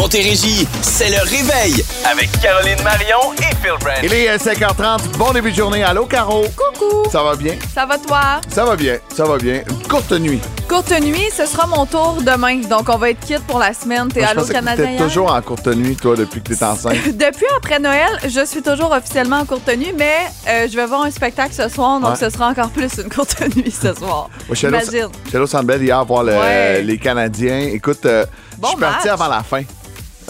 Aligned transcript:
Montérégie, 0.00 0.66
c'est 0.80 1.10
le 1.10 1.18
réveil 1.28 1.84
avec 2.10 2.30
Caroline 2.40 2.82
Marion 2.82 3.34
et 3.36 3.54
Phil 3.62 3.72
Branch. 3.80 3.98
Il 4.02 4.14
est 4.14 4.30
euh, 4.30 4.38
5h30. 4.38 5.18
Bon 5.18 5.30
début 5.34 5.50
de 5.50 5.56
journée. 5.56 5.82
Allô, 5.84 6.06
Caro? 6.06 6.42
Coucou! 6.56 7.06
Ça 7.12 7.22
va 7.22 7.36
bien? 7.36 7.56
Ça 7.74 7.84
va 7.84 7.98
toi? 7.98 8.40
Ça 8.48 8.64
va 8.64 8.76
bien. 8.76 8.96
Ça 9.14 9.24
va 9.26 9.36
bien. 9.36 9.60
Une 9.68 9.86
courte 9.88 10.12
nuit. 10.12 10.40
Courte 10.66 10.98
nuit, 11.02 11.28
ce 11.36 11.44
sera 11.44 11.66
mon 11.66 11.84
tour 11.84 12.16
demain. 12.22 12.62
Donc, 12.62 12.88
on 12.88 12.96
va 12.96 13.10
être 13.10 13.20
quitte 13.20 13.44
pour 13.46 13.58
la 13.58 13.74
semaine. 13.74 14.08
T'es 14.08 14.22
allô 14.22 14.42
Canadien? 14.46 14.90
hier? 14.92 15.02
toujours 15.02 15.34
en 15.34 15.42
courte 15.42 15.66
nuit, 15.66 15.96
toi, 15.96 16.16
depuis 16.16 16.40
que 16.40 16.54
t'es 16.54 16.64
enceinte. 16.64 16.96
Depuis 17.18 17.44
après 17.58 17.78
Noël, 17.78 18.08
je 18.26 18.42
suis 18.46 18.62
toujours 18.62 18.92
officiellement 18.92 19.40
en 19.40 19.44
courte 19.44 19.68
nuit, 19.68 19.92
mais 19.98 20.14
euh, 20.48 20.66
je 20.66 20.76
vais 20.76 20.86
voir 20.86 21.02
un 21.02 21.10
spectacle 21.10 21.52
ce 21.52 21.68
soir, 21.68 22.00
donc 22.00 22.12
Ouais. 22.12 22.16
ce 22.16 22.30
sera 22.30 22.48
encore 22.48 22.70
plus 22.70 22.90
une 22.96 23.10
courte 23.10 23.36
nuit 23.54 23.70
ce 23.70 23.92
soir. 23.92 24.30
Au- 24.48 24.54
Imagine. 24.54 25.08
allé 25.30 25.38
au 25.38 25.46
hier 25.82 26.02
voir 26.06 26.22
le- 26.22 26.32
Ouais. 26.38 26.80
les 26.80 26.96
Canadiens. 26.96 27.58
Écoute, 27.70 28.06
euh, 28.06 28.24
Bon 28.56 28.68
je 28.68 28.72
suis 28.72 28.80
parti 28.80 29.08
avant 29.10 29.28
la 29.28 29.42
fin. 29.42 29.62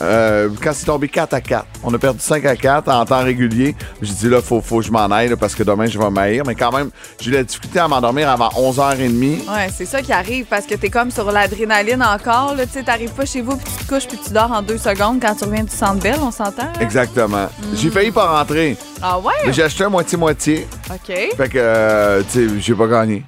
Euh, 0.02 0.48
quand 0.62 0.72
c'est 0.72 0.86
tombé 0.86 1.08
4 1.08 1.34
à 1.34 1.40
4. 1.40 1.66
On 1.84 1.92
a 1.92 1.98
perdu 1.98 2.20
5 2.20 2.44
à 2.46 2.56
4 2.56 2.88
en 2.88 3.04
temps 3.04 3.22
régulier. 3.22 3.74
J'ai 4.00 4.14
dit 4.14 4.28
là, 4.28 4.40
faut, 4.40 4.60
faut 4.60 4.78
que 4.78 4.84
je 4.86 4.90
m'en 4.92 5.10
aille 5.10 5.28
là, 5.28 5.36
parce 5.36 5.54
que 5.54 5.62
demain, 5.62 5.86
je 5.86 5.98
vais 5.98 6.10
m'haïr. 6.10 6.42
Mais 6.46 6.54
quand 6.54 6.72
même, 6.72 6.90
j'ai 7.20 7.30
eu 7.30 7.34
la 7.34 7.44
difficulté 7.44 7.78
à 7.78 7.88
m'endormir 7.88 8.28
avant 8.30 8.48
11h30. 8.48 9.20
Ouais, 9.48 9.68
c'est 9.74 9.84
ça 9.84 10.00
qui 10.02 10.12
arrive 10.12 10.46
parce 10.46 10.66
que 10.66 10.74
t'es 10.74 10.88
comme 10.90 11.10
sur 11.10 11.30
l'adrénaline 11.30 12.02
encore. 12.02 12.54
là. 12.56 12.66
Tu 12.66 12.72
sais, 12.72 12.82
t'arrives 12.82 13.12
pas 13.12 13.26
chez 13.26 13.42
vous, 13.42 13.56
puis 13.56 13.66
tu 13.78 13.84
te 13.84 13.94
couches, 13.94 14.06
puis 14.08 14.18
tu 14.24 14.32
dors 14.32 14.50
en 14.50 14.62
deux 14.62 14.78
secondes 14.78 15.20
quand 15.20 15.34
tu 15.34 15.44
reviens 15.44 15.64
du 15.64 15.74
centre 15.74 16.00
belle, 16.02 16.18
on 16.22 16.30
s'entend? 16.30 16.72
Exactement. 16.80 17.48
J'ai 17.74 17.90
failli 17.90 18.10
pas 18.10 18.38
rentrer. 18.38 18.76
Ah 19.02 19.18
Mais 19.20 19.46
ouais? 19.48 19.52
j'ai 19.52 19.62
acheté 19.62 19.84
un 19.84 19.88
moitié-moitié. 19.90 20.66
OK. 20.90 21.14
Fait 21.36 21.48
que, 21.48 21.58
euh, 21.58 22.22
tu 22.30 22.48
sais, 22.48 22.60
j'ai 22.60 22.74
pas 22.74 22.86
gagné. 22.86 23.24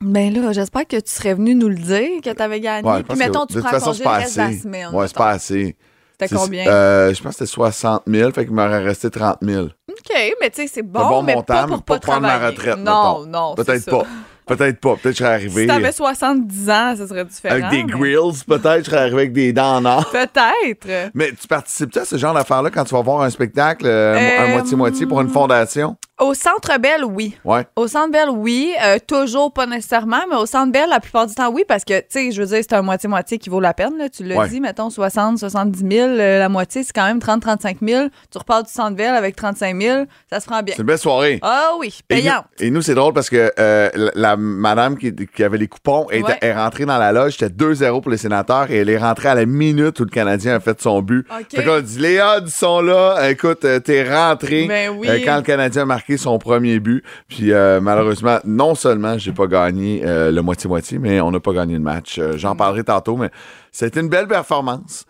Ben 0.00 0.32
là, 0.34 0.52
j'espère 0.52 0.86
que 0.86 0.96
tu 0.96 1.10
serais 1.10 1.34
venu 1.34 1.54
nous 1.54 1.68
le 1.68 1.76
dire, 1.76 2.20
que 2.22 2.30
t'avais 2.32 2.60
gagné. 2.60 2.86
Ouais, 2.88 3.02
puis 3.02 3.16
mettons, 3.16 3.46
que 3.46 3.52
tu 3.52 3.54
de 3.54 3.60
toute 3.60 3.68
prends 3.68 3.78
façon, 3.78 3.86
congé 3.92 4.02
c'est 4.02 4.04
le 4.04 4.10
reste 4.16 4.36
de 4.36 4.42
la 4.42 4.52
semaine. 4.52 4.88
Ouais, 4.92 5.06
c'est 5.08 5.16
pas 5.16 5.30
assez. 5.30 5.76
C'était 6.18 6.28
C'est- 6.28 6.36
combien? 6.36 6.66
Euh, 6.68 7.12
je 7.12 7.20
pense 7.22 7.32
que 7.36 7.38
c'était 7.44 7.50
60 7.50 8.02
000, 8.06 8.30
fait 8.32 8.44
qu'il 8.46 8.54
m'aurait 8.54 8.82
resté 8.84 9.10
30 9.10 9.38
000. 9.42 9.64
OK, 9.66 10.34
mais 10.40 10.50
tu 10.50 10.62
sais, 10.62 10.68
c'est 10.72 10.82
bon, 10.82 11.00
un 11.00 11.08
bon 11.08 11.22
mais 11.22 11.34
montant, 11.34 11.54
pas 11.54 11.66
pour 11.66 11.82
pas 11.82 11.94
pas 11.98 12.00
prendre 12.00 12.22
ma 12.22 12.38
retraite. 12.38 12.76
Non, 12.78 13.20
mettons. 13.24 13.26
non, 13.30 13.54
Peut-être 13.56 13.90
pas. 13.90 14.04
Peut-être 14.46 14.78
pas. 14.78 14.90
Peut-être 14.96 15.02
que 15.04 15.10
je 15.12 15.16
serais 15.16 15.32
arrivé 15.32 15.62
Si 15.62 15.66
t'avais 15.66 15.90
70 15.90 16.68
ans, 16.68 16.94
ça 16.98 17.08
serait 17.08 17.24
différent. 17.24 17.54
avec 17.54 17.70
des 17.70 17.82
mais- 17.82 17.90
grills, 17.98 18.44
peut-être, 18.46 18.80
je 18.84 18.90
serais 18.90 18.98
arrivé 18.98 19.16
avec 19.16 19.32
des 19.32 19.54
dents 19.54 19.76
en 19.78 19.84
or. 19.86 20.10
Peut-être. 20.12 21.10
Mais 21.14 21.32
tu 21.32 21.48
participes 21.48 21.96
à 21.96 22.04
ce 22.04 22.16
genre 22.18 22.34
d'affaires-là 22.34 22.70
quand 22.70 22.84
tu 22.84 22.94
vas 22.94 23.00
voir 23.00 23.22
un 23.22 23.30
spectacle, 23.30 23.86
euh, 23.86 24.14
un 24.38 24.44
Euh, 24.44 24.52
moitié-moitié 24.52 25.06
pour 25.06 25.20
une 25.22 25.30
fondation? 25.30 25.96
Au 26.20 26.32
Centre 26.32 26.78
Bell, 26.78 27.04
oui. 27.04 27.36
Ouais. 27.44 27.66
Au 27.74 27.88
Centre 27.88 28.12
Bell, 28.12 28.28
oui. 28.30 28.72
Euh, 28.84 28.98
toujours 29.04 29.52
pas 29.52 29.66
nécessairement, 29.66 30.20
mais 30.30 30.36
au 30.36 30.46
Centre 30.46 30.70
Bell, 30.70 30.88
la 30.88 31.00
plupart 31.00 31.26
du 31.26 31.34
temps, 31.34 31.50
oui, 31.50 31.64
parce 31.66 31.84
que, 31.84 31.98
tu 31.98 32.06
sais, 32.10 32.30
je 32.30 32.40
veux 32.40 32.46
dire, 32.46 32.58
c'est 32.62 32.72
un 32.72 32.82
moitié-moitié 32.82 33.38
qui 33.38 33.50
vaut 33.50 33.58
la 33.58 33.74
peine. 33.74 33.98
Là. 33.98 34.08
Tu 34.08 34.22
l'as 34.22 34.36
Ouais. 34.36 34.48
dit, 34.48 34.60
mettons, 34.60 34.90
60, 34.90 35.38
70 35.38 35.78
000. 35.90 36.08
euh, 36.10 36.38
la 36.38 36.48
moitié, 36.48 36.84
c'est 36.84 36.92
quand 36.92 37.04
même 37.06 37.18
30, 37.18 37.42
35 37.42 37.78
000. 37.82 38.06
Tu 38.30 38.38
repars 38.38 38.62
du 38.62 38.70
Centre 38.70 38.94
Bell 38.96 39.12
avec 39.12 39.34
35 39.34 39.80
000. 39.82 40.04
Ça 40.30 40.38
se 40.38 40.46
prend 40.46 40.62
bien. 40.62 40.74
C'est 40.76 40.82
une 40.82 40.86
belle 40.86 40.98
soirée. 40.98 41.40
Ah 41.42 41.70
oui, 41.80 41.98
payante. 42.06 42.44
et 42.60 42.70
nous, 42.70 42.80
c'est 42.82 42.94
drôle 42.94 43.12
parce 43.12 43.28
que 43.28 43.52
euh, 43.58 43.90
la, 43.94 44.10
la 44.14 44.36
madame 44.36 44.96
qui, 44.96 45.12
qui 45.14 45.42
avait 45.42 45.58
les 45.58 45.66
coupons 45.68 46.06
est, 46.10 46.22
Ouais. 46.22 46.38
est 46.42 46.52
rentrée 46.54 46.86
dans 46.86 46.96
la 46.98 47.10
loge. 47.10 47.32
C'était 47.38 47.52
2-0 47.52 48.00
pour 48.02 48.12
les 48.12 48.18
sénateurs 48.18 48.70
et 48.70 48.76
elle 48.76 48.88
est 48.88 48.98
rentrée 48.98 49.30
à 49.30 49.34
la 49.34 49.46
minute 49.46 49.98
où 49.98 50.04
le 50.04 50.10
Canadien 50.10 50.54
a 50.54 50.60
fait 50.60 50.80
son 50.80 51.02
but. 51.02 51.26
OK. 51.28 51.46
Fait 51.56 51.64
qu'on 51.64 51.74
a 51.74 51.80
dit, 51.80 51.98
Léa, 51.98 52.40
du 52.40 52.52
son 52.52 52.80
là, 52.82 53.28
écoute, 53.30 53.64
euh, 53.64 53.80
t'es 53.80 54.08
rentré 54.08 54.66
Ben 54.68 54.90
oui. 54.96 55.08
quand 55.24 55.36
le 55.38 55.42
Canadien 55.42 55.82
a 55.82 55.86
marqué 55.86 56.03
son 56.16 56.38
premier 56.38 56.80
but. 56.80 57.02
Puis 57.28 57.52
euh, 57.52 57.80
malheureusement, 57.80 58.38
non 58.44 58.74
seulement 58.74 59.18
j'ai 59.18 59.32
pas 59.32 59.46
gagné 59.46 60.02
euh, 60.04 60.30
le 60.30 60.42
moitié-moitié, 60.42 60.98
mais 60.98 61.20
on 61.20 61.30
n'a 61.30 61.40
pas 61.40 61.52
gagné 61.52 61.74
le 61.74 61.80
match. 61.80 62.18
Euh, 62.18 62.36
J'en 62.36 62.56
parlerai 62.56 62.84
tantôt, 62.84 63.16
mais 63.16 63.30
c'était 63.72 64.00
une 64.00 64.08
belle 64.08 64.28
performance. 64.28 65.06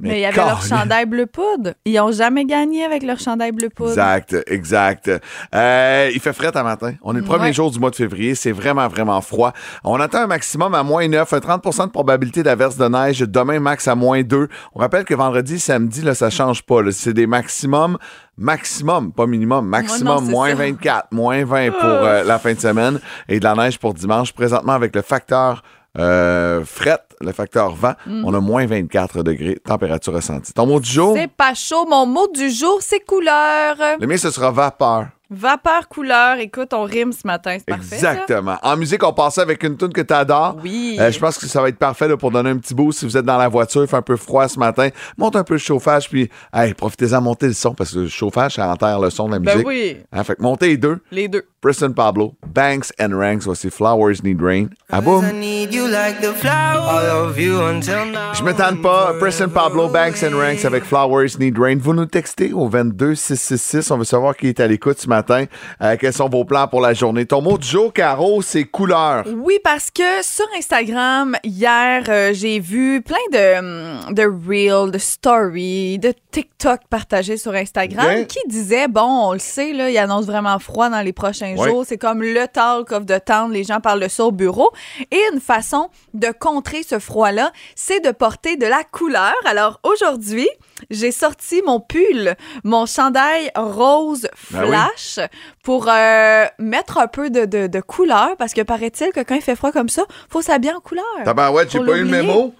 Mais 0.00 0.18
il 0.18 0.20
y 0.22 0.24
avait 0.24 0.36
leur 0.36 0.60
chandail 0.60 1.06
bleu 1.06 1.26
poudre. 1.26 1.74
Ils 1.84 1.98
ont 2.00 2.10
jamais 2.10 2.44
gagné 2.44 2.84
avec 2.84 3.04
leur 3.04 3.18
chandail 3.20 3.52
bleu 3.52 3.68
poudre. 3.70 3.90
Exact, 3.90 4.36
exact. 4.48 5.10
Euh, 5.54 6.10
il 6.12 6.20
fait 6.20 6.32
frais 6.32 6.54
à 6.56 6.62
matin. 6.64 6.94
On 7.02 7.14
est 7.14 7.20
le 7.20 7.24
premier 7.24 7.44
Ouais. 7.44 7.52
jour 7.52 7.70
du 7.70 7.78
mois 7.78 7.90
de 7.90 7.94
février. 7.96 8.34
C'est 8.34 8.50
vraiment, 8.50 8.88
vraiment 8.88 9.20
froid. 9.20 9.52
On 9.84 10.00
attend 10.00 10.22
un 10.22 10.26
maximum 10.26 10.74
à 10.74 10.82
moins 10.82 11.06
9, 11.06 11.32
un 11.32 11.38
30% 11.38 11.86
de 11.86 11.90
probabilité 11.92 12.42
d'averse 12.42 12.76
de 12.76 12.88
neige. 12.88 13.20
Demain, 13.20 13.60
max 13.60 13.86
à 13.86 13.94
moins 13.94 14.22
2. 14.22 14.48
On 14.74 14.80
rappelle 14.80 15.04
que 15.04 15.14
vendredi, 15.14 15.60
samedi, 15.60 16.02
là, 16.02 16.14
ça 16.14 16.28
change 16.28 16.62
pas. 16.62 16.80
C'est 16.90 17.14
des 17.14 17.28
maximums, 17.28 17.96
maximum, 18.36 19.12
pas 19.12 19.26
minimum, 19.26 19.66
maximum, 19.66 20.24
non, 20.24 20.30
moins 20.30 20.50
ça. 20.50 20.54
24, 20.56 21.12
moins 21.12 21.44
20 21.44 21.70
pour 21.70 21.84
euh, 21.84 22.24
la 22.24 22.38
fin 22.40 22.52
de 22.54 22.60
semaine 22.60 22.98
et 23.28 23.38
de 23.38 23.44
la 23.44 23.54
neige 23.54 23.78
pour 23.78 23.94
dimanche. 23.94 24.32
Présentement, 24.32 24.72
avec 24.72 24.94
le 24.96 25.02
facteur 25.02 25.62
euh, 25.98 26.64
fret, 26.64 26.98
le 27.20 27.32
facteur 27.32 27.74
vent, 27.74 27.94
Mm. 28.06 28.24
on 28.24 28.34
a 28.34 28.40
moins 28.40 28.66
24 28.66 29.22
degrés, 29.22 29.58
température 29.64 30.12
ressentie. 30.12 30.52
Ton 30.52 30.66
mot 30.66 30.80
du 30.80 30.90
jour? 30.90 31.14
C'est 31.16 31.30
pas 31.30 31.54
chaud. 31.54 31.86
Mon 31.88 32.06
mot 32.06 32.28
du 32.34 32.50
jour, 32.50 32.78
c'est 32.80 33.00
couleur. 33.00 33.76
Le 34.00 34.06
mien, 34.06 34.16
ce 34.16 34.30
sera 34.30 34.50
vapeur. 34.50 35.06
Vapeur 35.30 35.88
couleur. 35.88 36.36
Écoute, 36.38 36.74
on 36.74 36.82
rime 36.82 37.10
ce 37.10 37.26
matin. 37.26 37.56
C'est 37.58 37.66
parfait. 37.66 37.96
ça? 37.96 38.12
Exactement. 38.12 38.56
En 38.62 38.76
musique, 38.76 39.02
on 39.02 39.12
passait 39.12 39.40
avec 39.40 39.62
une 39.64 39.76
tune 39.76 39.92
que 39.92 40.02
tu 40.02 40.12
adores. 40.12 40.56
Oui. 40.62 40.96
je 40.98 41.18
pense 41.18 41.38
que 41.38 41.46
ça 41.46 41.60
va 41.62 41.70
être 41.70 41.78
parfait 41.78 42.06
là, 42.06 42.16
pour 42.16 42.30
donner 42.30 42.50
un 42.50 42.58
petit 42.58 42.74
boost 42.74 42.98
si 43.00 43.04
vous 43.06 43.16
êtes 43.16 43.24
dans 43.24 43.38
la 43.38 43.48
voiture, 43.48 43.82
il 43.82 43.88
fait 43.88 43.96
un 43.96 44.02
peu 44.02 44.16
froid 44.16 44.46
ce 44.46 44.58
matin. 44.58 44.90
Monte 45.16 45.34
un 45.36 45.42
peu 45.42 45.54
le 45.54 45.58
chauffage, 45.58 46.08
puis 46.10 46.28
hey, 46.52 46.74
profitez-en, 46.74 47.20
montez 47.22 47.46
le 47.46 47.52
son, 47.54 47.74
parce 47.74 47.92
que 47.94 48.00
le 48.00 48.08
chauffage, 48.08 48.56
ça 48.56 48.68
enterre 48.68 49.00
le 49.00 49.10
son 49.10 49.26
de 49.28 49.32
la 49.32 49.38
Ben 49.38 49.52
musique. 49.54 49.66
oui, 49.66 49.96
Hein, 50.12 50.24
fait 50.24 50.36
que 50.36 50.42
montez 50.42 50.68
les 50.68 50.76
deux. 50.76 51.00
les 51.10 51.26
deux. 51.26 51.42
Preston 51.64 51.94
Pablo, 51.94 52.36
Banks 52.46 52.92
and 53.00 53.14
Ranks, 53.14 53.46
voici 53.46 53.70
Flowers 53.70 54.22
Need 54.22 54.42
Rain. 54.42 54.68
Ah 54.90 55.00
boum! 55.00 55.24
I 55.24 55.32
need 55.32 55.72
you 55.72 55.88
like 55.88 56.20
the 56.20 56.34
flower. 56.34 56.76
I 56.76 57.06
love 57.06 57.38
you 57.38 57.58
until 57.58 58.04
now. 58.04 58.34
Je 58.34 58.42
me 58.44 58.52
tente 58.52 58.82
pas. 58.82 59.14
Preston 59.18 59.48
Pablo, 59.48 59.88
Banks 59.88 60.22
and 60.22 60.36
Ranks 60.36 60.66
avec 60.66 60.84
Flowers 60.84 61.38
Need 61.38 61.58
Rain. 61.58 61.78
Vous 61.80 61.94
nous 61.94 62.04
textez 62.04 62.52
au 62.52 62.68
22 62.68 63.14
666. 63.14 63.90
On 63.90 63.96
veut 63.96 64.04
savoir 64.04 64.36
qui 64.36 64.48
est 64.48 64.60
à 64.60 64.66
l'écoute 64.66 64.98
ce 64.98 65.08
matin. 65.08 65.46
Euh, 65.80 65.96
quels 65.98 66.12
sont 66.12 66.28
vos 66.28 66.44
plans 66.44 66.68
pour 66.68 66.82
la 66.82 66.92
journée? 66.92 67.24
Ton 67.24 67.40
mot 67.40 67.56
du 67.56 67.66
jour, 67.66 67.94
Caro, 67.94 68.42
c'est 68.42 68.64
couleur. 68.64 69.24
Oui, 69.34 69.58
parce 69.64 69.90
que 69.90 70.22
sur 70.22 70.44
Instagram, 70.58 71.34
hier, 71.44 72.04
euh, 72.08 72.34
j'ai 72.34 72.60
vu 72.60 73.00
plein 73.00 73.16
de, 73.32 74.12
de 74.12 74.22
reels, 74.22 74.90
de 74.90 74.98
stories, 74.98 75.98
de 75.98 76.12
TikTok 76.30 76.80
partagés 76.90 77.38
sur 77.38 77.54
Instagram 77.54 78.06
Bien. 78.06 78.24
qui 78.24 78.40
disaient, 78.48 78.86
bon, 78.88 79.28
on 79.28 79.32
le 79.32 79.38
sait, 79.38 79.72
là, 79.72 79.88
il 79.88 79.96
annonce 79.96 80.26
vraiment 80.26 80.58
froid 80.58 80.90
dans 80.90 81.00
les 81.00 81.14
prochains 81.14 81.53
Jours. 81.56 81.84
C'est 81.86 81.98
comme 81.98 82.22
le 82.22 82.46
talk 82.48 82.92
of 82.92 83.06
the 83.06 83.24
town. 83.24 83.52
Les 83.52 83.64
gens 83.64 83.80
parlent 83.80 84.00
de 84.00 84.08
ça 84.08 84.24
au 84.24 84.32
bureau. 84.32 84.70
Et 85.10 85.20
une 85.32 85.40
façon 85.40 85.88
de 86.14 86.28
contrer 86.38 86.82
ce 86.82 86.98
froid-là, 86.98 87.52
c'est 87.76 88.00
de 88.00 88.10
porter 88.10 88.56
de 88.56 88.66
la 88.66 88.82
couleur. 88.84 89.34
Alors 89.44 89.80
aujourd'hui, 89.82 90.48
j'ai 90.90 91.12
sorti 91.12 91.62
mon 91.64 91.80
pull, 91.80 92.34
mon 92.64 92.86
chandail 92.86 93.50
rose 93.56 94.28
Ben 94.50 94.62
oui. 94.62 94.68
flash 94.68 95.18
pour 95.62 95.86
euh, 95.88 96.44
mettre 96.58 96.98
un 96.98 97.06
peu 97.06 97.30
de, 97.30 97.44
de, 97.44 97.66
de 97.66 97.80
couleur 97.80 98.36
parce 98.38 98.52
que 98.54 98.60
paraît-il 98.62 99.10
que 99.12 99.20
quand 99.20 99.34
il 99.34 99.42
fait 99.42 99.56
froid 99.56 99.72
comme 99.72 99.88
ça, 99.88 100.04
faut 100.28 100.42
s'habiller 100.42 100.72
en 100.74 100.80
couleur. 100.80 101.04
Tabarouette, 101.24 101.70
j'ai 101.70 101.78
Faut 101.78 101.84
pas 101.84 101.96
eu 101.96 102.02
le 102.04 102.10
mémo. 102.10 102.54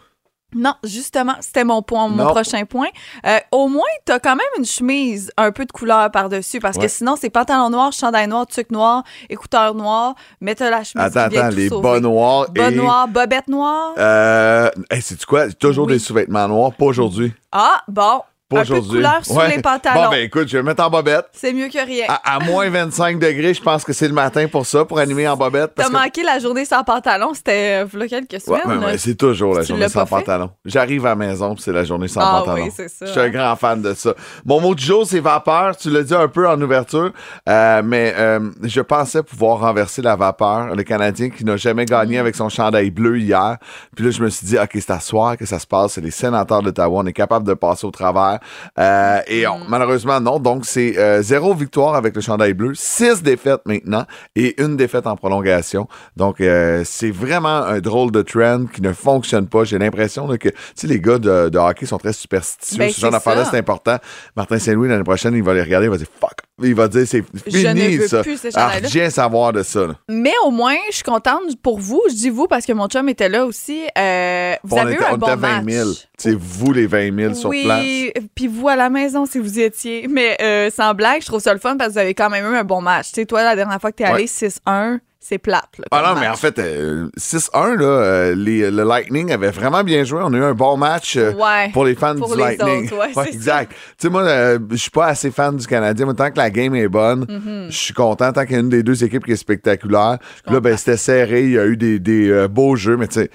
Non, 0.55 0.75
justement, 0.85 1.35
c'était 1.41 1.65
mon 1.65 1.83
point, 1.83 2.09
mon 2.09 2.25
Non. 2.25 2.31
prochain 2.31 2.65
point. 2.65 2.89
Euh, 3.27 3.39
au 3.51 3.69
moins, 3.69 3.83
t'as 4.05 4.19
quand 4.19 4.37
même 4.37 4.47
une 4.59 4.65
chemise 4.65 5.31
un 5.37 5.51
peu 5.53 5.65
de 5.65 5.73
couleur 5.73 6.11
par-dessus 6.11 6.61
parce 6.61 6.77
Ouais. 6.77 6.85
que 6.85 6.89
sinon, 6.89 7.17
c'est 7.21 7.31
pantalon 7.31 7.71
noir, 7.71 7.93
chandail 7.93 8.29
noir, 8.29 8.47
tuc 8.47 8.71
noir, 8.71 9.03
écouteurs 9.29 9.75
noirs, 9.75 10.15
mais 10.41 10.55
t'as 10.55 10.71
la 10.71 10.85
chemise 10.85 11.07
Attends, 11.07 11.25
qui 11.29 11.35
vient 11.37 11.47
attends, 11.47 11.57
les 11.57 11.69
bas 11.71 12.01
noirs 12.01 12.51
Bas 12.51 12.71
et... 12.71 12.75
noirs, 12.75 13.09
bobette 13.09 13.49
noire. 13.49 13.93
Euh, 13.99 14.71
hey, 14.91 15.03
c'est 15.03 15.23
quoi? 15.25 15.51
Toujours 15.51 15.87
Oui. 15.87 15.95
des 15.95 15.99
sous-vêtements 15.99 16.47
noirs, 16.49 16.73
pas 16.73 16.85
aujourd'hui. 16.85 17.33
Ah, 17.53 17.83
bon, 17.89 18.21
Pas 18.55 18.61
un 18.61 18.65
peu 18.65 18.81
de 18.81 18.87
couleur 18.87 19.25
sur 19.25 19.43
les 19.43 19.61
pantalons. 19.61 20.05
Bon, 20.05 20.11
ben 20.11 20.23
écoute, 20.25 20.49
je 20.49 20.57
vais 20.57 20.63
me 20.63 20.69
mettre 20.69 20.85
en 20.85 20.91
bobette. 20.91 21.27
C'est 21.33 21.53
mieux 21.53 21.69
que 21.69 21.85
rien. 21.85 22.07
À, 22.09 22.37
à 22.37 22.39
moins 22.41 22.69
25 22.71 23.19
degrés, 23.19 23.55
je 23.55 23.63
pense 23.63 23.85
que 23.85 23.93
c'est 23.93 24.09
le 24.09 24.15
matin 24.15 24.47
pour 24.49 24.67
ça, 24.67 24.85
pour 24.85 24.99
animer 24.99 25.29
en 25.29 25.37
bobette. 25.37 25.73
T'as 25.77 25.85
que- 25.89 25.93
manqué 25.93 26.23
la 26.23 26.39
journée 26.39 26.65
sans 26.65 26.83
pantalon, 26.85 27.33
c'était 27.35 27.85
euh, 27.85 28.07
quelques 28.09 28.41
semaines. 28.41 28.85
ouais, 28.85 28.99
c'est 28.99 29.15
toujours 29.17 29.55
la 29.55 29.63
journée 29.63 29.89
sans 29.89 30.07
pantalon. 30.07 30.51
J'arrive 30.65 31.07
à 31.07 31.11
la 31.11 31.15
maison, 31.17 31.57
c'est 31.59 31.73
la 31.73 31.85
journée 31.85 32.09
sans 32.09 32.21
Ah 32.21 32.41
pantalon. 32.45 32.65
oui, 32.65 32.73
c'est 32.75 32.89
ça, 32.89 33.07
Je 33.07 33.11
suis 33.11 33.21
un 33.21 33.25
hein. 33.25 33.29
grand 33.31 33.57
fan 33.57 33.83
de 33.83 33.95
ça. 33.95 34.15
Mon 34.45 34.61
mot 34.61 34.75
du 34.75 34.85
jour, 34.85 35.07
c'est 35.07 35.21
vapeur. 35.21 35.77
Tu 35.77 35.91
l'as 35.91 36.03
dit 36.03 36.15
un 36.15 36.29
peu 36.29 36.49
en 36.49 36.61
ouverture, 36.61 37.13
euh, 37.49 37.83
mais 37.85 38.15
euh, 38.17 38.41
je 38.63 38.81
pensais 38.81 39.23
pouvoir 39.23 39.59
renverser 39.61 40.03
la 40.03 40.17
vapeur. 40.17 40.75
Le 40.75 40.83
Canadien 40.83 41.31
qui 41.31 41.45
n'a 41.45 41.57
jamais 41.57 41.83
Mm. 41.85 41.87
gagné 41.87 42.19
avec 42.19 42.35
son 42.35 42.49
chandail 42.49 42.91
bleu 42.91 43.19
hier. 43.19 43.59
Puis 43.97 44.05
là, 44.05 44.11
je 44.11 44.23
me 44.23 44.31
suis 44.31 44.47
dit, 44.47 44.57
OK, 44.59 44.71
c'est 44.75 44.91
à 44.91 45.01
soir 45.01 45.37
que 45.37 45.45
ça 45.47 45.59
se 45.59 45.67
passe. 45.67 45.93
C'est 45.93 46.01
les 46.01 46.11
sénateurs 46.11 46.63
d'Ottawa. 46.63 47.01
On 47.03 47.07
est 47.07 47.13
capable 47.13 47.47
de 47.47 47.55
passer 47.55 47.87
au 47.87 47.91
travers. 47.91 48.39
Euh, 48.79 49.21
et 49.27 49.47
Mm. 49.47 49.51
on- 49.51 49.65
malheureusement, 49.69 50.21
non. 50.21 50.39
Donc, 50.39 50.65
c'est 50.67 50.99
euh, 50.99 51.23
zéro 51.23 51.55
victoire 51.55 51.95
avec 51.95 52.15
le 52.15 52.21
chandail 52.21 52.55
bleu, 52.55 52.73
six 52.75 53.23
défaites 53.23 53.61
maintenant 53.67 54.05
et 54.37 54.61
une 54.63 54.77
défaite 54.77 55.07
en 55.07 55.17
prolongation. 55.17 55.89
Donc, 56.17 56.41
euh, 56.41 56.83
c'est 56.85 57.11
vraiment 57.11 57.59
un 57.65 57.81
drôle 57.81 58.11
de 58.11 58.23
trend 58.23 58.67
qui 58.67 58.83
ne 58.83 58.93
fonctionne 58.93 59.47
pas. 59.49 59.65
J'ai 59.65 59.79
l'impression 59.79 60.27
que, 60.39 60.49
tu 60.49 60.55
sais, 60.75 60.87
les 60.87 61.01
gars 61.01 61.19
de, 61.19 61.49
de 61.49 61.59
hockey 61.59 61.87
sont 61.87 61.99
très 61.99 62.13
superstitieux. 62.13 62.79
Ben, 62.79 62.91
Ce 62.91 63.01
genre 63.01 63.11
d'affaires-là, 63.11 63.45
c'est 63.51 63.59
important. 63.59 63.97
Martin 64.37 64.59
Saint-Louis, 64.59 64.89
l'année 64.89 65.05
prochaine, 65.05 65.35
il 65.35 65.43
va 65.43 65.55
les 65.55 65.63
regarder, 65.63 65.87
il 65.87 65.91
va 65.91 65.97
dire 65.97 66.07
fuck 66.21 66.39
il 66.63 66.75
va 66.75 66.89
dire 66.89 67.05
c'est 67.07 67.23
Je 67.47 67.67
ne 67.69 67.75
fini 67.75 67.97
veux 67.97 68.07
ça. 68.09 68.23
plus 68.23 68.37
ces 68.39 68.57
Alors, 68.57 68.69
chandails-là. 68.73 68.89
rien 68.93 69.11
savoir 69.11 69.53
de 69.53 69.63
ça. 69.63 69.87
là. 69.87 69.95
Mais 70.09 70.33
au 70.47 70.51
moins, 70.51 70.77
je 70.91 70.95
suis 70.97 71.03
contente 71.03 71.43
pour 71.63 71.79
vous. 71.79 72.01
Je 72.09 72.15
dis 72.15 72.31
vous 72.31 72.47
parce 72.47 72.65
que 72.67 72.73
mon 72.73 72.87
chum 72.87 73.09
était 73.09 73.29
là 73.29 73.45
aussi. 73.47 73.81
Euh, 73.99 74.55
vous 74.63 74.77
on 74.77 74.81
avez 74.81 74.93
était, 74.95 75.03
eu 75.03 75.07
un 75.07 75.15
on 75.15 75.19
bon 75.19 75.27
était 75.27 75.37
20 75.37 75.71
000. 75.71 75.89
match. 75.89 75.97
C'est 76.17 76.37
vous 76.39 76.73
les 76.73 76.87
20 76.87 77.17
000 77.17 77.35
sur 77.35 77.51
place. 77.51 77.81
oui, 77.83 78.13
puis 78.35 78.47
vous 78.47 78.69
à 78.69 78.77
la 78.77 78.89
maison 78.91 79.27
si 79.27 79.39
vous 79.39 79.59
y 79.59 79.63
étiez. 79.63 80.07
Mais 80.09 80.37
euh, 80.41 80.71
sans 80.71 80.95
blague, 80.95 81.23
je 81.23 81.27
trouve 81.27 81.41
ça 81.41 81.53
le 81.53 81.59
fun 81.61 81.77
parce 81.77 81.89
que 81.89 81.93
vous 81.95 81.99
avez 81.99 82.15
quand 82.15 82.31
même 82.31 82.45
eu 82.53 82.57
un 82.57 82.65
bon 82.65 82.81
match. 82.81 83.09
Tu 83.09 83.21
sais, 83.21 83.27
toi, 83.27 83.43
la 83.43 83.57
dernière 83.57 83.81
fois 83.81 83.91
que 83.91 83.97
t'es 83.97 84.05
Ouais. 84.05 84.11
allé 84.11 84.27
6-1, 84.27 85.01
c'est 85.27 85.39
plate. 85.39 85.79
là, 85.79 85.85
Ah 85.91 86.13
non, 86.15 86.21
mais 86.21 86.29
en 86.29 86.35
fait, 86.37 86.59
euh, 86.59 87.09
6-1, 87.17 87.77
là, 87.77 87.85
euh, 87.87 88.35
les- 88.37 88.71
le 88.71 88.85
Lightning 88.85 89.33
avait 89.33 89.51
vraiment 89.51 89.83
bien 89.83 90.05
joué. 90.05 90.21
On 90.23 90.33
a 90.35 90.37
eu 90.37 90.45
un 90.45 90.53
bon 90.53 90.77
match 90.77 91.17
euh, 91.17 91.33
Ouais, 91.33 91.71
pour 91.73 91.85
les 91.87 91.95
fans 91.95 92.15
pour 92.15 92.29
du 92.31 92.37
les 92.37 92.57
Lightning. 92.57 92.85
autres, 92.93 93.17
ouais, 93.17 93.29
exact. 93.33 93.73
Tu 93.73 93.79
sais, 93.99 94.09
moi, 94.11 94.23
euh, 94.23 94.59
je 94.71 94.77
suis 94.77 94.91
pas 94.91 95.07
assez 95.07 95.31
fan 95.31 95.57
du 95.57 95.67
Canadien, 95.67 96.05
mais 96.07 96.13
tant 96.15 96.31
que 96.31 96.37
la 96.37 96.51
game 96.51 96.75
est 96.75 96.89
bonne, 96.89 97.25
Mm-hmm. 97.25 97.71
je 97.71 97.77
suis 97.77 97.95
content. 97.95 98.33
Tant 98.33 98.43
qu'il 98.45 98.53
y 98.53 98.57
a 98.57 98.61
une 98.61 98.69
des 98.69 98.83
deux 98.83 99.03
équipes 99.03 99.25
qui 99.25 99.33
est 99.33 99.37
spectaculaire. 99.37 100.19
Là, 100.47 100.61
ben, 100.61 100.77
c'était 100.77 100.99
serré. 100.99 101.45
Il 101.45 101.51
y 101.53 101.59
a 101.59 101.65
eu 101.67 101.77
des, 101.77 101.99
des, 101.99 102.29
euh, 102.31 102.47
beaux 102.49 102.77
jeux, 102.77 102.97
mais 102.99 103.09
tu 103.09 103.15
sais, 103.21 103.31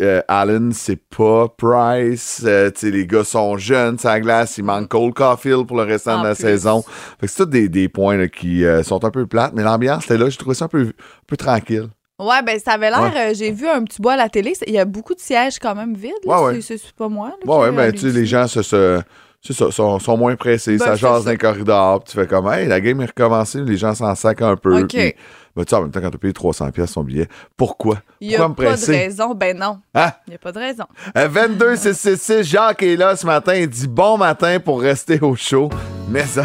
euh, 0.00 0.22
Allen, 0.28 0.72
c'est 0.72 1.00
pas 1.16 1.48
Price. 1.56 2.42
Euh, 2.44 2.70
les 2.82 3.06
gars 3.06 3.24
sont 3.24 3.56
jeunes, 3.56 3.98
ça 3.98 4.20
glace. 4.20 4.58
Il 4.58 4.64
manque 4.64 4.88
Cole 4.88 5.12
Caulfield 5.12 5.66
pour 5.66 5.76
le 5.76 5.84
restant 5.84 6.18
En 6.18 6.22
de 6.22 6.28
la 6.28 6.34
plus. 6.34 6.42
saison. 6.42 6.82
Fait 7.20 7.26
que 7.26 7.32
c'est 7.32 7.44
tous 7.44 7.50
des, 7.50 7.68
des 7.68 7.88
points 7.88 8.16
là, 8.16 8.28
qui 8.28 8.64
euh, 8.64 8.82
sont 8.82 9.04
un 9.04 9.10
peu 9.10 9.26
plates, 9.26 9.52
mais 9.54 9.62
l'ambiance 9.62 10.04
était 10.04 10.18
là. 10.18 10.28
J'ai 10.28 10.36
trouvé 10.36 10.54
ça 10.54 10.66
un 10.66 10.68
peu, 10.68 10.82
un 10.82 10.92
peu 11.26 11.36
tranquille. 11.36 11.88
Ouais, 12.18 12.42
ben 12.44 12.58
ça 12.58 12.72
avait 12.72 12.90
l'air. 12.90 13.00
Ouais. 13.02 13.30
euh, 13.30 13.34
J'ai 13.34 13.50
vu 13.50 13.66
un 13.66 13.82
petit 13.82 14.00
bois 14.02 14.12
à 14.12 14.16
la 14.16 14.28
télé. 14.28 14.52
Il 14.66 14.74
y 14.74 14.78
a 14.78 14.84
beaucoup 14.84 15.14
de 15.14 15.20
sièges 15.20 15.58
quand 15.58 15.74
même 15.74 15.94
vides. 15.94 16.12
là. 16.26 16.42
Ouais, 16.42 16.46
ouais. 16.54 16.60
C'est- 16.60 16.76
C'est 16.76 16.92
pas 16.92 17.08
moi. 17.08 17.32
là, 17.44 17.56
Ouais, 17.58 17.72
ben, 17.72 17.90
tu 17.92 17.98
sais, 18.00 18.08
les 18.10 18.26
gens 18.26 18.46
se, 18.46 18.60
se- 18.62 19.00
c'est 19.40 19.54
ça, 19.54 19.70
sont, 19.70 19.98
sont 19.98 20.18
moins 20.18 20.36
pressés, 20.36 20.76
Ben, 20.76 20.84
ça 20.84 20.94
jase 20.96 21.24
dans 21.24 21.30
les 21.30 21.38
corridors, 21.38 22.04
tu 22.04 22.12
fais 22.12 22.26
comme, 22.26 22.46
hey, 22.52 22.66
la 22.68 22.78
game 22.82 23.00
est 23.00 23.06
recommencée, 23.06 23.62
les 23.62 23.78
gens 23.78 23.94
s'en 23.94 24.14
sacent 24.14 24.42
un 24.42 24.56
peu. 24.56 24.86
Puis- 24.86 25.14
tu 25.56 25.64
sais, 25.68 25.74
en 25.76 25.82
même 25.82 25.90
temps, 25.90 26.00
quand 26.00 26.10
tu 26.10 26.18
payé 26.18 26.32
300$ 26.32 26.70
piastres 26.72 26.94
son 26.94 27.02
billet, 27.04 27.28
pourquoi? 27.56 27.98
Il 28.20 28.28
n'y 28.28 28.36
a 28.36 28.48
me 28.48 28.54
pas 28.54 28.76
de 28.76 28.86
raison. 28.86 29.34
Ben 29.34 29.56
non. 29.58 29.78
Hein? 29.94 30.10
Il 30.26 30.30
n'y 30.30 30.36
a 30.36 30.38
pas 30.38 30.52
de 30.52 30.58
raison. 30.58 30.84
Euh, 31.16 31.28
22 31.28 31.76
666 31.76 32.42
Jacques 32.44 32.82
est 32.82 32.96
là 32.96 33.16
ce 33.16 33.26
matin, 33.26 33.54
il 33.54 33.68
dit 33.68 33.88
bon 33.88 34.16
matin 34.18 34.58
pour 34.60 34.80
rester 34.80 35.18
au 35.20 35.34
chaud. 35.36 35.68
Mais 36.08 36.24
ça, 36.24 36.44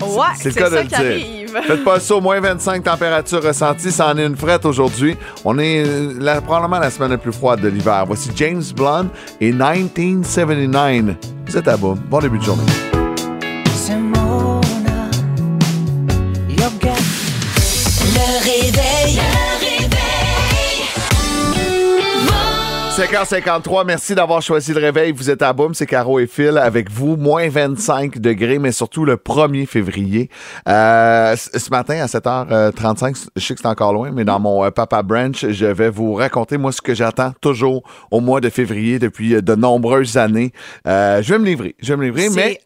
Ouais, 0.00 0.24
c'est 0.36 0.48
de 0.48 0.54
ça 0.58 0.68
le 0.68 0.80
qui 0.82 0.88
dire. 0.88 0.98
arrive. 0.98 1.58
faites 1.64 1.84
pas 1.84 2.00
ça, 2.00 2.16
au 2.16 2.20
moins 2.20 2.40
25 2.40 2.82
températures 2.82 3.40
ressenties, 3.42 3.92
ça 3.92 4.08
en 4.08 4.18
est 4.18 4.26
une 4.26 4.36
frette 4.36 4.64
aujourd'hui. 4.66 5.16
On 5.44 5.58
est 5.60 5.84
euh, 5.86 6.14
la- 6.18 6.40
probablement 6.40 6.80
la 6.80 6.90
semaine 6.90 7.10
la 7.12 7.18
plus 7.18 7.32
froide 7.32 7.60
de 7.60 7.68
l'hiver. 7.68 8.04
Voici 8.06 8.30
James 8.34 8.62
Blunt 8.74 9.06
et 9.40 9.52
1979. 9.52 11.16
Vous 11.46 11.56
êtes 11.56 11.68
à 11.68 11.76
boum. 11.76 11.98
Bon 12.08 12.18
début 12.18 12.38
de 12.38 12.42
journée. 12.44 12.62
5h53, 22.92 23.86
merci 23.86 24.14
d'avoir 24.14 24.42
choisi 24.42 24.74
le 24.74 24.78
réveil. 24.78 25.12
Vous 25.12 25.30
êtes 25.30 25.40
à 25.40 25.54
Boum, 25.54 25.72
c'est 25.72 25.86
Caro 25.86 26.20
et 26.20 26.26
Phil 26.26 26.58
avec 26.58 26.90
vous. 26.90 27.16
Moins 27.16 27.48
25 27.48 28.18
degrés, 28.18 28.58
mais 28.58 28.70
surtout 28.70 29.06
le 29.06 29.16
1er 29.16 29.64
février. 29.64 30.28
Euh, 30.68 31.34
ce 31.34 31.70
matin, 31.70 32.02
à 32.02 32.04
7h35, 32.04 33.28
je 33.34 33.40
sais 33.46 33.54
que 33.54 33.60
c'est 33.62 33.66
encore 33.66 33.94
loin, 33.94 34.10
mais 34.12 34.26
dans 34.26 34.38
mon 34.38 34.62
euh, 34.62 34.70
Papa 34.70 35.02
Branch, 35.02 35.34
je 35.48 35.64
vais 35.64 35.88
vous 35.88 36.12
raconter, 36.12 36.58
moi, 36.58 36.70
ce 36.70 36.82
que 36.82 36.94
j'attends 36.94 37.32
toujours 37.40 37.82
au 38.10 38.20
mois 38.20 38.42
de 38.42 38.50
février 38.50 38.98
depuis 38.98 39.36
euh, 39.36 39.40
de 39.40 39.54
nombreuses 39.54 40.18
années. 40.18 40.52
Euh, 40.86 41.22
je 41.22 41.32
vais 41.32 41.38
me 41.38 41.46
livrer, 41.46 41.74
je 41.80 41.94
vais 41.94 41.96
me 41.96 42.04
livrer, 42.04 42.28
mais... 42.28 42.58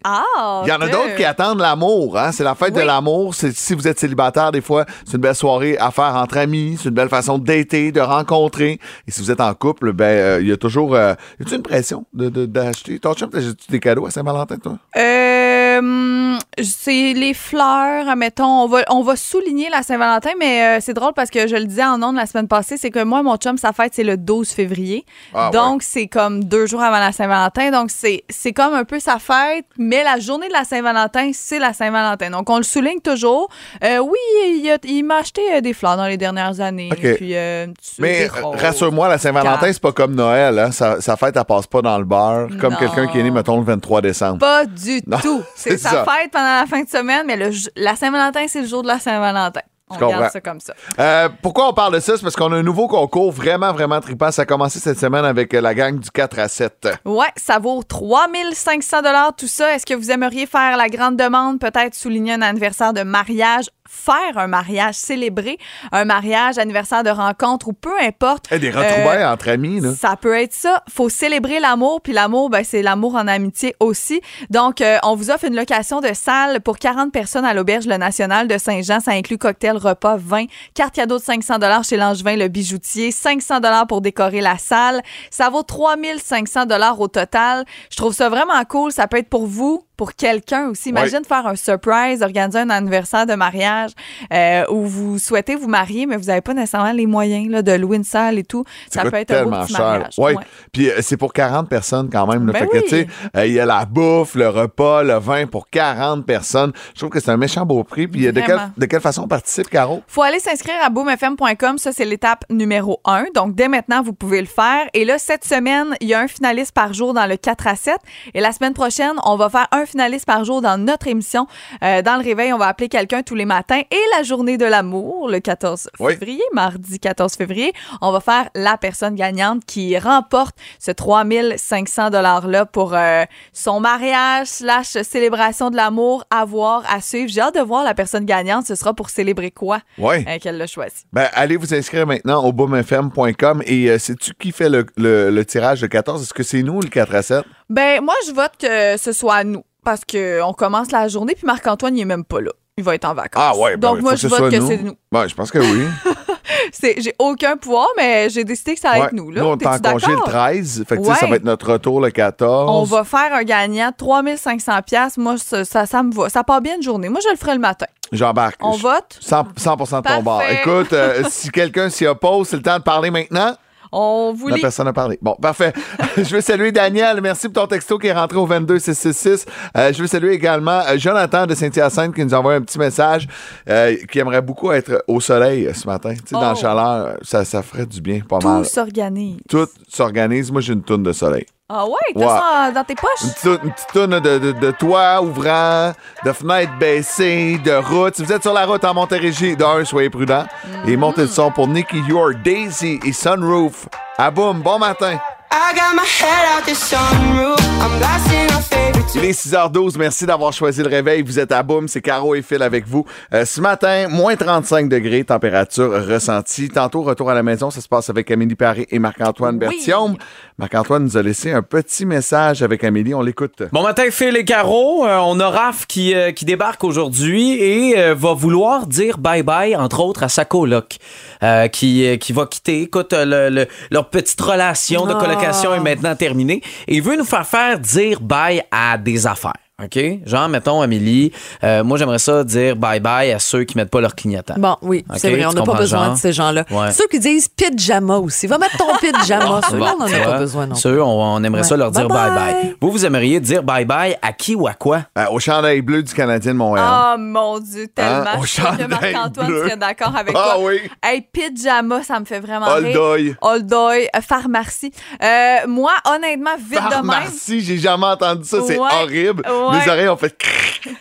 Il 0.64 0.68
y 0.68 0.72
en 0.72 0.80
a 0.80 0.88
d'autres 0.88 1.14
qui 1.14 1.24
attendent 1.24 1.60
l'amour. 1.60 2.18
Hein? 2.18 2.32
C'est 2.32 2.42
la 2.42 2.56
fête 2.56 2.74
de 2.74 2.80
l'amour. 2.80 3.32
Si 3.32 3.74
vous 3.74 3.86
êtes 3.86 4.00
célibataire, 4.00 4.50
des 4.50 4.60
fois, 4.60 4.86
c'est 5.04 5.14
une 5.14 5.20
belle 5.20 5.36
soirée 5.36 5.78
à 5.78 5.92
faire 5.92 6.16
entre 6.16 6.38
amis. 6.38 6.78
C'est 6.82 6.88
une 6.88 6.96
belle 6.96 7.08
façon 7.08 7.38
de 7.38 7.44
dater, 7.44 7.92
de 7.92 8.00
rencontrer. 8.00 8.80
Et 9.06 9.12
si 9.12 9.20
vous 9.20 9.30
êtes 9.30 9.40
en 9.40 9.54
couple, 9.54 9.92
ben 9.92 10.15
euh, 10.20 10.40
il 10.40 10.48
y 10.48 10.52
a 10.52 10.56
toujours... 10.56 10.94
Euh, 10.94 11.14
y 11.38 11.42
a-tu 11.42 11.54
une 11.54 11.62
pression 11.62 12.06
de- 12.12 12.28
de- 12.28 12.46
d'acheter? 12.46 12.98
Ton 12.98 13.14
chum, 13.14 13.30
t'achètes-tu 13.30 13.70
des 13.70 13.80
cadeaux 13.80 14.06
à 14.06 14.10
Saint-Valentin, 14.10 14.56
toi? 14.56 14.78
Euh, 14.96 15.45
hum, 15.78 16.38
c'est 16.62 17.12
les 17.12 17.34
fleurs, 17.34 18.08
admettons. 18.08 18.44
On 18.64 18.66
va, 18.66 18.82
on 18.90 19.02
va 19.02 19.16
souligner 19.16 19.68
la 19.70 19.82
Saint-Valentin, 19.82 20.30
mais 20.38 20.62
euh, 20.62 20.78
c'est 20.80 20.94
drôle 20.94 21.12
parce 21.14 21.30
que 21.30 21.46
je 21.46 21.56
le 21.56 21.64
disais 21.64 21.84
en 21.84 22.02
ondes 22.02 22.16
la 22.16 22.26
semaine 22.26 22.48
passée, 22.48 22.76
c'est 22.76 22.90
que 22.90 23.02
moi, 23.02 23.22
mon 23.22 23.36
chum, 23.36 23.58
sa 23.58 23.72
fête, 23.72 23.92
c'est 23.94 24.04
le 24.04 24.16
12 24.16 24.50
février. 24.50 25.04
Ah, 25.34 25.50
donc, 25.52 25.82
c'est 25.82 26.06
comme 26.06 26.44
deux 26.44 26.66
jours 26.66 26.82
avant 26.82 26.98
la 26.98 27.12
Saint-Valentin. 27.12 27.70
Donc, 27.70 27.90
c'est 27.90 28.52
comme 28.52 28.74
un 28.74 28.84
peu 28.84 28.98
sa 28.98 29.18
fête, 29.18 29.66
mais 29.78 30.02
la 30.04 30.18
journée 30.18 30.48
de 30.48 30.52
la 30.52 30.64
Saint-Valentin, 30.64 31.30
c'est 31.32 31.58
la 31.58 31.72
Saint-Valentin. 31.72 32.30
Donc, 32.30 32.48
on 32.50 32.56
le 32.58 32.62
souligne 32.62 33.00
toujours. 33.00 33.48
Euh, 33.84 33.98
oui, 33.98 34.68
il, 34.84 35.04
m'a 35.04 35.16
acheté 35.16 35.42
euh, 35.52 35.60
des 35.60 35.72
fleurs 35.72 35.96
dans 35.96 36.06
les 36.06 36.16
dernières 36.16 36.60
années. 36.60 36.90
OK. 36.92 37.16
Puis, 37.16 37.34
euh, 37.34 37.66
un 37.66 37.72
petit- 37.72 37.96
Mais 38.00 38.28
rassure-moi, 38.28 39.08
la 39.08 39.18
Saint-Valentin, 39.18 39.72
c'est 39.72 39.82
pas 39.82 39.92
comme 39.92 40.14
Noël. 40.14 40.58
Hein? 40.58 40.72
Sa, 40.72 41.00
sa 41.00 41.16
fête, 41.16 41.36
elle 41.36 41.44
passe 41.44 41.66
pas 41.66 41.82
dans 41.82 41.98
le 41.98 42.04
beurre. 42.04 42.48
Comme 42.60 42.76
quelqu'un 42.76 43.06
qui 43.08 43.18
est 43.18 43.22
né, 43.22 43.30
mettons, 43.30 43.58
le 43.58 43.64
23 43.64 44.00
décembre. 44.00 44.38
Pas 44.38 44.64
du 44.64 45.00
Non, 45.06 45.18
tout. 45.18 45.42
c'est 45.72 45.78
sa 45.78 45.90
ça. 45.90 46.04
fête 46.04 46.30
pendant 46.30 46.44
la 46.60 46.66
fin 46.66 46.82
de 46.82 46.88
semaine, 46.88 47.26
mais 47.26 47.36
le, 47.36 47.50
la 47.76 47.96
Saint-Valentin, 47.96 48.46
c'est 48.48 48.62
le 48.62 48.66
jour 48.66 48.82
de 48.82 48.88
la 48.88 48.98
Saint-Valentin. 48.98 49.62
On 49.88 49.94
regarde 49.94 50.32
ça 50.32 50.40
comme 50.40 50.58
ça. 50.60 50.74
Euh, 50.98 51.28
pourquoi 51.42 51.68
on 51.68 51.72
parle 51.72 51.94
de 51.94 52.00
ça? 52.00 52.16
C'est 52.16 52.22
parce 52.22 52.34
qu'on 52.34 52.52
a 52.52 52.56
un 52.56 52.62
nouveau 52.62 52.88
concours 52.88 53.30
vraiment, 53.30 53.72
vraiment 53.72 54.00
trippant. 54.00 54.32
Ça 54.32 54.42
a 54.42 54.44
commencé 54.44 54.80
cette 54.80 54.98
semaine 54.98 55.24
avec 55.24 55.54
euh, 55.54 55.60
la 55.60 55.74
gang 55.74 55.98
du 55.98 56.10
4 56.10 56.38
à 56.40 56.48
7. 56.48 56.88
Ouais, 57.04 57.26
ça 57.36 57.58
vaut 57.60 57.82
3500 57.84 59.02
dollars 59.02 59.34
tout 59.36 59.46
ça. 59.46 59.74
Est-ce 59.74 59.86
que 59.86 59.94
vous 59.94 60.10
aimeriez 60.10 60.46
faire 60.46 60.76
la 60.76 60.88
grande 60.88 61.16
demande, 61.16 61.60
peut-être 61.60 61.94
souligner 61.94 62.32
un 62.32 62.42
anniversaire 62.42 62.92
de 62.92 63.02
mariage, 63.02 63.66
faire 63.88 64.36
un 64.36 64.48
mariage, 64.48 64.94
célébrer 64.96 65.58
un 65.92 66.04
mariage, 66.04 66.58
anniversaire 66.58 67.04
de 67.04 67.10
rencontre 67.10 67.68
ou 67.68 67.72
peu 67.72 67.92
importe. 68.02 68.50
Et 68.50 68.58
des 68.58 68.70
retrouvailles 68.70 69.22
Euh, 69.22 69.32
entre 69.32 69.48
amis, 69.50 69.80
là. 69.80 69.90
Ça 69.94 70.16
peut 70.16 70.34
être 70.34 70.52
ça. 70.52 70.82
Faut 70.92 71.08
célébrer 71.08 71.60
l'amour, 71.60 72.00
puis 72.00 72.12
l'amour, 72.12 72.50
ben, 72.50 72.64
c'est 72.64 72.82
l'amour 72.82 73.14
en 73.14 73.28
amitié 73.28 73.76
aussi. 73.78 74.20
Donc, 74.50 74.80
euh, 74.80 74.98
on 75.04 75.14
vous 75.14 75.30
offre 75.30 75.44
une 75.44 75.54
location 75.54 76.00
de 76.00 76.12
salle 76.12 76.60
pour 76.60 76.78
40 76.78 77.12
personnes 77.12 77.44
à 77.44 77.54
l'Auberge 77.54 77.86
Le 77.86 77.96
National 77.96 78.48
de 78.48 78.58
Saint-Jean. 78.58 78.98
Ça 78.98 79.12
inclut 79.12 79.38
cocktail, 79.38 79.75
repas, 79.78 80.16
vin, 80.16 80.46
carte 80.74 80.94
cadeau 80.94 81.18
de 81.18 81.22
500 81.22 81.58
dollars 81.58 81.84
chez 81.84 81.96
Langevin 81.96 82.36
Le 82.36 82.48
Bijoutier, 82.48 83.10
500 83.10 83.60
dollars 83.60 83.86
pour 83.86 84.00
décorer 84.00 84.40
la 84.40 84.58
salle. 84.58 85.02
Ça 85.30 85.48
vaut 85.48 85.62
3500 85.62 86.66
dollars 86.66 87.00
au 87.00 87.08
total. 87.08 87.64
Je 87.90 87.96
trouve 87.96 88.12
ça 88.12 88.28
vraiment 88.28 88.62
cool. 88.68 88.92
Ça 88.92 89.06
peut 89.06 89.18
être 89.18 89.28
pour 89.28 89.46
vous, 89.46 89.85
pour 89.96 90.14
quelqu'un 90.14 90.68
aussi. 90.68 90.90
Imagine 90.90 91.24
faire 91.24 91.46
un 91.46 91.56
surprise, 91.56 92.22
organiser 92.22 92.58
un 92.58 92.70
anniversaire 92.70 93.26
de 93.26 93.34
mariage 93.34 93.90
euh, 94.32 94.64
où 94.70 94.86
vous 94.86 95.18
souhaitez 95.18 95.54
vous 95.56 95.68
marier, 95.68 96.06
mais 96.06 96.16
vous 96.16 96.24
n'avez 96.26 96.40
pas 96.40 96.54
nécessairement 96.54 96.92
les 96.92 97.06
moyens 97.06 97.48
là, 97.50 97.62
de 97.62 97.72
louer 97.72 97.96
une 97.96 98.04
salle 98.04 98.38
et 98.38 98.44
tout. 98.44 98.64
Ça 98.90 99.02
coûte 99.02 99.10
peut 99.12 99.16
être 99.18 99.30
un 99.32 99.44
beau 99.44 99.50
tellement 99.50 99.64
petit 99.66 99.74
cher. 99.74 100.08
Ouais. 100.18 100.34
Ouais. 100.36 100.44
Puis 100.72 100.90
euh, 100.90 100.98
c'est 101.00 101.16
pour 101.16 101.32
40 101.32 101.68
personnes 101.68 102.10
quand 102.10 102.26
même. 102.26 102.46
là. 102.46 102.52
Ben 102.52 102.58
fait 102.60 102.66
que, 102.68 102.76
oui. 102.76 102.82
tu 102.84 102.88
sais, 102.90 103.06
euh, 103.36 103.46
il 103.46 103.52
y 103.54 103.60
a 103.60 103.66
la 103.66 103.84
bouffe, 103.84 104.34
le 104.34 104.48
repas, 104.48 105.02
le 105.02 105.14
vin 105.14 105.46
pour 105.46 105.68
40 105.70 106.26
personnes. 106.26 106.72
Je 106.94 106.98
trouve 107.00 107.10
que 107.10 107.20
c'est 107.20 107.30
un 107.30 107.36
méchant 107.36 107.64
beau 107.64 107.82
prix. 107.84 108.06
Puis 108.08 108.26
de 108.26 108.32
quelle, 108.32 108.42
Vraiment. 108.56 108.72
de 108.76 108.86
quelle 108.86 109.00
façon 109.00 109.22
on 109.22 109.28
participe, 109.28 109.68
Caro? 109.68 110.02
faut 110.06 110.22
aller 110.22 110.40
s'inscrire 110.40 110.76
à 110.84 110.90
boomfm.com. 110.90 111.78
Ça, 111.78 111.92
c'est 111.92 112.04
l'étape 112.04 112.44
numéro 112.50 113.00
1. 113.04 113.26
Donc, 113.34 113.54
dès 113.54 113.68
maintenant, 113.68 114.02
vous 114.02 114.12
pouvez 114.12 114.40
le 114.40 114.46
faire. 114.46 114.86
Et 114.94 115.04
là, 115.04 115.18
cette 115.18 115.44
semaine, 115.44 115.94
il 116.00 116.08
y 116.08 116.14
a 116.14 116.20
un 116.20 116.28
finaliste 116.28 116.72
par 116.72 116.92
jour 116.92 117.14
dans 117.14 117.26
le 117.26 117.36
4 117.36 117.66
à 117.66 117.76
7. 117.76 117.96
Et 118.34 118.40
la 118.40 118.52
semaine 118.52 118.74
prochaine, 118.74 119.14
on 119.24 119.36
va 119.36 119.48
faire 119.48 119.66
un 119.72 119.85
finaliste 119.86 120.26
par 120.26 120.44
jour 120.44 120.60
dans 120.62 120.76
notre 120.78 121.06
émission. 121.06 121.46
Euh, 121.82 122.02
dans 122.02 122.16
le 122.16 122.24
réveil, 122.24 122.52
on 122.52 122.58
va 122.58 122.66
appeler 122.66 122.88
quelqu'un 122.88 123.22
tous 123.22 123.34
les 123.34 123.44
matins. 123.44 123.80
Et 123.90 123.98
la 124.16 124.22
journée 124.22 124.58
de 124.58 124.64
l'amour, 124.66 125.28
le 125.28 125.40
14 125.40 125.88
Oui. 126.00 126.12
février, 126.14 126.42
mardi 126.52 126.98
14 127.00 127.34
février, 127.34 127.72
on 128.02 128.12
va 128.12 128.20
faire 128.20 128.48
la 128.54 128.76
personne 128.76 129.14
gagnante 129.14 129.64
qui 129.64 129.96
remporte 129.98 130.56
ce 130.78 130.90
3500 130.90 132.10
$-là 132.10 132.66
pour 132.66 132.94
euh, 132.94 133.24
son 133.52 133.80
mariage 133.80 134.46
slash 134.48 134.88
célébration 135.02 135.70
de 135.70 135.76
l'amour 135.76 136.24
à 136.30 136.44
voir, 136.44 136.82
à 136.88 137.00
suivre. 137.00 137.30
J'ai 137.30 137.40
hâte 137.40 137.54
de 137.54 137.60
voir 137.60 137.84
la 137.84 137.94
personne 137.94 138.24
gagnante. 138.24 138.66
Ce 138.66 138.74
sera 138.74 138.94
pour 138.94 139.10
célébrer 139.10 139.50
quoi 139.50 139.80
euh, 139.98 140.38
qu'elle 140.40 140.58
l'a 140.58 140.66
choisi. 140.66 141.04
Ben, 141.12 141.28
allez 141.32 141.56
vous 141.56 141.74
inscrire 141.74 142.06
maintenant 142.06 142.44
au 142.44 142.52
boomfm.com. 142.52 143.62
Et 143.66 143.98
sais-tu 143.98 144.32
qui 144.34 144.52
fait 144.52 144.68
le, 144.68 144.86
le- 144.96 145.30
le 145.30 145.44
tirage 145.44 145.80
de 145.80 145.86
14? 145.86 146.22
Est-ce 146.22 146.34
que 146.34 146.42
c'est 146.42 146.62
nous, 146.62 146.80
le 146.80 146.88
4 146.88 147.14
à 147.14 147.22
7? 147.22 147.44
Ben, 147.68 148.00
moi, 148.02 148.14
je 148.26 148.32
vote 148.32 148.52
que 148.60 148.96
ce 148.96 149.12
soit 149.12 149.44
nous. 149.44 149.62
Parce 149.86 150.00
qu'on 150.04 150.52
commence 150.52 150.90
la 150.90 151.06
journée, 151.06 151.34
puis 151.36 151.46
Marc-Antoine, 151.46 151.96
il 151.96 152.00
est 152.00 152.04
même 152.04 152.24
pas 152.24 152.40
là. 152.40 152.50
Il 152.76 152.82
va 152.82 152.96
être 152.96 153.04
en 153.04 153.14
vacances. 153.14 153.40
Ah 153.54 153.56
ouais, 153.56 153.76
ben 153.76 153.88
Donc, 153.88 153.96
oui, 153.98 154.02
moi, 154.02 154.16
je 154.16 154.26
vote 154.26 154.50
que 154.50 154.60
c'est 154.66 154.78
nous. 154.82 154.96
Ouais, 155.14 155.28
je 155.28 155.34
pense 155.36 155.52
que 155.52 155.60
oui. 155.60 155.86
J'ai 156.98 157.14
aucun 157.20 157.56
pouvoir, 157.56 157.86
mais 157.96 158.28
j'ai 158.28 158.42
décidé 158.42 158.74
que 158.74 158.80
ça 158.80 158.90
allait 158.90 159.00
Ouais. 159.02 159.06
être 159.06 159.12
nous. 159.12 159.30
Là. 159.30 159.40
Nous, 159.42 159.46
on 159.46 159.56
est 159.56 159.64
en 159.66 159.78
congé 159.78 160.08
le 160.08 160.16
d'accord? 160.16 160.24
13. 160.28 160.84
Fait 160.88 160.96
que, 160.96 161.02
tu 161.02 161.06
sais, 161.08 161.14
ça 161.14 161.24
Ouais. 161.24 161.30
va 161.30 161.36
être 161.36 161.44
notre 161.44 161.72
retour 161.72 162.00
le 162.00 162.10
14. 162.10 162.68
On 162.68 162.82
va 162.82 163.04
faire 163.04 163.32
un 163.32 163.44
gagnant, 163.44 163.92
3500 163.96 164.82
pièces. 164.82 165.16
Moi, 165.18 165.36
ça, 165.38 165.64
ça, 165.64 165.86
ça 165.86 166.02
me 166.02 166.12
va. 166.12 166.28
Ça 166.30 166.42
part 166.42 166.60
bien 166.60 166.74
une 166.76 166.82
journée. 166.82 167.08
Moi, 167.08 167.20
je 167.22 167.30
le 167.30 167.36
ferai 167.36 167.52
le 167.54 167.60
matin. 167.60 167.86
J'embarque. 168.10 168.56
On 168.64 168.72
vote? 168.72 169.18
100, 169.20 169.44
100% 169.56 170.02
de 170.02 170.08
ton 170.08 170.22
bord. 170.22 170.42
Écoute, 170.42 170.92
euh, 170.92 171.22
si 171.30 171.50
quelqu'un 171.50 171.88
s'y 171.90 172.06
oppose, 172.06 172.48
c'est 172.48 172.56
le 172.56 172.62
temps 172.62 172.78
de 172.78 172.82
parler 172.82 173.10
maintenant. 173.12 173.54
On 173.92 174.32
vous 174.36 174.48
La 174.48 174.56
personne 174.58 174.88
a 174.88 174.92
parlé. 174.92 175.18
Bon, 175.22 175.34
parfait. 175.40 175.72
je 176.16 176.34
veux 176.34 176.40
saluer 176.40 176.72
Daniel. 176.72 177.20
Merci 177.20 177.48
pour 177.48 177.62
ton 177.62 177.68
texto 177.68 177.98
qui 177.98 178.06
est 178.08 178.12
rentré 178.12 178.38
au 178.38 178.46
22666. 178.46 179.46
Euh, 179.76 179.92
je 179.92 180.00
veux 180.02 180.06
saluer 180.06 180.32
également 180.34 180.80
euh, 180.88 180.96
Jonathan 180.98 181.46
de 181.46 181.54
Saint-Hyacinthe 181.54 182.14
qui 182.14 182.24
nous 182.24 182.34
envoie 182.34 182.54
un 182.54 182.60
petit 182.62 182.78
message 182.78 183.26
euh, 183.68 183.96
qui 184.10 184.18
aimerait 184.18 184.42
beaucoup 184.42 184.72
être 184.72 185.04
au 185.08 185.20
soleil 185.20 185.70
ce 185.74 185.86
matin. 185.86 186.10
Tu 186.14 186.20
sais, 186.26 186.34
dans 186.34 186.40
la 186.40 186.52
Oh. 186.52 186.56
chaleur, 186.56 187.16
ça, 187.22 187.44
ça 187.44 187.62
ferait 187.62 187.86
du 187.86 188.00
bien, 188.00 188.20
pas 188.20 188.38
Tout 188.38 188.48
mal. 188.48 188.64
s'organise. 188.64 189.38
Tout 189.48 189.66
s'organise. 189.88 190.50
Moi, 190.50 190.60
j'ai 190.60 190.72
une 190.72 190.82
tourne 190.82 191.02
de 191.02 191.12
soleil. 191.12 191.46
Ah 191.68 191.84
ouais, 191.84 191.94
t'as 192.14 192.20
Ouais. 192.20 192.26
ça 192.28 192.70
dans 192.70 192.84
tes 192.84 192.94
poches? 192.94 193.22
une 193.44 193.72
petite 193.72 193.88
tourne 193.92 194.20
de, 194.20 194.38
de, 194.38 194.52
de 194.52 194.70
toit 194.70 195.20
ouvrant, 195.20 195.92
de 196.24 196.32
fenêtres 196.32 196.78
baissées, 196.78 197.58
de 197.58 197.72
route. 197.72 198.14
Si 198.14 198.22
vous 198.24 198.32
êtes 198.32 198.42
sur 198.42 198.52
la 198.52 198.64
route 198.66 198.84
en 198.84 198.94
Montérégie, 198.94 199.56
d'un, 199.56 199.84
soyez 199.84 200.08
prudents. 200.08 200.46
Et 200.86 200.96
montez 200.96 201.22
le 201.22 201.26
son 201.26 201.50
pour 201.50 201.66
Nicky 201.66 201.98
Yor, 202.06 202.34
Daisy 202.44 203.00
et 203.04 203.12
Sunroof. 203.12 203.88
À 204.16 204.30
boum, 204.30 204.60
bon 204.60 204.78
matin. 204.78 205.18
I 205.58 205.72
got 205.74 205.94
my 205.94 206.02
head 206.04 206.58
out 206.58 206.66
the 206.66 206.74
sunroof. 206.74 207.56
I'm 207.80 207.98
blasting 207.98 208.50
our 208.54 208.60
favorite 208.62 209.06
Il 209.14 209.24
est 209.24 209.32
6h12. 209.32 209.96
Merci 209.96 210.26
d'avoir 210.26 210.52
choisi 210.52 210.82
le 210.82 210.88
réveil. 210.88 211.22
Vous 211.22 211.38
êtes 211.38 211.50
à 211.52 211.62
Boum. 211.62 211.88
C'est 211.88 212.02
Caro 212.02 212.34
et 212.34 212.42
Phil 212.42 212.62
avec 212.62 212.86
vous. 212.86 213.06
Euh, 213.32 213.46
ce 213.46 213.62
matin, 213.62 214.08
moins 214.08 214.36
35 214.36 214.88
degrés, 214.90 215.24
température 215.24 215.90
ressentie. 216.06 216.68
Tantôt, 216.68 217.02
retour 217.02 217.30
à 217.30 217.34
la 217.34 217.42
maison. 217.42 217.70
Ça 217.70 217.80
se 217.80 217.88
passe 217.88 218.10
avec 218.10 218.30
Amélie 218.30 218.54
Paré 218.56 218.86
et 218.90 218.98
Marc-Antoine 218.98 219.54
Oui. 219.54 219.60
Bertium. 219.60 220.16
Marc-Antoine 220.58 221.04
nous 221.04 221.16
a 221.16 221.22
laissé 221.22 221.52
un 221.52 221.62
petit 221.62 222.04
message 222.04 222.62
avec 222.62 222.84
Amélie. 222.84 223.14
On 223.14 223.22
l'écoute. 223.22 223.62
Bon 223.72 223.82
matin, 223.82 224.04
Phil 224.10 224.36
et 224.36 224.44
Caro. 224.44 225.06
Euh, 225.06 225.18
on 225.24 225.40
a 225.40 225.48
Raph 225.48 225.86
qui, 225.86 226.14
euh, 226.14 226.32
qui 226.32 226.44
débarque 226.44 226.84
aujourd'hui 226.84 227.52
et 227.52 227.98
euh, 227.98 228.14
va 228.14 228.34
vouloir 228.34 228.86
dire 228.86 229.16
bye-bye, 229.18 229.74
entre 229.78 230.00
autres, 230.00 230.22
à 230.24 230.28
sa 230.28 230.44
coloc, 230.44 230.96
euh, 231.42 231.68
qui, 231.68 232.06
euh, 232.06 232.16
qui 232.18 232.34
va 232.34 232.44
quitter. 232.44 232.82
Écoute, 232.82 233.14
euh, 233.14 233.24
le- 233.48 233.54
le- 233.54 233.66
leur 233.90 234.10
petite 234.10 234.40
relation 234.40 235.06
de 235.06 235.14
colocation 235.14 235.45
est 235.74 235.80
maintenant 235.80 236.14
terminée 236.14 236.62
et 236.86 236.96
il 236.96 237.02
veut 237.02 237.16
nous 237.16 237.24
faire 237.24 237.46
faire 237.46 237.78
dire 237.78 238.20
bye 238.20 238.62
à 238.70 238.98
des 238.98 239.26
affaires. 239.26 239.65
OK? 239.84 239.98
Genre, 240.24 240.48
mettons, 240.48 240.80
Amélie, 240.80 241.32
euh, 241.62 241.84
moi, 241.84 241.98
j'aimerais 241.98 242.18
ça 242.18 242.42
dire 242.44 242.76
bye-bye 242.76 243.34
à 243.34 243.38
ceux 243.38 243.64
qui 243.64 243.76
mettent 243.76 243.90
pas 243.90 244.00
leur 244.00 244.14
clignotant. 244.14 244.54
Bon, 244.56 244.76
oui, 244.80 245.04
c'est 245.16 245.30
vrai, 245.30 245.44
on 245.44 245.52
n'a 245.52 245.62
pas 245.64 245.74
besoin 245.74 246.04
genre? 246.06 246.14
de 246.14 246.18
ces 246.18 246.32
gens-là. 246.32 246.64
Ouais. 246.70 246.92
Ceux 246.92 247.06
qui 247.08 247.18
disent 247.18 247.46
pyjama 247.48 248.16
aussi. 248.16 248.46
Va 248.46 248.56
mettre 248.56 248.78
ton 248.78 248.96
pyjama. 248.96 249.60
Ceux-là, 249.70 249.94
on 249.94 249.98
n'en 249.98 250.06
a 250.06 250.18
pas 250.24 250.38
besoin 250.38 250.66
non 250.66 250.72
plus. 250.74 250.80
Ceux, 250.80 251.02
on, 251.02 251.34
on 251.34 251.44
aimerait 251.44 251.62
ça 251.62 251.76
leur 251.76 251.90
dire 251.90 252.08
Bye-bye. 252.08 252.76
Vous, 252.80 252.90
vous 252.90 253.04
aimeriez 253.04 253.38
dire 253.38 253.62
bye-bye 253.62 254.16
à 254.22 254.32
qui 254.32 254.54
ou 254.54 254.66
à 254.66 254.72
quoi? 254.72 255.02
Euh, 255.18 255.26
au 255.30 255.38
chandail 255.38 255.82
bleu 255.82 256.02
du 256.02 256.14
Canadien 256.14 256.52
de 256.54 256.58
Montréal. 256.58 256.88
Oh 256.90 257.18
mon 257.18 257.58
Dieu, 257.58 257.86
tellement. 257.94 258.30
Hein? 258.30 258.38
Au 258.38 258.44
Je 258.44 258.48
suis 258.48 258.62
sûre 258.62 258.76
que 258.78 258.84
Marc-Antoine 258.88 259.48
serait 259.48 259.76
d'accord 259.76 260.16
avec 260.16 260.34
Ah 260.34 260.52
toi. 260.54 260.64
oui. 260.64 260.80
Hey, 261.02 261.20
pyjama, 261.30 262.02
ça 262.02 262.18
me 262.18 262.24
fait 262.24 262.40
vraiment 262.40 262.66
Old 262.68 262.86
rire. 262.86 262.94
Doy. 262.94 263.36
Old 263.42 263.66
Doy, 263.66 264.04
euh, 264.16 264.20
pharmacie. 264.22 264.90
Euh, 265.22 265.56
moi, 265.68 265.92
honnêtement, 266.06 266.56
vite 266.56 266.70
de 266.70 266.76
même. 266.76 266.90
Pharmacie, 267.10 267.60
j'ai 267.60 267.76
jamais 267.76 268.06
entendu 268.06 268.44
ça. 268.48 268.56
C'est 268.66 268.78
Ouais. 268.78 268.88
horrible. 269.02 269.42
Ouais. 269.46 269.65
Mes 269.72 269.88
oreilles 269.88 270.08
ont 270.08 270.16
fait. 270.16 270.36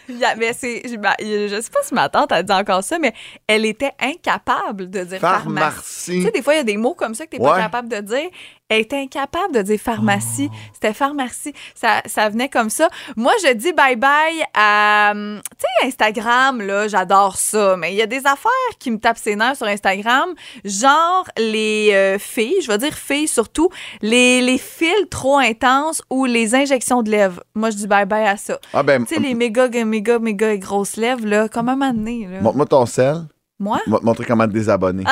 Il 0.10 0.17
y 0.17 0.25
a- 0.25 0.36
mais 0.36 0.53
c'est, 0.53 0.81
je, 0.88 0.95
ben, 0.95 1.13
je 1.19 1.60
sais 1.62 1.69
pas 1.72 1.79
si 1.84 1.93
ma 1.93 2.10
tante 2.10 2.31
a 2.31 2.41
dit 2.43 2.51
encore 2.53 2.84
ça, 2.84 2.98
mais 3.00 3.13
elle 3.48 3.65
était 3.65 3.91
incapable 4.00 4.89
de 4.89 5.03
dire 5.03 5.19
pharmacie. 5.19 5.60
Pharmacie. 5.60 6.12
Tu 6.19 6.22
sais, 6.24 6.31
des 6.31 6.41
fois, 6.41 6.53
il 6.53 6.57
y 6.57 6.62
a 6.62 6.63
des 6.63 6.77
mots 6.77 6.93
comme 6.95 7.13
ça 7.13 7.25
que 7.25 7.36
tu 7.36 7.41
n'es 7.41 7.45
pas 7.48 7.55
Ouais. 7.55 7.62
capable 7.62 7.89
de 7.89 8.00
dire. 8.00 8.29
Elle 8.67 8.81
était 8.81 8.98
incapable 8.98 9.53
de 9.53 9.62
dire 9.62 9.79
pharmacie. 9.79 10.50
Oh. 10.51 10.55
C'était 10.74 10.93
pharmacie. 10.93 11.53
Ça, 11.75 12.01
ça 12.07 12.29
venait 12.29 12.50
comme 12.50 12.72
ça. 12.72 12.89
Moi, 13.15 13.31
je 13.43 13.53
dis 13.53 13.72
bye-bye 13.74 14.43
à... 14.55 15.12
hum, 15.12 15.39
Tu 15.60 15.65
sais, 15.81 15.88
Instagram, 15.88 16.60
là, 16.62 16.88
j'adore 16.88 17.38
ça. 17.38 17.77
Mais 17.77 17.93
il 17.93 17.95
y 17.95 18.01
a 18.01 18.07
des 18.07 18.25
affaires 18.25 18.50
qui 18.79 18.89
me 18.89 18.98
tapent 18.98 19.19
ses 19.19 19.36
nerfs 19.36 19.57
sur 19.57 19.67
Instagram. 19.67 20.34
Genre 20.63 21.25
les 21.38 21.91
euh, 21.93 22.17
filles, 22.17 22.55
je 22.63 22.67
vais 22.67 22.79
dire 22.79 22.95
filles 22.95 23.27
surtout, 23.27 23.69
les, 24.01 24.41
les 24.41 24.57
fils 24.57 24.95
trop 25.12 25.38
intenses 25.38 26.01
ou 26.10 26.25
les 26.25 26.55
injections 26.55 27.03
de 27.03 27.12
lèvres. 27.12 27.43
Moi, 27.53 27.69
je 27.69 27.75
dis 27.75 27.88
bye-bye 27.88 28.25
à 28.27 28.36
ça. 28.38 28.57
Ah 28.74 28.81
ben, 28.81 29.05
Tu 29.05 29.13
sais, 29.13 29.22
les 29.22 29.36
méga, 29.36 29.69
méga, 29.86 30.17
méga 30.17 30.57
grosses 30.57 30.95
lèvres, 30.98 31.27
là, 31.27 31.48
comment 31.50 31.75
m'amener, 31.75 32.27
là? 32.31 32.41
montre-moi 32.41 32.65
ton 32.65 32.88
sel. 32.88 33.25
Moi? 33.59 33.79
Te 33.85 33.89
montrer 34.05 34.25
comment 34.25 34.45
te 34.47 34.51
désabonner. 34.53 35.03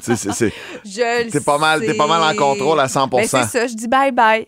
Sais, 0.00 0.16
c'est- 0.16 0.32
c'est- 0.32 0.52
Je 0.84 1.24
le 1.24 1.30
T'es 1.30 1.40
pas 1.40 1.58
mal, 1.58 1.80
t'es 1.80 1.94
pas 1.94 2.06
mal 2.08 2.22
en 2.22 2.36
contrôle 2.36 2.80
à 2.80 2.86
100% 2.88 3.08
Ben, 3.10 3.26
c'est 3.28 3.44
ça, 3.44 3.66
je 3.66 3.74
dis 3.74 3.86
bye-bye. 3.86 4.46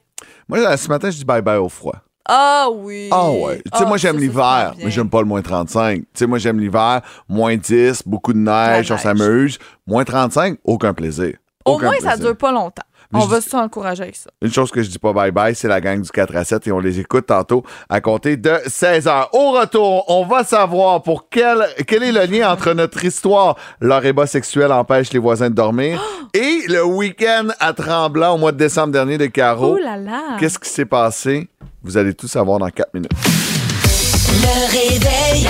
Moi, 0.48 0.58
là, 0.60 0.76
ce 0.76 0.88
matin, 0.88 1.10
je 1.10 1.16
dis 1.18 1.24
bye-bye 1.24 1.58
au 1.58 1.68
froid. 1.68 1.96
Ah 2.26 2.68
oui. 2.72 3.08
Ah 3.12 3.30
ouais. 3.30 3.56
Tu 3.70 3.78
sais, 3.78 3.84
Ah, 3.84 3.86
moi, 3.86 3.96
j'aime 3.98 4.14
ça, 4.14 4.18
ça, 4.20 4.26
l'hiver, 4.26 4.72
ça, 4.76 4.84
mais 4.84 4.90
j'aime 4.90 5.10
pas 5.10 5.20
le 5.20 5.26
moins 5.26 5.42
35. 5.42 5.98
Tu 6.00 6.06
sais, 6.14 6.26
moi, 6.26 6.38
j'aime 6.38 6.58
l'hiver, 6.58 7.02
moins 7.28 7.54
10, 7.56 8.02
beaucoup 8.06 8.32
de 8.32 8.38
neige, 8.38 8.88
La 8.88 8.94
on 8.94 8.98
s'amuse. 8.98 9.58
Moins 9.86 10.04
35, 10.04 10.58
aucun 10.64 10.94
plaisir. 10.94 11.34
Au 11.66 11.78
moins, 11.78 11.92
ça 12.00 12.12
plaisir. 12.12 12.18
dure 12.26 12.36
pas 12.36 12.50
longtemps. 12.52 12.82
On 13.14 13.20
je 13.22 13.28
va 13.30 13.40
dis- 13.40 13.48
s'encourager 13.48 14.02
avec 14.02 14.16
ça. 14.16 14.30
Une 14.42 14.52
chose 14.52 14.70
que 14.70 14.82
je 14.82 14.90
dis 14.90 14.98
pas 14.98 15.12
bye-bye, 15.12 15.54
c'est 15.54 15.68
la 15.68 15.80
gang 15.80 16.00
du 16.00 16.10
4 16.10 16.36
à 16.36 16.44
7 16.44 16.66
et 16.66 16.72
on 16.72 16.80
les 16.80 17.00
écoute 17.00 17.26
tantôt 17.26 17.62
à 17.88 18.00
compter 18.00 18.36
de 18.36 18.52
16 18.66 19.06
heures. 19.08 19.28
Au 19.32 19.52
retour, 19.52 20.04
on 20.08 20.24
va 20.26 20.44
savoir 20.44 21.02
pour 21.02 21.28
quel, 21.28 21.64
quel 21.86 22.02
est 22.02 22.12
le 22.12 22.24
lien 22.24 22.50
entre 22.52 22.72
notre 22.72 23.04
histoire, 23.04 23.56
leur 23.80 24.04
ébat 24.04 24.26
sexuel 24.26 24.72
empêche 24.72 25.12
les 25.12 25.18
voisins 25.18 25.50
de 25.50 25.54
dormir, 25.54 26.02
et 26.34 26.62
le 26.68 26.84
week-end 26.84 27.48
à 27.60 27.72
Tremblant 27.72 28.34
au 28.34 28.38
mois 28.38 28.52
de 28.52 28.58
décembre 28.58 28.92
dernier 28.92 29.18
de 29.18 29.26
Caro. 29.26 29.76
Oh 29.76 29.78
là 29.78 29.96
là. 29.96 30.36
Qu'est-ce 30.40 30.58
qui 30.58 30.68
s'est 30.68 30.84
passé? 30.86 31.48
Vous 31.82 31.96
allez 31.96 32.14
tout 32.14 32.28
savoir 32.28 32.58
dans 32.58 32.68
4 32.70 32.94
minutes. 32.94 33.10
Le 34.42 34.70
réveil. 34.72 35.46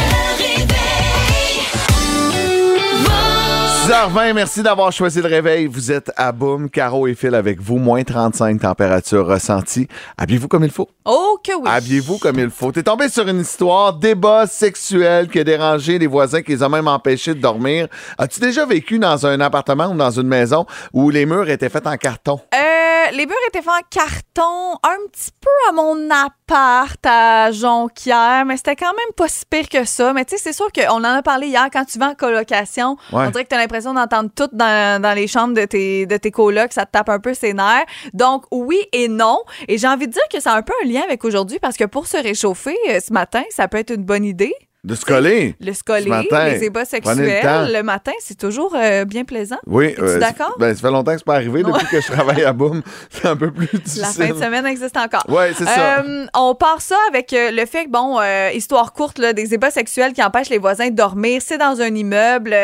Le 3.87 3.93
réveil. 3.93 4.31
6h20, 4.31 4.33
merci 4.33 4.63
d'avoir 4.63 4.93
choisi 4.93 5.21
le 5.21 5.29
réveil. 5.29 5.67
Vous 5.67 5.93
êtes 5.93 6.11
à 6.17 6.33
Boum, 6.33 6.71
Caro 6.71 7.07
et 7.07 7.15
Phil 7.15 7.35
avec 7.35 7.61
vous, 7.61 7.77
moins 7.77 8.03
35 8.03 8.61
température 8.61 9.27
ressentie. 9.27 9.89
Habillez-vous 10.17 10.49
comme 10.49 10.65
il 10.65 10.71
faut. 10.71 10.89
Oh 11.05 11.39
que 11.45 11.53
oui. 11.55 11.67
Habillez-vous 11.67 12.19
comme 12.19 12.39
il 12.39 12.51
faut. 12.51 12.73
T'es 12.73 12.83
tombé 12.83 13.09
sur 13.09 13.29
une 13.29 13.41
histoire, 13.41 13.93
débat 13.95 14.47
sexuel 14.47 15.29
qui 15.29 15.41
a 15.41 15.45
dérangé 15.45 15.99
les 15.99 16.07
voisins, 16.07 16.43
qui 16.43 16.53
les 16.53 16.63
a 16.63 16.69
même 16.69 16.89
empêchés 16.89 17.35
de 17.35 17.41
dormir. 17.41 17.89
As-tu 18.19 18.41
déjà 18.41 18.65
vécu 18.65 18.99
dans 18.99 19.27
un 19.27 19.41
appartement 19.41 19.89
ou 19.89 19.97
dans 19.97 20.11
une 20.11 20.29
maison 20.29 20.67
où 20.93 21.11
les 21.11 21.27
murs 21.27 21.51
étaient 21.51 21.69
faits 21.69 21.87
en 21.87 21.97
carton? 21.97 22.41
Euh, 22.55 23.11
les 23.13 23.27
murs 23.27 23.37
étaient 23.49 23.63
faits 23.63 23.69
en 23.69 23.87
carton, 23.91 24.79
un 24.83 25.09
petit 25.11 25.31
peu 25.41 25.51
à 25.69 25.73
mon 25.73 26.11
appart 26.11 26.44
à 26.53 27.51
Jonquière, 27.53 28.45
mais 28.45 28.57
c'était 28.57 28.77
quand 28.77 28.93
même 28.93 29.13
pas 29.17 29.29
si 29.29 29.45
pire 29.49 29.69
que 29.69 29.85
ça. 29.85 30.13
Mais 30.13 30.25
tu 30.25 30.37
sais, 30.37 30.43
c'est 30.43 30.53
sûr 30.53 30.71
qu'on 30.73 30.99
en 30.99 31.05
a 31.05 31.23
parlé 31.23 31.49
hier, 31.49 31.67
quand 31.73 31.85
tu 31.85 31.99
vas 31.99 32.11
en 32.11 32.15
colocation, 32.15 32.97
Ouais. 33.13 33.25
on 33.27 33.31
dirait 33.31 33.45
que 33.45 33.49
tu 33.49 33.55
as 33.55 33.59
l'impression 33.59 33.95
d'entendre 33.95 34.31
tout 34.35 34.49
dans, 34.53 35.01
dans 35.01 35.15
les 35.15 35.27
chambres 35.27 35.55
de 35.55 35.65
tes, 35.65 36.07
de 36.07 36.17
tes 36.17 36.31
colocs, 36.31 36.73
ça 36.73 36.85
te 36.87 36.93
tape 36.93 37.09
un 37.09 37.19
peu 37.21 37.35
ses 37.35 37.55
nerfs. 37.55 37.85
Donc, 38.13 38.45
oui 38.51 38.79
et 38.93 39.09
non. 39.09 39.39
Et 39.69 39.79
j'ai 39.79 39.89
envie 39.89 40.07
de 40.07 40.13
dire 40.13 40.23
que 40.33 40.41
ça 40.41 40.53
a 40.53 40.57
un 40.59 40.63
peu 40.63 40.73
un 40.85 40.89
lien 40.89 41.03
avec 41.03 41.25
aujourd'hui, 41.25 41.59
parce 41.61 41.77
que 41.77 41.85
pour 41.85 42.07
se 42.07 42.17
réchauffer 42.17 42.77
euh, 42.91 43.01
ce 43.01 43.13
matin, 43.13 43.43
ça 43.51 43.69
peut 43.69 43.79
être 43.79 43.91
une 43.91 44.05
bonne 44.05 44.25
idée. 44.25 44.55
De 44.85 44.95
se 44.95 45.05
coller? 45.07 45.57
Le 45.61 46.09
matin, 46.09 46.45
les 46.51 46.65
ébats 46.65 46.81
le 46.81 46.87
sexuels, 46.87 47.73
le, 47.73 47.83
matin, 47.83 48.13
c'est 48.21 48.37
toujours 48.37 48.75
euh, 48.77 49.07
bien 49.07 49.25
plaisant. 49.25 49.57
Oui. 49.67 49.95
Euh, 49.99 50.19
d'accord? 50.19 50.55
Ben, 50.59 50.75
ça 50.75 50.83
fait 50.83 50.91
longtemps 50.91 51.13
que 51.13 51.19
c'est 51.19 51.25
pas 51.25 51.37
arrivé. 51.37 51.63
Depuis 51.63 51.87
que 51.87 52.03
je 52.03 52.13
travaille 52.13 52.45
à 52.45 52.53
Boum, 52.53 52.83
c'est 53.11 53.27
un 53.27 53.35
peu 53.37 53.51
plus 53.51 53.67
difficile. 53.67 54.03
La 54.03 54.09
fin 54.09 54.29
de 54.29 54.39
semaine 54.39 54.67
existe 54.67 54.99
encore. 54.99 55.25
Ouais, 55.29 55.53
c'est 55.57 55.65
ça. 55.65 56.01
Euh, 56.01 56.27
on 56.35 56.55
part 56.55 56.83
ça 56.83 56.97
avec 57.09 57.33
euh, 57.33 57.51
le 57.51 57.65
fait 57.65 57.87
que, 57.87 57.91
bon, 57.91 58.21
histoire 58.55 58.93
courte, 58.93 59.19
là, 59.19 59.33
des 59.33 59.55
ébats 59.55 59.71
sexuels 59.71 60.13
qui 60.13 60.23
empêchent 60.23 60.51
les 60.51 60.59
voisins 60.59 60.91
de 60.91 60.95
dormir. 60.95 61.41
C'est 61.43 61.57
dans 61.59 61.81
un 61.81 61.95
immeuble 61.95 62.55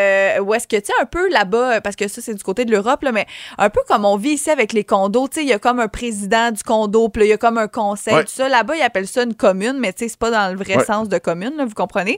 où 0.43 0.53
est-ce 0.53 0.69
que, 0.69 0.77
tu 0.77 0.87
sais, 0.87 0.93
un 1.01 1.07
peu 1.07 1.27
là-bas, 1.31 1.81
parce 1.81 1.97
que 1.97 2.07
ça, 2.07 2.21
c'est 2.21 2.35
du 2.35 2.43
côté 2.43 2.67
de 2.67 2.71
l'Europe, 2.71 3.03
là, 3.03 3.13
mais 3.13 3.27
un 3.57 3.71
peu 3.71 3.81
comme 3.89 4.05
on 4.05 4.17
vit 4.17 4.33
ici 4.33 4.51
avec 4.51 4.75
les 4.75 4.85
condos. 4.85 5.29
Tu 5.29 5.37
sais, 5.37 5.43
il 5.43 5.49
y 5.49 5.55
a 5.55 5.59
comme 5.59 5.81
un 5.81 5.89
président 5.89 6.51
du 6.51 6.63
condo, 6.63 7.09
puis 7.09 7.25
il 7.25 7.29
y 7.29 7.33
a 7.33 7.39
comme 7.39 7.57
un 7.57 7.69
conseil, 7.69 8.15
Ouais. 8.15 8.25
tout 8.25 8.33
ça. 8.33 8.49
Là-bas, 8.51 8.77
ils 8.77 8.83
appellent 8.83 9.09
ça 9.09 9.23
une 9.23 9.35
commune, 9.35 9.79
mais 9.79 9.95
tu 9.95 10.01
sais, 10.05 10.09
c'est 10.11 10.19
pas 10.19 10.31
dans 10.31 10.53
le 10.53 10.59
vrai 10.59 10.77
Ouais. 10.77 10.85
sens 10.85 11.09
de 11.09 11.17
commune, 11.17 11.55
là, 11.57 11.65
vous 11.65 11.75
comprenez? 11.75 12.10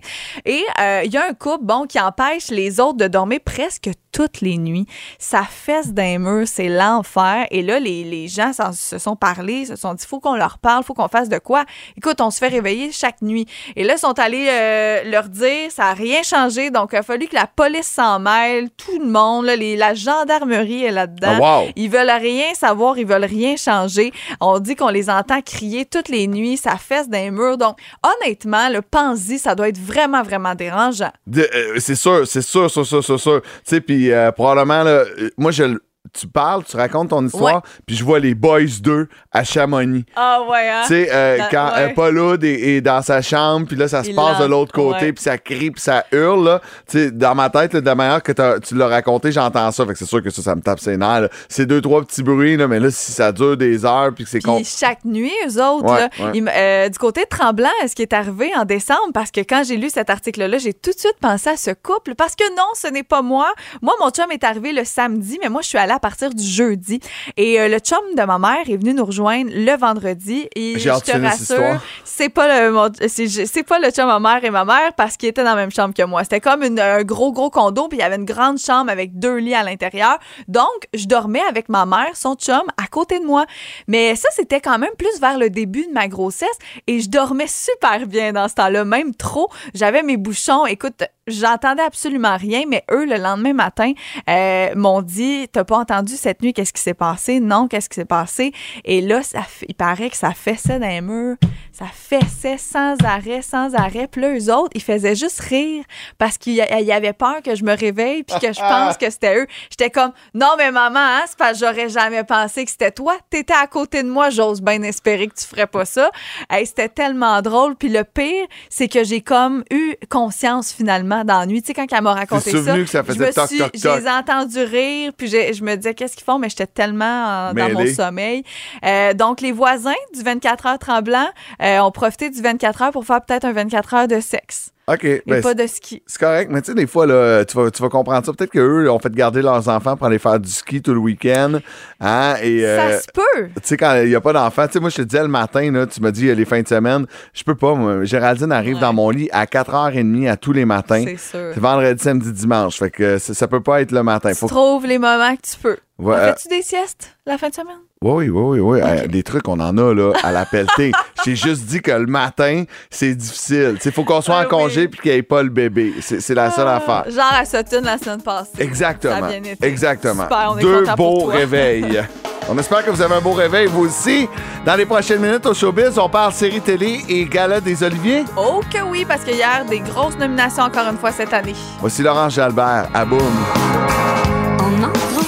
Et 0.45 0.63
euh, 0.81 1.03
il 1.05 1.13
y 1.13 1.17
a 1.17 1.25
un 1.29 1.35
couple, 1.35 1.65
bon, 1.65 1.87
qui 1.87 1.99
empêche 2.01 2.49
les 2.49 2.81
autres 2.81 2.99
de 2.99 3.09
dormir 3.09 3.41
presque 3.45 3.91
toutes 4.13 4.41
les 4.43 4.59
nuits. 4.59 4.87
Ça 5.19 5.43
fesse 5.49 5.93
d'un 5.93 6.19
mur, 6.19 6.47
c'est 6.47 6.69
l'enfer. 6.69 7.47
Et 7.51 7.63
là, 7.63 7.81
les, 7.81 8.05
les 8.05 8.29
gens 8.29 8.53
se 8.73 8.99
sont 8.99 9.17
parlé, 9.17 9.65
se 9.65 9.77
sont 9.77 9.95
dit, 9.95 10.05
faut 10.07 10.21
qu'on 10.21 10.35
leur 10.37 10.59
parle, 10.59 10.85
faut 10.85 10.93
qu'on 10.95 11.09
fasse 11.09 11.29
de 11.31 11.39
quoi. 11.39 11.65
Écoute, 11.97 12.21
on 12.21 12.31
se 12.31 12.39
fait 12.39 12.49
réveiller 12.49 12.93
chaque 12.93 13.23
nuit. 13.23 13.47
Et 13.75 13.85
là, 13.85 13.95
ils 13.95 13.99
sont 13.99 14.19
allés 14.19 14.47
euh, 14.51 15.05
leur 15.05 15.29
dire, 15.29 15.71
ça 15.71 15.85
n'a 15.85 15.95
rien 15.95 16.23
changé. 16.23 16.71
Donc, 16.71 16.91
il 16.93 16.97
a 16.97 17.03
fallu 17.03 17.27
que 17.27 17.35
la 17.35 17.47
police 17.47 17.87
s'en 17.87 18.19
mêle, 18.19 18.69
tout 18.71 18.99
le 18.99 19.07
monde, 19.07 19.47
là, 19.47 19.57
les- 19.57 19.77
la 19.77 19.95
gendarmerie 19.95 20.85
est 20.85 20.91
là-dedans. 20.91 21.39
Ah, 21.43 21.61
wow. 21.63 21.69
Ils 21.77 21.89
veulent 21.91 22.11
rien 22.11 22.53
savoir, 22.55 22.99
ils 22.99 23.07
veulent 23.07 23.25
rien 23.25 23.57
changer. 23.57 24.13
On 24.41 24.59
dit 24.59 24.77
qu'on 24.77 24.89
les 24.89 25.09
entend 25.09 25.41
crier 25.41 25.87
toutes 25.87 26.09
les 26.09 26.27
nuits, 26.27 26.59
ça 26.59 26.77
fesse 26.77 27.09
d'un 27.09 27.31
mur. 27.31 27.57
Donc, 27.57 27.79
honnêtement, 28.03 28.69
le 28.69 28.83
pense-y, 28.83 29.39
ça 29.39 29.55
doit 29.55 29.69
être 29.69 29.79
vraiment, 29.83 30.23
vraiment 30.23 30.55
dérangeant. 30.55 31.13
Euh, 31.37 31.75
c'est 31.79 31.95
sûr, 31.95 32.27
c'est 32.27 32.43
sûr, 32.43 32.71
sûr, 32.71 32.87
sûr, 32.87 33.05
sûr, 33.05 33.21
sûr. 33.21 33.43
Tu 33.43 33.49
sais, 33.65 33.81
puis 33.81 34.13
euh, 34.13 34.33
probablement, 34.33 34.83
là, 34.83 34.91
euh, 34.91 35.31
moi, 35.37 35.51
je, 35.51 35.79
tu 36.13 36.27
parles, 36.29 36.63
tu 36.65 36.77
racontes 36.77 37.11
ton 37.11 37.25
histoire, 37.27 37.63
puis 37.87 37.97
je 37.97 38.05
vois 38.05 38.19
les 38.19 38.35
Boys 38.35 38.61
2 38.83 39.09
à 39.33 39.45
Chamonix. 39.45 40.05
Ah 40.17 40.41
ouais, 40.49 40.69
hein? 40.69 40.83
Tu 40.83 40.89
sais, 40.89 41.09
euh, 41.13 41.39
quand 41.51 41.67
ouais. 41.75 41.79
euh, 41.79 41.89
Paul 41.95 42.19
Hood 42.19 42.45
est, 42.45 42.61
est 42.77 42.81
dans 42.81 43.01
sa 43.03 43.23
chambre, 43.23 43.67
puis 43.67 43.77
là, 43.77 43.89
ça 43.89 44.05
se 44.05 44.11
Il 44.11 44.15
passe 44.15 44.39
de 44.39 44.45
l'autre 44.45 44.73
côté, 44.73 45.13
puis 45.13 45.23
ça 45.23 45.39
crie, 45.39 45.71
puis 45.71 45.81
ça 45.81 46.05
hurle, 46.13 46.45
là. 46.45 46.61
Tu 46.89 46.99
sais, 46.99 47.11
dans 47.11 47.35
ma 47.35 47.49
tête, 47.51 47.73
là, 47.75 47.81
de 47.81 47.87
la 47.87 47.95
manière 47.95 48.23
que 48.23 48.33
tu 48.61 48.75
l'as 48.75 48.89
raconté, 48.89 49.33
j'entends 49.33 49.71
ça. 49.73 49.87
Fait 49.87 49.93
que 49.93 49.99
c'est 49.99 50.05
sûr 50.07 50.23
que 50.23 50.31
ça, 50.31 50.43
ça 50.43 50.55
me 50.55 50.61
tape 50.61 50.81
ses 50.81 50.97
nerfs. 50.97 51.29
C'est 51.49 51.67
deux, 51.67 51.81
trois 51.81 52.03
petits 52.05 52.23
bruits, 52.23 52.57
là, 52.57 52.69
mais 52.69 52.79
là, 52.81 52.91
si 52.91 53.13
ça 53.13 53.33
dure 53.33 53.57
des 53.57 53.85
heures, 53.85 54.13
puis 54.15 54.25
que 54.25 54.31
c'est 54.31 54.41
con... 54.41 54.61
Chaque 54.65 55.05
nuit, 55.05 55.33
eux 55.49 55.63
autres, 55.63 55.87
Ouais, 55.93 56.01
là, 56.01 56.09
ouais. 56.21 56.31
ils 56.35 56.39
m- 56.39 56.51
euh, 56.55 56.89
du 56.89 56.99
côté 56.99 57.23
de 57.23 57.29
Tremblant, 57.29 57.69
ce 57.87 57.95
qui 57.95 58.03
est 58.03 58.13
arrivé 58.13 58.51
en 58.57 58.65
décembre, 58.65 59.13
parce 59.15 59.31
que 59.31 59.41
quand 59.41 59.63
j'ai 59.67 59.77
lu 59.77 59.89
cet 59.91 60.11
article-là, 60.11 60.59
j'ai 60.59 60.75
tout 60.75 60.91
de 60.93 60.99
suite 60.99 61.17
pensé 61.21 61.49
à 61.51 61.57
ce 61.57 61.71
couple, 61.71 62.15
parce 62.15 62.37
que 62.37 62.45
non, 62.57 62.67
ce 62.75 62.89
n'est 62.89 63.03
pas 63.03 63.23
moi. 63.23 63.47
Moi, 63.81 63.95
mon 64.01 64.11
chum 64.11 64.31
est 64.31 64.45
arrivé 64.45 64.73
le 64.73 64.85
samedi, 64.85 65.39
mais 65.43 65.49
moi, 65.49 65.63
je 65.63 65.69
suis 65.69 65.79
allée 65.79 65.93
à 65.93 65.99
partir 66.03 66.29
du 66.35 66.43
jeudi. 66.45 67.01
Et 67.39 67.59
euh, 67.61 67.69
le 67.69 67.79
chum 67.79 67.99
de 68.17 68.23
ma 68.25 68.39
mère 68.39 68.69
est 68.69 68.77
venu 68.77 68.93
nous 68.93 69.05
rejoindre 69.07 69.51
le 69.55 69.75
vendredi. 69.79 70.49
Et 70.55 70.79
je 70.79 70.91
te 71.01 71.17
de 71.17 71.25
rassure, 71.25 71.81
c'est 72.05 72.29
pas 72.29 72.47
le 72.67 72.73
mon- 72.73 72.91
pas 72.91 73.79
le 73.79 73.91
chum 73.91 74.09
à 74.11 74.19
ma 74.19 74.35
mère 74.35 74.45
et 74.45 74.51
ma 74.51 74.65
mère 74.65 74.93
parce 74.97 75.17
qu'ils 75.17 75.29
étaient 75.31 75.45
dans 75.45 75.51
la 75.55 75.57
même 75.63 75.71
chambre 75.71 75.95
que 75.95 76.03
moi. 76.03 76.25
C'était 76.25 76.41
comme 76.41 76.63
une- 76.65 76.81
un 76.81 77.03
gros 77.05 77.33
gros 77.33 77.49
condo 77.51 77.89
puis 77.89 77.99
il 77.99 78.01
y 78.03 78.05
avait 78.05 78.17
une 78.17 78.25
grande 78.25 78.59
chambre 78.59 78.91
avec 78.91 79.19
deux 79.19 79.37
lits 79.37 79.55
à 79.55 79.63
l'intérieur. 79.63 80.19
Donc 80.49 80.67
je 80.93 81.07
dormais 81.07 81.43
avec 81.49 81.69
ma 81.69 81.87
mère, 81.87 82.15
son 82.15 82.35
chum 82.35 82.63
à 82.77 82.87
côté 82.89 83.21
de 83.21 83.25
moi. 83.25 83.47
Mais 83.87 84.17
ça 84.17 84.29
c'était 84.35 84.61
quand 84.61 84.79
même 84.79 84.91
plus 84.99 85.21
vers 85.21 85.39
le 85.39 85.49
début 85.51 85.87
de 85.87 85.93
ma 85.93 86.09
grossesse 86.09 86.59
et 86.89 87.01
je 87.01 87.09
dormais 87.09 87.47
super 87.49 88.07
bien 88.07 88.33
dans 88.33 88.49
ce 88.49 88.55
temps-là, 88.55 88.85
même 88.85 89.15
trop. 89.15 89.49
J'avais 89.75 90.03
mes 90.03 90.17
bouchons. 90.17 90.67
Écoute, 90.67 91.05
j'entendais 91.27 91.83
absolument 91.83 92.37
rien, 92.37 92.63
mais 92.69 92.85
eux 92.91 93.07
le 93.07 93.17
lendemain 93.17 93.53
matin 93.53 93.93
euh, 94.29 94.75
m'ont 94.75 95.03
dit 95.03 95.47
t'as 95.53 95.65
pas 95.65 95.79
entendu 95.79 96.15
cette 96.15 96.43
nuit 96.43 96.53
qu'est-ce 96.53 96.73
qui 96.73 96.83
s'est 96.83 96.95
passé? 96.95 97.41
Non, 97.41 97.69
qu'est-ce 97.69 97.89
qui 97.89 97.97
s'est 97.97 98.05
passé? 98.05 98.53
Et 98.85 99.01
là, 99.01 99.21
il 99.69 99.75
paraît 99.75 100.11
que 100.11 100.17
ça 100.17 100.33
fessait 100.33 100.79
dans 100.79 100.89
les 100.89 101.01
murs, 101.01 101.37
ça 101.73 101.87
fessait 101.87 102.59
sans 102.59 102.97
arrêt, 103.05 103.41
sans 103.43 103.75
arrêt. 103.75 104.07
Puis 104.07 104.21
là, 104.21 104.35
eux 104.37 104.53
autres, 104.55 104.73
ils 104.75 104.83
faisaient 104.83 105.15
juste 105.15 105.41
rire 105.41 105.85
parce 106.19 106.37
qu'ils 106.37 106.55
y- 106.57 106.93
avaient 106.93 107.13
peur 107.15 107.37
que 107.43 107.55
je 107.55 107.65
me 107.65 107.75
réveille 107.77 108.23
puis 108.25 108.39
que 108.39 108.53
je 108.53 108.61
pense 108.61 108.97
que 108.99 109.09
c'était 109.09 109.39
eux. 109.39 109.47
J'étais 109.71 109.89
comme 109.91 110.13
non 110.35 110.51
mais 110.59 110.71
maman, 110.71 110.99
hein, 111.01 111.23
c'est 111.27 111.39
parce 111.39 111.59
que 111.59 111.67
j'aurais 111.67 111.89
jamais 111.89 112.25
pensé 112.25 112.65
que 112.65 112.71
c'était 112.71 112.91
toi. 112.91 113.15
T'étais 113.31 113.55
à 113.55 113.67
côté 113.67 114.03
de 114.03 114.09
moi, 114.11 114.29
j'ose 114.31 114.61
bien 114.61 114.83
espérer 114.83 115.29
que 115.29 115.35
tu 115.35 115.47
ferais 115.47 115.67
pas 115.67 115.85
ça. 115.87 116.11
Hey, 116.51 116.67
c'était 116.67 116.89
tellement 116.91 117.41
drôle. 117.41 117.75
Puis 117.77 117.89
le 117.89 118.05
pire, 118.05 118.47
c'est 118.69 118.89
que 118.89 119.03
j'ai 119.03 119.23
comme 119.23 119.65
eu 119.71 119.95
conscience 120.11 120.73
finalement 120.73 121.25
dans 121.25 121.39
la 121.41 121.47
nuit. 121.47 121.63
Tu 121.63 121.69
sais, 121.69 121.75
quand 121.75 121.87
elle 121.91 122.03
m'a 122.03 122.13
raconté 122.15 122.51
ça, 122.51 122.59
que 122.77 122.85
ça 122.87 123.03
je 123.07 123.13
faisait 123.13 123.27
me 123.29 123.33
toc, 123.33 123.49
suis- 123.49 123.59
toc, 123.59 123.71
je 123.75 123.83
toc. 123.83 123.99
les 123.99 124.07
ai 124.07 124.11
entendus 124.11 124.63
rire, 124.65 125.13
puis 125.17 125.29
je 125.29 125.65
me 125.65 125.75
disais 125.77 125.95
qu'est-ce 125.95 126.17
qu'ils 126.17 126.25
font, 126.25 126.39
mais 126.39 126.49
j'étais 126.51 126.67
tellement 126.67 127.49
euh, 127.51 127.53
dans 127.55 127.71
mon 127.73 127.87
sommeil. 127.95 128.45
Euh, 128.85 129.15
donc, 129.15 129.41
les 129.41 129.53
voisins 129.53 129.93
du 130.15 130.23
24 130.23 130.67
heures 130.67 130.79
tremblant 130.79 131.29
euh, 131.63 131.81
ont 131.81 131.91
profité 131.91 132.31
du 132.31 132.41
24 132.43 132.83
heures 132.83 132.93
pour 132.93 133.05
faire 133.07 133.21
peut-être 133.25 133.45
un 133.45 133.53
24 133.53 133.95
heures 133.95 134.09
de 134.09 134.21
sexe 134.21 134.71
OK, 134.89 135.05
et 135.05 135.23
ben, 135.29 135.41
pas 135.41 135.55
de 135.55 135.65
ski. 135.69 136.03
c'est 136.09 136.19
correct, 136.19 136.51
mais 136.53 136.61
tu 136.61 136.73
sais, 136.73 136.75
des 136.75 136.89
fois, 136.89 137.07
là, 137.07 137.45
tu, 137.45 137.57
vas, 137.57 137.71
tu 137.71 137.81
vas 137.81 137.89
comprendre 137.89 138.27
ça. 138.27 138.33
Peut-être 138.33 138.51
qu'eux 138.51 138.91
ont 138.91 138.99
fait 138.99 139.13
garder 139.15 139.41
leurs 139.41 139.69
enfants 139.69 139.97
pour 139.97 140.09
aller 140.09 140.19
faire 140.19 140.41
du 140.41 140.51
ski 140.51 140.83
tout 140.83 140.93
le 140.93 140.99
week-end. 140.99 141.61
Hein, 142.01 142.35
et, 142.43 142.67
euh, 142.67 142.91
Ça 142.99 143.01
se 143.03 143.07
peut. 143.15 143.47
tu 143.47 143.53
sais, 143.63 143.77
quand 143.77 143.95
il 144.03 144.09
n'y 144.09 144.17
a 144.17 144.21
pas 144.21 144.33
d'enfants, 144.33 144.67
tu 144.67 144.73
sais, 144.73 144.81
moi, 144.81 144.91
je 144.91 144.97
te 144.97 145.03
disais 145.03 145.23
le 145.23 145.29
matin, 145.29 145.71
là, 145.71 145.87
tu 145.87 146.01
m'as 146.01 146.11
dit 146.11 146.29
euh, 146.29 146.35
les 146.35 146.45
fins 146.45 146.63
de 146.63 146.67
semaine, 146.67 147.07
je 147.33 147.45
peux 147.45 147.55
pas, 147.55 147.75
moi. 147.77 148.03
Géraldine 148.05 148.51
arrive 148.51 148.75
Ouais. 148.75 148.81
dans 148.81 148.93
mon 148.93 149.11
lit 149.11 149.29
à 149.33 149.45
4h30 149.47 150.29
à 150.29 150.37
tous 150.37 150.53
les 150.53 150.65
matins. 150.65 151.05
C'est 151.07 151.17
sûr. 151.17 151.51
C'est 151.55 151.61
vendredi, 151.61 152.03
samedi, 152.03 152.33
dimanche. 152.33 152.77
Fait 152.81 152.91
que 152.91 153.19
ça, 153.19 153.35
ça 153.35 153.47
peut 153.47 153.63
pas 153.63 153.83
être 153.83 153.93
le 153.93 154.03
matin. 154.03 154.31
Tu 154.31 154.37
Faut... 154.39 154.49
trouves 154.49 154.85
les 154.87 154.99
moments 154.99 155.37
que 155.37 155.43
tu 155.43 155.57
peux. 155.63 155.77
Ouais, 156.01 156.17
euh, 156.17 156.35
Fais-tu 156.35 156.49
des 156.49 156.63
siestes 156.63 157.17
la 157.25 157.39
fin 157.39 157.51
de 157.51 157.55
semaine? 157.55 157.79
Oui, 158.03 158.29
oui, 158.29 158.59
oui, 158.59 158.59
oui. 158.61 158.81
Euh, 158.83 159.07
des 159.07 159.23
trucs, 159.23 159.47
on 159.49 159.61
en 159.61 159.79
a 159.79 159.95
là, 159.95 160.13
à 160.25 160.33
la 160.33 160.45
pelletée. 160.45 160.91
J'ai 161.25 161.37
juste 161.37 161.65
dit 161.67 161.81
que 161.81 161.93
le 161.93 162.07
matin, 162.07 162.65
c'est 162.91 163.15
difficile. 163.15 163.79
Il 163.85 163.93
faut 163.93 164.03
qu'on 164.05 164.21
soit 164.21 164.39
Ah 164.41 164.45
en 164.45 164.49
congé 164.49 164.83
oui. 164.83 164.89
puis 164.89 165.01
qu'il 165.01 165.13
n'y 165.13 165.19
ait 165.19 165.23
pas 165.23 165.43
le 165.43 165.49
bébé. 165.51 165.95
C'est 166.01 166.21
c'est 166.21 166.35
la 166.35 166.51
seule 166.51 166.67
Ah, 166.69 166.77
affaire. 166.77 167.05
Genre 167.11 167.33
à 167.33 167.45
Sutton 167.45 167.83
la 167.85 167.99
semaine 167.99 168.21
passée. 168.23 168.51
Ça 168.59 168.63
Exactement. 168.65 169.15
a 169.15 169.29
bien 169.29 169.39
été. 169.53 169.65
Exactement. 169.67 170.25
Super, 170.25 170.51
on 170.53 170.59
est 170.59 170.63
Deux 170.63 170.83
pour 170.85 170.97
beaux 170.97 171.23
toi. 171.27 171.35
réveils. 171.35 172.03
On 172.49 172.59
espère 172.59 172.85
que 172.85 172.91
vous 172.91 173.01
avez 173.01 173.15
un 173.15 173.21
beau 173.21 173.35
réveil, 173.35 173.69
vous 173.69 173.85
aussi. 173.87 174.29
Dans 174.67 174.75
les 174.75 174.85
prochaines 174.85 175.21
minutes 175.21 175.47
au 175.47 175.55
Showbiz, 175.55 175.97
on 175.97 176.09
parle 176.09 176.33
série 176.33 176.61
télé 176.61 177.01
et 177.09 177.25
gala 177.25 177.61
des 177.61 177.85
Oliviers. 177.85 178.25
Oh 178.37 178.61
que 178.69 178.83
oui, 178.83 179.05
parce 179.07 179.23
que 179.23 179.31
hier, 179.31 179.65
des 179.71 179.79
grosses 179.79 180.19
nominations 180.19 180.65
encore 180.65 180.89
une 180.91 180.99
fois 180.99 181.13
cette 181.13 181.33
année. 181.33 181.55
Voici 181.81 182.03
Laurence 182.03 182.35
Jalbert. 182.35 182.89
À 182.93 183.05
boum. 183.05 183.21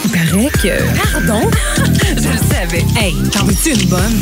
Il 0.05 0.11
paraît 0.11 0.49
que. 0.61 1.13
Pardon? 1.13 1.49
Savais. 2.75 2.85
Hey, 2.97 3.15
t'en 3.31 3.45
veux-tu 3.45 3.71
une 3.71 3.89
bonne? 3.89 4.21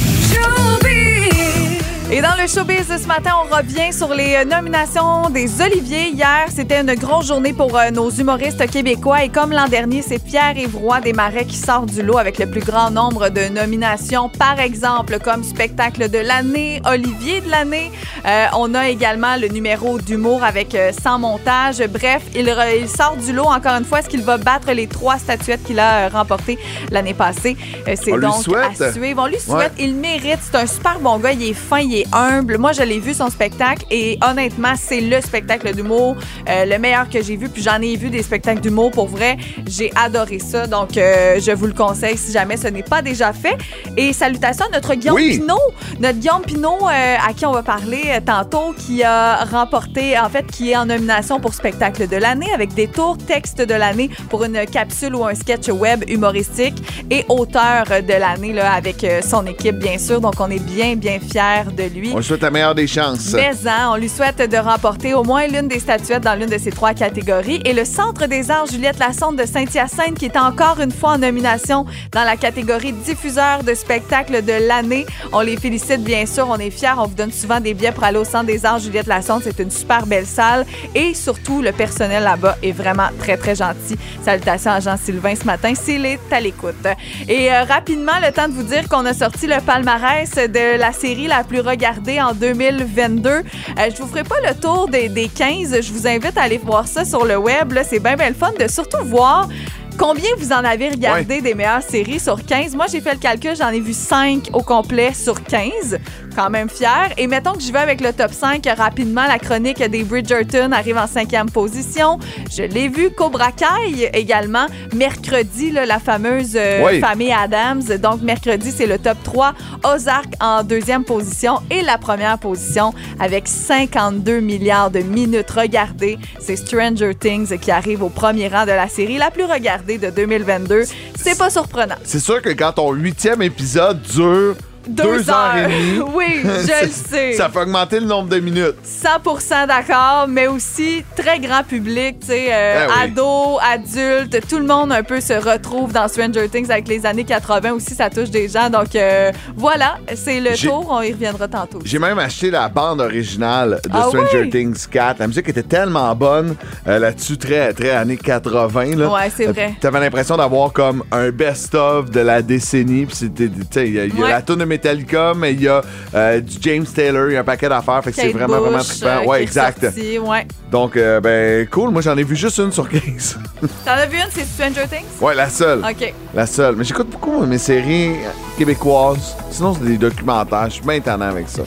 Et 2.14 2.20
dans 2.20 2.34
le 2.38 2.46
showbiz 2.46 2.88
de 2.88 2.98
ce 2.98 3.06
matin, 3.06 3.30
on 3.42 3.56
revient 3.56 3.90
sur 3.90 4.12
les 4.12 4.34
euh, 4.34 4.44
nominations 4.44 5.30
des 5.30 5.62
Oliviers. 5.62 6.10
Hier, 6.10 6.44
c'était 6.54 6.82
une 6.82 6.94
grosse 6.94 7.28
journée 7.28 7.54
pour 7.54 7.74
euh, 7.78 7.90
nos 7.90 8.10
humoristes 8.10 8.70
québécois. 8.70 9.24
Et 9.24 9.30
comme 9.30 9.50
l'an 9.50 9.66
dernier, 9.66 10.02
c'est 10.02 10.22
Pierre 10.22 10.58
Évroy 10.58 11.00
des 11.00 11.14
Marais 11.14 11.46
qui 11.46 11.56
sort 11.56 11.86
du 11.86 12.02
lot 12.02 12.18
avec 12.18 12.38
le 12.38 12.50
plus 12.50 12.60
grand 12.60 12.90
nombre 12.90 13.30
de 13.30 13.48
nominations. 13.48 14.28
Par 14.28 14.60
exemple, 14.60 15.20
comme 15.20 15.42
spectacle 15.42 16.10
de 16.10 16.18
l'année, 16.18 16.82
Olivier 16.84 17.40
de 17.40 17.50
l'année. 17.50 17.90
Euh, 18.26 18.44
on 18.58 18.74
a 18.74 18.90
également 18.90 19.36
le 19.40 19.48
numéro 19.48 19.98
d'humour 19.98 20.44
avec 20.44 20.74
euh, 20.74 20.92
sans 20.92 21.18
montage. 21.18 21.78
Bref, 21.88 22.24
il, 22.34 22.46
re- 22.46 22.78
il 22.82 22.90
sort 22.90 23.16
du 23.16 23.32
lot 23.32 23.46
encore 23.46 23.72
une 23.78 23.86
fois. 23.86 24.00
Est-ce 24.00 24.10
qu'il 24.10 24.22
va 24.22 24.36
battre 24.36 24.70
les 24.72 24.86
trois 24.86 25.16
statuettes 25.16 25.64
qu'il 25.64 25.78
a 25.80 26.10
remportées 26.10 26.58
l'année 26.90 27.14
passée? 27.14 27.56
C'est 27.86 28.10
donc 28.18 28.34
à 28.52 28.74
suivre. 28.74 29.22
On 29.22 29.26
lui 29.28 29.36
Ouais. 29.36 29.40
souhaite. 29.40 29.72
Il 29.78 29.94
mérite. 29.94 30.40
C'est 30.42 30.58
un 30.58 30.66
super 30.66 31.00
bon 31.00 31.16
gars. 31.18 31.32
Il 31.32 31.42
est 31.42 31.54
fin, 31.54 31.78
il 31.78 31.94
est 31.94 32.01
humble. 32.12 32.58
Moi, 32.58 32.72
je 32.72 32.82
l'ai 32.82 33.00
vu 33.00 33.14
son 33.14 33.30
spectacle 33.30 33.84
et 33.90 34.18
honnêtement, 34.28 34.74
c'est 34.76 35.00
le 35.00 35.20
spectacle 35.20 35.74
d'humour 35.74 36.16
euh, 36.48 36.64
le 36.64 36.78
meilleur 36.78 37.08
que 37.08 37.22
j'ai 37.22 37.36
vu. 37.36 37.48
Puis 37.48 37.62
j'en 37.62 37.80
ai 37.80 37.96
vu 37.96 38.10
des 38.10 38.22
spectacles 38.22 38.60
d'humour 38.60 38.90
pour 38.90 39.08
vrai. 39.08 39.36
J'ai 39.66 39.90
adoré 39.96 40.38
ça. 40.38 40.66
Donc, 40.66 40.96
euh, 40.96 41.38
je 41.40 41.52
vous 41.52 41.66
le 41.66 41.72
conseille 41.72 42.16
si 42.16 42.32
jamais 42.32 42.56
ce 42.56 42.68
n'est 42.68 42.82
pas 42.82 43.02
déjà 43.02 43.32
fait. 43.32 43.56
Et 43.96 44.12
salutations 44.12 44.66
à 44.66 44.70
notre 44.70 44.94
Guillaume 44.94 45.16
Oui. 45.16 45.38
Pinot. 45.38 45.58
Notre 46.00 46.18
Guillaume 46.18 46.42
Pinot, 46.42 46.78
euh, 46.82 47.16
à 47.28 47.32
qui 47.32 47.46
on 47.46 47.52
va 47.52 47.62
parler 47.62 48.02
euh, 48.06 48.20
tantôt, 48.24 48.74
qui 48.76 49.02
a 49.02 49.44
remporté, 49.44 50.18
en 50.18 50.28
fait, 50.28 50.46
qui 50.46 50.70
est 50.70 50.76
en 50.76 50.86
nomination 50.86 51.40
pour 51.40 51.54
spectacle 51.54 52.08
de 52.08 52.16
l'année 52.16 52.52
avec 52.54 52.74
des 52.74 52.88
tours 52.88 53.18
texte 53.18 53.60
de 53.60 53.74
l'année 53.74 54.10
pour 54.30 54.44
une 54.44 54.64
capsule 54.66 55.14
ou 55.14 55.24
un 55.24 55.34
sketch 55.34 55.68
web 55.68 56.04
humoristique 56.08 56.82
et 57.10 57.24
auteur 57.28 57.84
de 57.86 58.14
l'année 58.14 58.52
là, 58.52 58.72
avec 58.72 59.06
son 59.28 59.46
équipe, 59.46 59.76
bien 59.76 59.98
sûr. 59.98 60.20
Donc, 60.20 60.34
on 60.38 60.50
est 60.50 60.62
bien, 60.62 60.96
bien 60.96 61.18
fiers 61.20 61.70
de 61.76 61.91
lui. 61.92 62.10
On 62.12 62.18
lui 62.18 62.24
souhaite 62.24 62.42
la 62.42 62.50
meilleure 62.50 62.74
des 62.74 62.86
chances. 62.86 63.32
Mais 63.34 63.50
hein, 63.66 63.90
on 63.92 63.96
lui 63.96 64.08
souhaite 64.08 64.38
de 64.50 64.56
remporter 64.56 65.14
au 65.14 65.22
moins 65.22 65.46
l'une 65.46 65.68
des 65.68 65.78
statuettes 65.78 66.22
dans 66.22 66.38
l'une 66.38 66.48
de 66.48 66.58
ces 66.58 66.70
trois 66.70 66.94
catégories. 66.94 67.60
Et 67.64 67.72
le 67.72 67.84
Centre 67.84 68.26
des 68.26 68.50
arts 68.50 68.66
Juliette 68.66 68.98
Lassonde 68.98 69.36
de 69.36 69.46
Saint-Hyacinthe, 69.46 70.18
qui 70.18 70.26
est 70.26 70.36
encore 70.36 70.80
une 70.80 70.90
fois 70.90 71.12
en 71.12 71.18
nomination 71.18 71.86
dans 72.12 72.24
la 72.24 72.36
catégorie 72.36 72.92
diffuseur 72.92 73.62
de 73.62 73.74
spectacle 73.74 74.42
de 74.42 74.68
l'année. 74.68 75.06
On 75.32 75.40
les 75.40 75.56
félicite, 75.56 76.02
bien 76.02 76.26
sûr. 76.26 76.46
On 76.48 76.56
est 76.56 76.70
fiers. 76.70 76.94
On 76.96 77.06
vous 77.06 77.14
donne 77.14 77.32
souvent 77.32 77.60
des 77.60 77.74
billets 77.74 77.92
pour 77.92 78.04
aller 78.04 78.18
au 78.18 78.24
Centre 78.24 78.46
des 78.46 78.64
arts 78.64 78.78
Juliette 78.78 79.06
Lassonde. 79.06 79.42
C'est 79.44 79.58
une 79.60 79.70
super 79.70 80.06
belle 80.06 80.26
salle. 80.26 80.64
Et 80.94 81.14
surtout, 81.14 81.62
le 81.62 81.72
personnel 81.72 82.22
là-bas 82.22 82.56
est 82.62 82.72
vraiment 82.72 83.08
très, 83.18 83.36
très 83.36 83.54
gentil. 83.54 83.98
Salutations 84.24 84.70
à 84.70 84.80
Jean-Sylvain 84.80 85.34
ce 85.34 85.44
matin, 85.44 85.74
s'il 85.74 86.06
est 86.06 86.20
à 86.30 86.40
l'écoute. 86.40 86.86
Et 87.28 87.52
euh, 87.52 87.64
rapidement, 87.64 88.12
le 88.24 88.32
temps 88.32 88.48
de 88.48 88.54
vous 88.54 88.62
dire 88.62 88.88
qu'on 88.88 89.04
a 89.06 89.14
sorti 89.14 89.46
le 89.46 89.60
palmarès 89.60 90.34
de 90.34 90.78
la 90.78 90.92
série 90.92 91.26
la 91.26 91.44
plus 91.44 91.60
regardée 91.60 91.81
en 91.84 92.34
2022. 92.34 93.30
Euh, 93.30 93.42
je 93.76 94.02
vous 94.02 94.08
ferai 94.08 94.22
pas 94.22 94.36
le 94.46 94.54
tour 94.54 94.88
des, 94.88 95.08
des 95.08 95.28
15. 95.28 95.80
Je 95.80 95.92
vous 95.92 96.06
invite 96.06 96.36
à 96.36 96.42
aller 96.42 96.58
voir 96.58 96.86
ça 96.86 97.04
sur 97.04 97.24
le 97.24 97.36
web. 97.36 97.72
C'est 97.88 97.98
bien, 97.98 98.14
bien 98.14 98.28
le 98.28 98.34
fun 98.34 98.52
de 98.58 98.68
surtout 98.68 99.04
voir 99.04 99.48
Combien 99.98 100.30
vous 100.38 100.52
en 100.52 100.64
avez 100.64 100.88
regardé 100.88 101.40
des 101.40 101.54
meilleures 101.54 101.82
séries 101.82 102.18
sur 102.18 102.44
15? 102.44 102.74
Moi, 102.74 102.86
j'ai 102.90 103.00
fait 103.00 103.12
le 103.12 103.18
calcul, 103.18 103.54
j'en 103.54 103.68
ai 103.68 103.80
vu 103.80 103.92
5 103.92 104.48
au 104.52 104.62
complet 104.62 105.12
sur 105.12 105.42
15. 105.44 105.98
Quand 106.34 106.48
même 106.48 106.70
fier. 106.70 107.10
Et 107.18 107.26
mettons 107.26 107.52
que 107.52 107.60
je 107.60 107.70
vais 107.70 107.78
avec 107.78 108.00
le 108.00 108.10
top 108.12 108.32
5 108.32 108.66
rapidement. 108.74 109.26
La 109.26 109.38
chronique 109.38 109.82
des 109.82 110.02
Bridgerton 110.02 110.72
arrive 110.72 110.96
en 110.96 111.06
cinquième 111.06 111.50
position. 111.50 112.18
Je 112.50 112.62
l'ai 112.62 112.88
vu. 112.88 113.10
Cobra 113.10 113.52
Kai 113.52 114.10
également. 114.14 114.66
Mercredi, 114.94 115.72
là, 115.72 115.84
la 115.84 115.98
fameuse 115.98 116.56
euh, 116.56 116.98
famille 117.00 117.32
Adams. 117.32 117.82
Donc, 117.98 118.22
mercredi, 118.22 118.72
c'est 118.74 118.86
le 118.86 118.98
top 118.98 119.18
3. 119.22 119.52
Ozark 119.84 120.32
en 120.40 120.62
deuxième 120.64 121.04
position. 121.04 121.58
Et 121.70 121.82
la 121.82 121.98
première 121.98 122.38
position 122.38 122.94
avec 123.20 123.46
52 123.46 124.40
milliards 124.40 124.90
de 124.90 125.00
minutes 125.00 125.50
regardées. 125.50 126.18
C'est 126.40 126.56
Stranger 126.56 127.14
Things 127.14 127.58
qui 127.58 127.70
arrive 127.70 128.02
au 128.02 128.08
premier 128.08 128.48
rang 128.48 128.64
de 128.64 128.70
la 128.70 128.88
série 128.88 129.18
la 129.18 129.30
plus 129.30 129.44
regardée 129.44 129.81
de 129.86 130.10
2022. 130.10 130.84
C'est 131.16 131.36
pas 131.36 131.50
surprenant. 131.50 131.96
C'est 132.04 132.20
sûr 132.20 132.40
que 132.40 132.50
quand 132.50 132.72
ton 132.72 132.92
huitième 132.92 133.42
épisode 133.42 134.00
dure 134.02 134.54
deux, 134.86 135.02
Deux 135.04 135.30
heures 135.30 135.56
et 135.56 135.62
demie. 135.68 136.00
oui, 136.14 136.40
je 136.42 136.84
le 136.86 136.90
sais. 136.90 137.32
Ça 137.34 137.48
fait 137.48 137.60
augmenter 137.60 138.00
le 138.00 138.06
nombre 138.06 138.28
de 138.28 138.38
minutes. 138.40 138.74
100% 138.84 139.66
d'accord, 139.66 140.26
mais 140.28 140.46
aussi 140.46 141.04
très 141.16 141.38
grand 141.38 141.62
public, 141.62 142.20
tu 142.20 142.26
sais, 142.28 142.46
euh, 142.50 142.86
Ben 142.86 142.92
oui. 142.94 143.02
ados, 143.04 143.60
adultes, 143.62 144.48
tout 144.48 144.58
le 144.58 144.66
monde 144.66 144.92
un 144.92 145.02
peu 145.02 145.20
se 145.20 145.32
retrouve 145.34 145.92
dans 145.92 146.08
Stranger 146.08 146.48
Things 146.48 146.70
avec 146.70 146.88
les 146.88 147.04
années 147.06 147.24
80 147.24 147.72
aussi, 147.72 147.94
ça 147.94 148.10
touche 148.10 148.30
des 148.30 148.48
gens. 148.48 148.70
Donc 148.70 148.94
euh, 148.96 149.30
voilà, 149.56 149.98
c'est 150.14 150.40
le 150.40 150.56
tour, 150.56 150.86
on 150.90 151.02
y 151.02 151.12
reviendra 151.12 151.48
tantôt. 151.48 151.78
J'ai 151.84 151.98
même 151.98 152.18
acheté 152.18 152.50
la 152.50 152.68
bande 152.68 153.00
originale 153.00 153.80
de 153.84 153.90
Ah 153.92 154.06
Stranger 154.08 154.42
oui? 154.42 154.50
Things 154.50 154.86
4. 154.90 155.18
La 155.20 155.26
musique 155.26 155.48
était 155.48 155.62
tellement 155.62 156.14
bonne 156.14 156.54
euh, 156.86 156.98
là-dessus, 156.98 157.36
très, 157.38 157.72
très 157.72 157.90
années 157.90 158.16
80. 158.16 158.96
Là. 158.96 159.08
Ouais, 159.12 159.30
c'est 159.34 159.48
Euh, 159.48 159.52
vrai. 159.52 159.74
T'avais 159.80 160.00
l'impression 160.00 160.36
d'avoir 160.36 160.72
comme 160.72 161.02
un 161.12 161.30
best-of 161.30 162.10
de 162.10 162.20
la 162.20 162.42
décennie. 162.42 163.06
Puis 163.06 163.16
c'était, 163.16 163.48
tu 163.48 163.54
sais, 163.70 163.86
il 163.88 163.94
y 163.94 164.00
a, 164.00 164.04
il 164.04 164.14
y 164.18 164.20
a 164.20 164.24
Ouais. 164.24 164.30
la 164.30 164.42
tune 164.42 164.62
Metallica, 164.72 165.32
mais 165.36 165.52
il 165.52 165.62
y 165.62 165.68
a 165.68 165.82
euh, 166.14 166.40
du 166.40 166.56
James 166.60 166.84
Taylor, 166.86 167.28
il 167.28 167.34
y 167.34 167.36
a 167.36 167.40
un 167.40 167.44
paquet 167.44 167.68
d'affaires. 167.68 168.02
Fait 168.02 168.10
que 168.10 168.16
c'est 168.16 168.28
vraiment, 168.28 168.58
vraiment 168.60 168.78
trippant. 168.82 169.06
euh, 169.06 169.26
Ouais, 169.26 169.42
exact. 169.42 169.82
ouais. 169.84 170.46
Donc, 170.70 170.96
euh, 170.96 171.20
ben, 171.20 171.66
cool. 171.68 171.90
Moi, 171.90 172.02
j'en 172.02 172.16
ai 172.16 172.24
vu 172.24 172.34
juste 172.36 172.58
une 172.58 172.72
sur 172.72 172.88
15. 172.88 173.38
T'en 173.84 173.92
as 173.92 174.06
vu 174.06 174.16
une, 174.16 174.30
c'est 174.30 174.44
Stranger 174.44 174.88
Things? 174.88 175.20
ouais, 175.20 175.34
la 175.34 175.48
seule. 175.50 175.80
OK. 175.80 176.14
La 176.34 176.46
seule. 176.46 176.76
Mais 176.76 176.84
j'écoute 176.84 177.10
beaucoup 177.10 177.44
mes 177.44 177.58
séries 177.58 178.12
québécoises. 178.58 179.36
Sinon, 179.50 179.74
c'est 179.74 179.84
des 179.86 179.98
documentaires. 179.98 180.66
Je 180.66 180.74
suis 180.74 180.82
bien 180.82 181.20
avec 181.20 181.48
ça. 181.48 181.62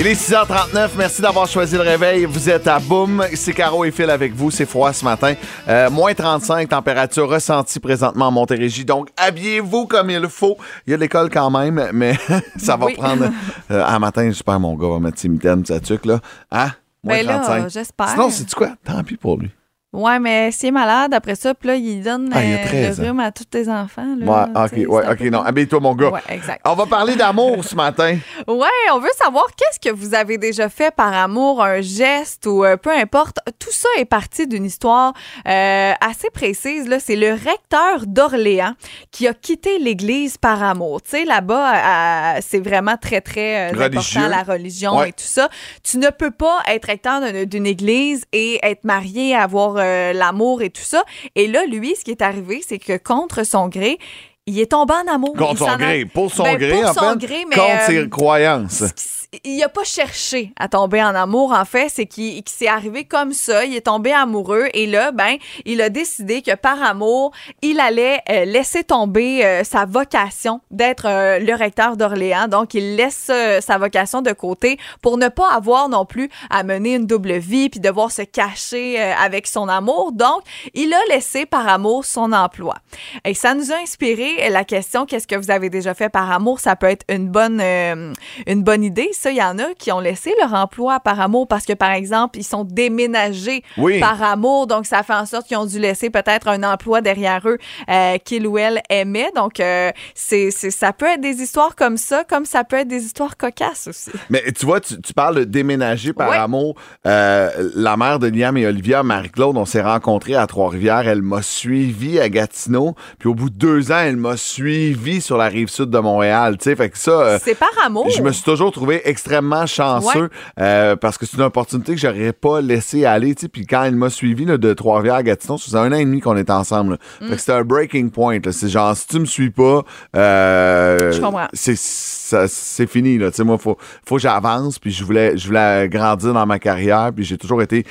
Il 0.00 0.06
est 0.06 0.14
6h39. 0.14 0.90
Merci 0.96 1.20
d'avoir 1.22 1.48
choisi 1.48 1.74
le 1.74 1.80
réveil. 1.82 2.24
Vous 2.24 2.48
êtes 2.48 2.68
à 2.68 2.78
Boum. 2.78 3.24
C'est 3.34 3.52
Caro 3.52 3.84
et 3.84 3.90
Phil 3.90 4.08
avec 4.10 4.32
vous. 4.32 4.48
C'est 4.52 4.64
froid 4.64 4.92
ce 4.92 5.04
matin. 5.04 5.34
Euh, 5.68 5.90
moins 5.90 6.14
35, 6.14 6.68
température 6.68 7.28
ressentie 7.28 7.80
présentement 7.80 8.28
en 8.28 8.30
Montérégie. 8.30 8.84
Donc, 8.84 9.08
habillez-vous 9.16 9.86
comme 9.86 10.10
il 10.10 10.28
faut. 10.28 10.56
Il 10.86 10.90
y 10.92 10.94
a 10.94 10.96
de 10.96 11.00
l'école 11.02 11.30
quand 11.30 11.50
même, 11.50 11.88
mais 11.92 12.14
ça 12.56 12.76
va 12.76 12.86
Oui. 12.86 12.94
prendre. 12.94 13.24
Euh, 13.70 13.84
un 13.84 13.98
matin, 13.98 14.24
j'espère 14.24 14.58
mon 14.58 14.74
gars 14.76 14.88
va 14.88 14.98
mettre 14.98 15.18
ses 15.18 15.28
mitaines, 15.28 15.64
sa 15.66 15.78
tuque, 15.78 16.06
là. 16.06 16.20
Hein? 16.50 16.70
Moins 17.04 17.16
Ben 17.18 17.26
là, 17.26 17.38
35. 17.40 17.68
j'espère. 17.68 18.08
Sinon, 18.08 18.30
c'est 18.30 18.54
quoi? 18.54 18.70
Tant 18.82 19.02
pis 19.04 19.16
pour 19.16 19.36
lui. 19.36 19.50
Ouais, 19.94 20.18
mais 20.18 20.50
s'il 20.52 20.68
est 20.68 20.72
malade, 20.72 21.14
après 21.14 21.34
ça, 21.34 21.54
puis 21.54 21.68
là, 21.68 21.74
il 21.76 22.02
donne 22.02 22.28
Ah, 22.34 22.44
il 22.44 22.52
a 22.52 22.58
euh, 22.58 22.64
13 22.66 23.00
le 23.00 23.06
rhume 23.06 23.20
à 23.20 23.32
tous 23.32 23.44
tes 23.46 23.70
enfants. 23.70 24.16
Là, 24.18 24.26
Ouais, 24.52 24.84
ok, 24.84 24.92
ouais, 24.92 25.08
ok, 25.10 25.16
peu- 25.18 25.30
non. 25.30 25.40
Habille-toi, 25.40 25.80
mon 25.80 25.94
gars. 25.94 26.10
Ouais, 26.10 26.20
exact. 26.28 26.60
On 26.66 26.74
va 26.74 26.84
parler 26.84 27.16
d'amour 27.16 27.64
ce 27.64 27.74
matin. 27.74 28.18
Ouais, 28.46 28.66
on 28.92 28.98
veut 28.98 29.08
savoir 29.16 29.46
qu'est-ce 29.56 29.80
que 29.80 29.94
vous 29.94 30.14
avez 30.14 30.36
déjà 30.36 30.68
fait 30.68 30.94
par 30.94 31.12
amour, 31.14 31.62
un 31.64 31.80
geste 31.80 32.46
ou 32.46 32.64
euh, 32.64 32.76
peu 32.76 32.90
importe. 32.90 33.38
Tout 33.58 33.72
ça 33.72 33.88
est 33.98 34.04
parti 34.04 34.46
d'une 34.46 34.64
histoire 34.66 35.12
euh, 35.46 35.92
assez 36.00 36.28
précise. 36.34 36.86
Là, 36.86 36.98
c'est 37.00 37.16
le 37.16 37.32
recteur 37.32 38.06
d'Orléans 38.06 38.74
qui 39.10 39.26
a 39.26 39.32
quitté 39.34 39.78
l'Église 39.78 40.36
par 40.36 40.62
amour. 40.62 41.00
Tu 41.02 41.10
sais, 41.10 41.24
là-bas, 41.24 42.36
euh, 42.36 42.40
c'est 42.46 42.60
vraiment 42.60 42.96
très 43.00 43.20
très 43.22 43.68
important 43.70 44.28
la 44.28 44.42
religion 44.42 44.98
Ouais. 44.98 45.08
et 45.10 45.12
tout 45.12 45.24
ça. 45.24 45.48
Tu 45.82 45.96
ne 45.98 46.10
peux 46.10 46.30
pas 46.30 46.58
être 46.68 46.84
recteur 46.86 47.20
d'une- 47.22 47.44
d'une 47.46 47.66
Église 47.66 48.24
et 48.32 48.60
être 48.62 48.84
marié, 48.84 49.34
avoir 49.34 49.77
euh, 49.78 50.12
l'amour 50.12 50.62
et 50.62 50.70
tout 50.70 50.82
ça. 50.82 51.04
Et 51.34 51.46
là, 51.46 51.64
lui, 51.66 51.94
ce 51.96 52.04
qui 52.04 52.10
est 52.10 52.22
arrivé, 52.22 52.62
c'est 52.66 52.78
que 52.78 52.96
contre 52.96 53.44
son 53.44 53.68
gré, 53.68 53.98
il 54.46 54.58
est 54.58 54.70
tombé 54.70 54.94
en 54.94 55.12
amour. 55.12 55.34
Contre 55.34 55.58
son 55.58 55.76
gré. 55.76 56.04
Pour 56.06 56.32
son 56.32 56.44
Ben, 56.44 56.56
gré, 56.56 56.70
pour 56.70 56.88
en 56.88 56.94
son 56.94 57.10
fait. 57.12 57.26
gré, 57.26 57.44
mais, 57.48 57.56
contre 57.56 57.82
euh, 57.82 57.86
ses 57.86 58.08
croyances. 58.08 59.17
Il 59.44 59.62
a 59.62 59.68
pas 59.68 59.84
cherché 59.84 60.52
à 60.58 60.68
tomber 60.68 61.02
en 61.02 61.14
amour, 61.14 61.52
en 61.52 61.64
fait. 61.66 61.90
C'est 61.90 62.06
qu'il 62.06 62.42
qu'il 62.42 62.56
s'est 62.56 62.68
arrivé 62.68 63.04
comme 63.04 63.32
ça. 63.32 63.64
Il 63.64 63.76
est 63.76 63.82
tombé 63.82 64.12
amoureux. 64.12 64.68
Et 64.72 64.86
là, 64.86 65.12
ben, 65.12 65.36
il 65.66 65.82
a 65.82 65.90
décidé 65.90 66.40
que 66.40 66.54
par 66.54 66.82
amour, 66.82 67.32
il 67.60 67.78
allait 67.78 68.20
euh, 68.30 68.46
laisser 68.46 68.84
tomber 68.84 69.44
euh, 69.44 69.64
sa 69.64 69.84
vocation 69.84 70.60
d'être 70.70 71.06
euh, 71.06 71.38
le 71.40 71.54
recteur 71.54 71.98
d'Orléans. 71.98 72.48
Donc, 72.48 72.72
il 72.72 72.96
laisse 72.96 73.30
sa 73.60 73.78
vocation 73.78 74.22
de 74.22 74.32
côté 74.32 74.78
pour 75.02 75.18
ne 75.18 75.28
pas 75.28 75.52
avoir 75.52 75.88
non 75.88 76.06
plus 76.06 76.30
à 76.48 76.62
mener 76.62 76.94
une 76.94 77.06
double 77.06 77.34
vie 77.34 77.68
puis 77.68 77.80
devoir 77.80 78.10
se 78.10 78.22
cacher 78.22 78.98
avec 78.98 79.46
son 79.46 79.68
amour. 79.68 80.12
Donc, 80.12 80.42
il 80.74 80.92
a 80.94 81.00
laissé 81.10 81.44
par 81.44 81.68
amour 81.68 82.04
son 82.04 82.32
emploi. 82.32 82.76
Et 83.24 83.34
ça 83.34 83.54
nous 83.54 83.72
a 83.72 83.76
inspiré 83.76 84.48
la 84.48 84.64
question 84.64 85.04
qu'est-ce 85.04 85.26
que 85.26 85.36
vous 85.36 85.50
avez 85.50 85.68
déjà 85.68 85.92
fait 85.94 86.08
par 86.08 86.30
amour? 86.30 86.60
Ça 86.60 86.76
peut 86.76 86.86
être 86.86 87.04
une 87.08 87.28
bonne 87.28 87.60
une 87.60 88.62
bonne 88.62 88.84
idée. 88.84 89.10
Ça, 89.20 89.30
il 89.32 89.36
y 89.36 89.42
en 89.42 89.58
a 89.58 89.74
qui 89.76 89.90
ont 89.90 89.98
laissé 89.98 90.32
leur 90.40 90.54
emploi 90.54 91.00
par 91.00 91.20
amour 91.20 91.48
parce 91.48 91.64
que 91.64 91.72
par 91.72 91.90
exemple, 91.90 92.38
ils 92.38 92.44
sont 92.44 92.62
déménagés 92.62 93.62
Oui. 93.76 93.98
par 93.98 94.22
amour. 94.22 94.66
Donc 94.68 94.86
ça 94.86 95.02
fait 95.02 95.12
en 95.14 95.26
sorte 95.26 95.48
qu'ils 95.48 95.56
ont 95.56 95.66
dû 95.66 95.80
laisser 95.80 96.08
peut-être 96.08 96.46
un 96.46 96.62
emploi 96.62 97.00
derrière 97.00 97.42
eux 97.46 97.58
euh, 97.90 98.18
qu'ils 98.18 98.46
ou 98.46 98.58
elles 98.58 98.80
aimaient. 98.90 99.30
Donc 99.34 99.58
euh, 99.60 99.90
c'est 100.14 100.50
ça 100.52 100.92
peut 100.92 101.06
être 101.06 101.20
des 101.20 101.42
histoires 101.42 101.74
comme 101.74 101.96
ça, 101.96 102.22
comme 102.22 102.44
ça 102.44 102.62
peut 102.62 102.76
être 102.76 102.88
des 102.88 103.04
histoires 103.04 103.36
cocasses 103.36 103.88
aussi. 103.88 104.10
Mais 104.30 104.42
tu 104.52 104.66
vois, 104.66 104.80
tu, 104.80 105.00
tu 105.00 105.12
parles 105.14 105.34
de 105.36 105.44
déménager 105.44 106.12
par 106.12 106.30
amour. 106.32 106.76
Euh, 107.06 107.50
la 107.74 107.96
mère 107.96 108.18
de 108.18 108.28
Liam 108.28 108.56
et 108.56 108.66
Olivia, 108.66 109.02
Marie-Claude, 109.02 109.56
on 109.56 109.64
s'est 109.64 109.82
rencontrés 109.82 110.36
à 110.36 110.46
Trois-Rivières. 110.46 111.08
Elle 111.08 111.22
m'a 111.22 111.42
suivi 111.42 112.20
à 112.20 112.28
Gatineau. 112.28 112.94
Puis 113.18 113.28
au 113.28 113.34
bout 113.34 113.50
de 113.50 113.56
deux 113.56 113.90
ans, 113.90 113.98
elle 113.98 114.16
m'a 114.16 114.36
suivi 114.36 115.20
sur 115.20 115.36
la 115.36 115.46
rive 115.46 115.68
sud 115.68 115.90
de 115.90 115.98
Montréal. 115.98 116.56
Tu 116.58 116.64
sais, 116.64 116.76
fait 116.76 116.90
que 116.90 116.98
ça. 116.98 117.10
euh, 117.10 117.38
c'est 117.42 117.54
par 117.54 117.70
amour. 117.84 118.08
Je 118.10 118.22
me 118.22 118.30
suis 118.32 118.44
toujours 118.44 118.70
trouvé 118.72 119.07
extrêmement 119.08 119.66
chanceux 119.66 120.28
euh, 120.60 120.96
parce 120.96 121.18
que 121.18 121.26
c'est 121.26 121.36
une 121.36 121.42
opportunité 121.42 121.94
que 121.94 122.00
j'aurais 122.00 122.32
pas 122.32 122.60
laissé 122.60 123.04
aller. 123.04 123.34
Puis 123.34 123.66
quand 123.66 123.84
il 123.84 123.96
m'a 123.96 124.10
suivi 124.10 124.44
là, 124.44 124.58
de 124.58 124.72
Trois-Rivières 124.72 125.16
à 125.16 125.22
Gatineau, 125.22 125.58
ça 125.58 125.64
faisait 125.64 125.78
un 125.78 125.92
an 125.92 125.96
et 125.96 126.04
demi 126.04 126.20
qu'on 126.20 126.36
était 126.36 126.52
ensemble. 126.52 126.98
Mm. 127.20 127.36
C'était 127.36 127.52
un 127.52 127.64
breaking 127.64 128.10
point. 128.10 128.38
C'est 128.50 128.68
genre, 128.68 128.96
si 128.96 129.06
tu 129.06 129.18
me 129.20 129.24
suis 129.24 129.50
pas, 129.50 129.82
euh, 130.16 131.12
c'est 131.52 132.86
fini. 132.86 133.18
Là. 133.18 133.30
Moi, 133.40 133.56
il 133.58 133.62
faut, 133.62 133.78
faut 134.06 134.16
que 134.16 134.22
j'avance. 134.22 134.78
Puis 134.78 134.90
je 134.90 135.04
voulais, 135.04 135.36
je 135.36 135.46
voulais 135.46 135.88
grandir 135.88 136.34
dans 136.34 136.46
ma 136.46 136.58
carrière. 136.58 137.10
Puis 137.14 137.24
j'ai 137.24 137.38
toujours 137.38 137.62
été. 137.62 137.84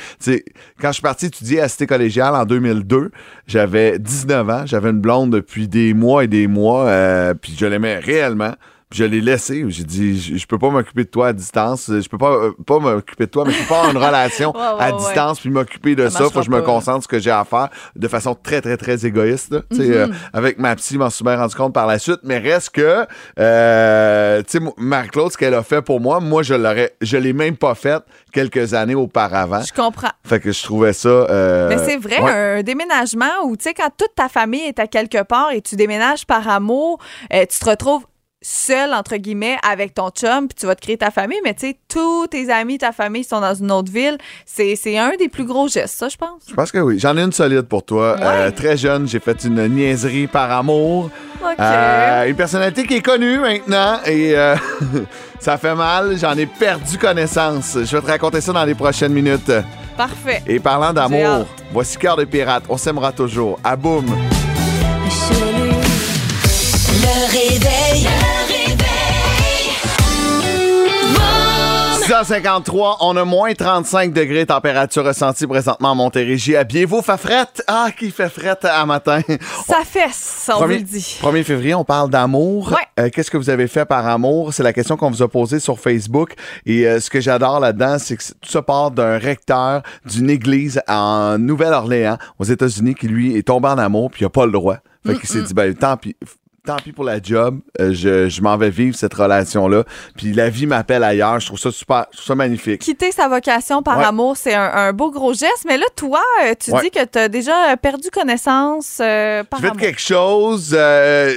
Quand 0.79 0.89
je 0.89 0.93
suis 0.93 1.01
parti 1.01 1.27
étudier 1.27 1.61
à 1.61 1.67
Cité 1.67 1.87
collégiale 1.87 2.35
en 2.35 2.45
2002, 2.45 3.11
j'avais 3.47 3.99
19 3.99 4.49
ans. 4.49 4.63
J'avais 4.65 4.89
une 4.89 5.01
blonde 5.01 5.31
depuis 5.31 5.67
des 5.67 5.93
mois 5.93 6.23
et 6.23 6.27
des 6.27 6.47
mois. 6.47 6.87
euh, 6.87 7.33
puis 7.33 7.55
je 7.57 7.65
l'aimais 7.65 7.99
réellement. 7.99 8.53
Puis 8.89 8.99
je 8.99 9.03
l'ai 9.03 9.19
laissé. 9.21 9.65
J'ai 9.67 9.83
dit, 9.83 10.19
je, 10.19 10.37
je 10.37 10.45
peux 10.47 10.57
pas 10.57 10.69
m'occuper 10.69 11.03
de 11.03 11.09
toi 11.09 11.27
à 11.27 11.33
distance. 11.33 11.87
Je 11.89 12.07
peux 12.07 12.17
pas, 12.17 12.31
euh, 12.31 12.51
pas 12.65 12.79
m'occuper 12.79 13.25
de 13.25 13.31
toi, 13.31 13.43
mais 13.45 13.51
je 13.51 13.59
peux 13.61 13.67
pas 13.67 13.79
avoir 13.79 13.91
une 13.91 13.97
relation 14.03 14.53
Ouais, 14.55 14.61
ouais, 14.61 14.67
à 14.83 14.91
ouais. 14.91 14.97
distance 14.97 15.39
puis 15.41 15.49
m'occuper 15.49 15.95
de 15.95 16.07
Ça 16.09 16.19
ça. 16.19 16.23
Faut 16.25 16.39
que 16.39 16.45
je 16.45 16.49
me 16.51 16.59
pas. 16.61 16.65
concentre 16.65 16.97
sur 16.99 17.03
ce 17.03 17.07
que 17.09 17.19
j'ai 17.19 17.31
à 17.31 17.43
faire 17.43 17.69
de 17.95 18.07
façon 18.07 18.33
très, 18.35 18.61
très, 18.61 18.77
très 18.77 19.05
égoïste. 19.05 19.51
là. 19.51 19.61
Sais, 19.71 19.89
euh, 19.91 20.07
avec 20.31 20.57
ma 20.57 20.75
psy, 20.77 20.93
je 20.93 20.99
m'en 20.99 21.09
suis 21.09 21.23
bien 21.23 21.35
rendu 21.37 21.53
compte 21.55 21.73
par 21.73 21.85
la 21.85 21.99
suite. 21.99 22.19
Mais 22.23 22.37
reste 22.37 22.69
que, 22.69 23.05
euh, 23.39 24.39
tu 24.43 24.45
sais, 24.51 24.59
moi, 24.59 24.73
Marie-Claude, 24.77 25.31
ce 25.31 25.37
qu'elle 25.37 25.53
a 25.53 25.63
fait 25.63 25.81
pour 25.81 25.99
moi, 25.99 26.19
moi, 26.19 26.43
je 26.43 26.53
l'aurais, 26.53 26.93
je 27.01 27.17
l'ai 27.17 27.33
même 27.33 27.57
pas 27.57 27.75
fait 27.75 28.01
quelques 28.31 28.73
années 28.73 28.95
auparavant. 28.95 29.61
Je 29.61 29.73
comprends. 29.73 30.11
Fait 30.25 30.39
que 30.39 30.51
je 30.51 30.63
trouvais 30.63 30.93
ça. 30.93 31.09
euh, 31.09 31.67
Mais 31.69 31.77
c'est 31.79 31.97
vrai, 31.97 32.17
un 32.19 32.63
déménagement 32.63 33.43
où, 33.45 33.57
tu 33.57 33.63
sais, 33.63 33.73
quand 33.73 33.89
toute 33.97 34.15
ta 34.15 34.29
famille 34.29 34.61
est 34.63 34.79
à 34.79 34.87
quelque 34.87 35.23
part 35.23 35.51
et 35.51 35.61
tu 35.61 35.75
déménages 35.75 36.25
par 36.25 36.47
amour, 36.47 36.99
tu 37.31 37.59
te 37.59 37.69
retrouves 37.69 38.05
seul, 38.41 38.93
entre 38.93 39.15
guillemets, 39.17 39.57
avec 39.67 39.93
ton 39.93 40.09
chum, 40.09 40.47
puis 40.47 40.55
tu 40.59 40.65
vas 40.65 40.75
te 40.75 40.81
créer 40.81 40.97
ta 40.97 41.11
famille, 41.11 41.39
mais 41.43 41.53
tu 41.53 41.67
sais, 41.67 41.77
tous 41.89 42.27
tes 42.27 42.51
amis, 42.51 42.77
ta 42.77 42.91
famille 42.91 43.23
sont 43.23 43.41
dans 43.41 43.53
une 43.53 43.71
autre 43.71 43.91
ville. 43.91 44.17
C'est 44.45 44.75
c'est 44.75 44.97
un 44.97 45.11
des 45.17 45.27
plus 45.27 45.45
gros 45.45 45.67
gestes, 45.67 45.97
ça, 45.97 46.09
je 46.09 46.17
pense. 46.17 46.43
Je 46.47 46.53
pense 46.53 46.71
que 46.71 46.77
oui. 46.77 46.99
J'en 46.99 47.17
ai 47.17 47.21
une 47.21 47.31
solide 47.31 47.63
pour 47.63 47.83
toi. 47.83 48.15
Ouais. 48.15 48.23
Euh, 48.23 48.51
très 48.51 48.77
jeune, 48.77 49.07
j'ai 49.07 49.19
fait 49.19 49.43
une 49.43 49.67
niaiserie 49.67 50.27
par 50.27 50.51
amour. 50.51 51.09
OK. 51.41 51.59
Euh, 51.59 52.25
une 52.27 52.35
personnalité 52.35 52.85
qui 52.85 52.95
est 52.95 53.01
connue 53.01 53.39
maintenant 53.39 53.99
et 54.05 54.35
euh, 54.37 54.55
ça 55.39 55.57
fait 55.57 55.75
mal. 55.75 56.17
J'en 56.17 56.37
ai 56.37 56.45
perdu 56.45 56.97
connaissance. 56.97 57.73
Je 57.73 57.95
vais 57.95 58.01
te 58.01 58.07
raconter 58.07 58.41
ça 58.41 58.53
dans 58.53 58.65
les 58.65 58.75
prochaines 58.75 59.13
minutes. 59.13 59.51
Parfait. 59.95 60.43
Et 60.45 60.59
parlant 60.59 60.93
d'amour, 60.93 61.47
voici 61.71 61.97
Cœur 61.97 62.17
de 62.17 62.25
pirate. 62.25 62.63
On 62.69 62.77
s'aimera 62.77 63.11
toujours. 63.11 63.59
À 63.63 63.75
boum. 63.75 64.05
Le 67.01 67.31
réveil. 67.31 68.07
6h53, 72.07 72.99
on 73.01 73.17
a 73.17 73.25
moins 73.25 73.53
35 73.53 74.13
degrés 74.13 74.45
température 74.45 75.03
ressentie 75.03 75.45
présentement 75.45 75.91
à 75.91 75.93
Montérégie. 75.93 76.55
Habillez-vous, 76.55 77.01
fait 77.01 77.17
frette. 77.17 77.61
Ah, 77.67 77.89
qui 77.91 78.11
fait 78.11 78.29
frette 78.29 78.63
à 78.63 78.85
matin. 78.85 79.19
Ça 79.67 79.79
fesse, 79.83 80.49
on 80.55 80.61
vous 80.61 80.67
le 80.67 80.79
dit. 80.79 81.19
1er 81.21 81.43
février, 81.43 81.75
on 81.75 81.83
parle 81.83 82.09
d'amour. 82.09 82.71
Ouais. 82.71 83.03
Euh, 83.03 83.09
Qu'est-ce 83.11 83.29
que 83.29 83.35
vous 83.35 83.49
avez 83.49 83.67
fait 83.67 83.83
par 83.83 84.07
amour? 84.07 84.53
C'est 84.53 84.63
la 84.63 84.71
question 84.71 84.95
qu'on 84.95 85.11
vous 85.11 85.21
a 85.21 85.27
posée 85.27 85.59
sur 85.59 85.81
Facebook. 85.81 86.35
Et 86.65 86.87
euh, 86.87 87.01
ce 87.01 87.09
que 87.09 87.19
j'adore 87.19 87.59
là-dedans, 87.59 87.97
c'est 87.99 88.15
que 88.15 88.23
tout 88.39 88.51
ça 88.51 88.61
part 88.61 88.91
d'un 88.91 89.17
recteur 89.17 89.81
d'une 90.05 90.29
église 90.29 90.81
en 90.87 91.37
Nouvelle-Orléans, 91.37 92.17
aux 92.39 92.45
États-Unis, 92.45 92.95
qui 92.95 93.09
lui 93.09 93.35
est 93.35 93.43
tombé 93.43 93.67
en 93.67 93.77
amour, 93.77 94.11
puis 94.11 94.21
il 94.21 94.23
n'a 94.23 94.29
pas 94.29 94.45
le 94.45 94.53
droit. 94.53 94.77
Fait 95.05 95.15
qu'il 95.15 95.27
s'est 95.27 95.41
dit, 95.41 95.53
ben, 95.53 95.75
tant 95.75 95.97
pis. 95.97 96.15
Tant 96.67 96.75
pis 96.83 96.91
pour 96.91 97.05
la 97.05 97.21
job, 97.21 97.59
euh, 97.79 97.91
je, 97.93 98.27
je 98.29 98.41
m'en 98.41 98.57
vais 98.57 98.69
vivre 98.69 98.95
cette 98.95 99.13
relation-là. 99.13 99.83
Puis 100.17 100.33
la 100.33 100.49
vie 100.49 100.65
m'appelle 100.67 101.03
ailleurs. 101.03 101.39
Je 101.39 101.45
trouve 101.47 101.59
ça 101.59 101.71
super, 101.71 102.05
je 102.11 102.17
trouve 102.17 102.27
ça 102.27 102.35
magnifique. 102.35 102.81
Quitter 102.81 103.11
sa 103.11 103.27
vocation 103.29 103.81
par 103.81 103.97
Ouais. 103.99 104.05
amour, 104.05 104.35
c'est 104.35 104.53
un, 104.53 104.69
un 104.73 104.93
beau 104.93 105.09
gros 105.11 105.33
geste. 105.33 105.63
Mais 105.65 105.77
là, 105.77 105.85
toi, 105.95 106.19
euh, 106.45 106.53
tu 106.59 106.71
Ouais. 106.71 106.81
dis 106.83 106.91
que 106.91 107.03
tu 107.05 107.17
as 107.17 107.29
déjà 107.29 107.77
perdu 107.81 108.09
connaissance 108.11 108.99
euh, 109.01 109.43
par 109.45 109.59
J'ai 109.59 109.65
fait 109.67 109.71
amour. 109.71 109.81
quelque 109.81 110.01
chose, 110.01 110.75
euh, 110.77 111.33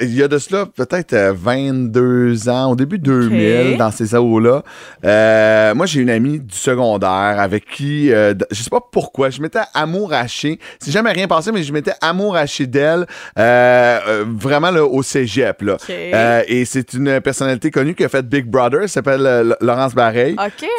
il 0.00 0.14
y 0.14 0.22
a 0.22 0.28
de 0.28 0.38
cela 0.38 0.66
peut-être 0.66 1.12
euh, 1.12 1.32
22 1.36 2.48
ans, 2.48 2.72
au 2.72 2.76
début 2.76 2.98
2000, 2.98 3.72
Ok. 3.74 3.78
dans 3.78 3.90
ces 3.90 4.14
eaux-là. 4.14 4.62
Euh, 5.04 5.74
moi, 5.74 5.86
j'ai 5.86 6.00
une 6.00 6.10
amie 6.10 6.40
du 6.40 6.56
secondaire 6.56 7.36
avec 7.38 7.66
qui, 7.70 8.12
euh, 8.12 8.34
je 8.50 8.62
sais 8.62 8.70
pas 8.70 8.80
pourquoi, 8.90 9.30
je 9.30 9.40
m'étais 9.40 9.60
amouraché. 9.74 10.58
C'est 10.80 10.90
jamais 10.90 11.12
rien 11.12 11.28
passé, 11.28 11.52
mais 11.52 11.62
je 11.62 11.72
m'étais 11.72 11.94
amouraché 12.00 12.66
d'elle 12.66 13.06
euh, 13.38 13.98
euh, 14.08 14.24
vraiment 14.58 14.76
là, 14.76 14.84
au 14.84 15.02
cégep. 15.02 15.62
Là. 15.62 15.76
Euh, 15.90 16.42
et 16.46 16.64
c'est 16.64 16.94
une 16.94 17.20
personnalité 17.20 17.70
connue 17.70 17.94
qui 17.94 18.04
a 18.04 18.08
fait 18.08 18.26
Big 18.26 18.46
Brother, 18.46 18.82
elle 18.82 18.88
s'appelle 18.88 19.26
euh, 19.26 19.54
Laurence 19.60 19.94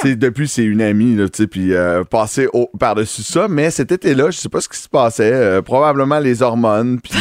sais, 0.02 0.16
depuis, 0.16 0.48
c'est 0.48 0.64
une 0.64 0.82
amie, 0.82 1.16
là, 1.16 1.30
tu 1.30 1.44
sais, 1.44 1.48
puis 1.48 1.74
euh, 1.74 2.04
passer 2.04 2.48
par-dessus 2.80 3.24
ça. 3.24 3.48
Mais 3.48 3.72
cet 3.72 3.92
été-là, 3.92 4.32
je 4.32 4.38
sais 4.38 4.50
pas 4.50 4.62
ce 4.62 4.70
qui 4.70 4.78
se 4.78 4.90
passait. 4.90 5.32
euh, 5.34 5.62
probablement 5.62 6.20
les 6.20 6.42
hormones, 6.42 7.00
puis 7.00 7.14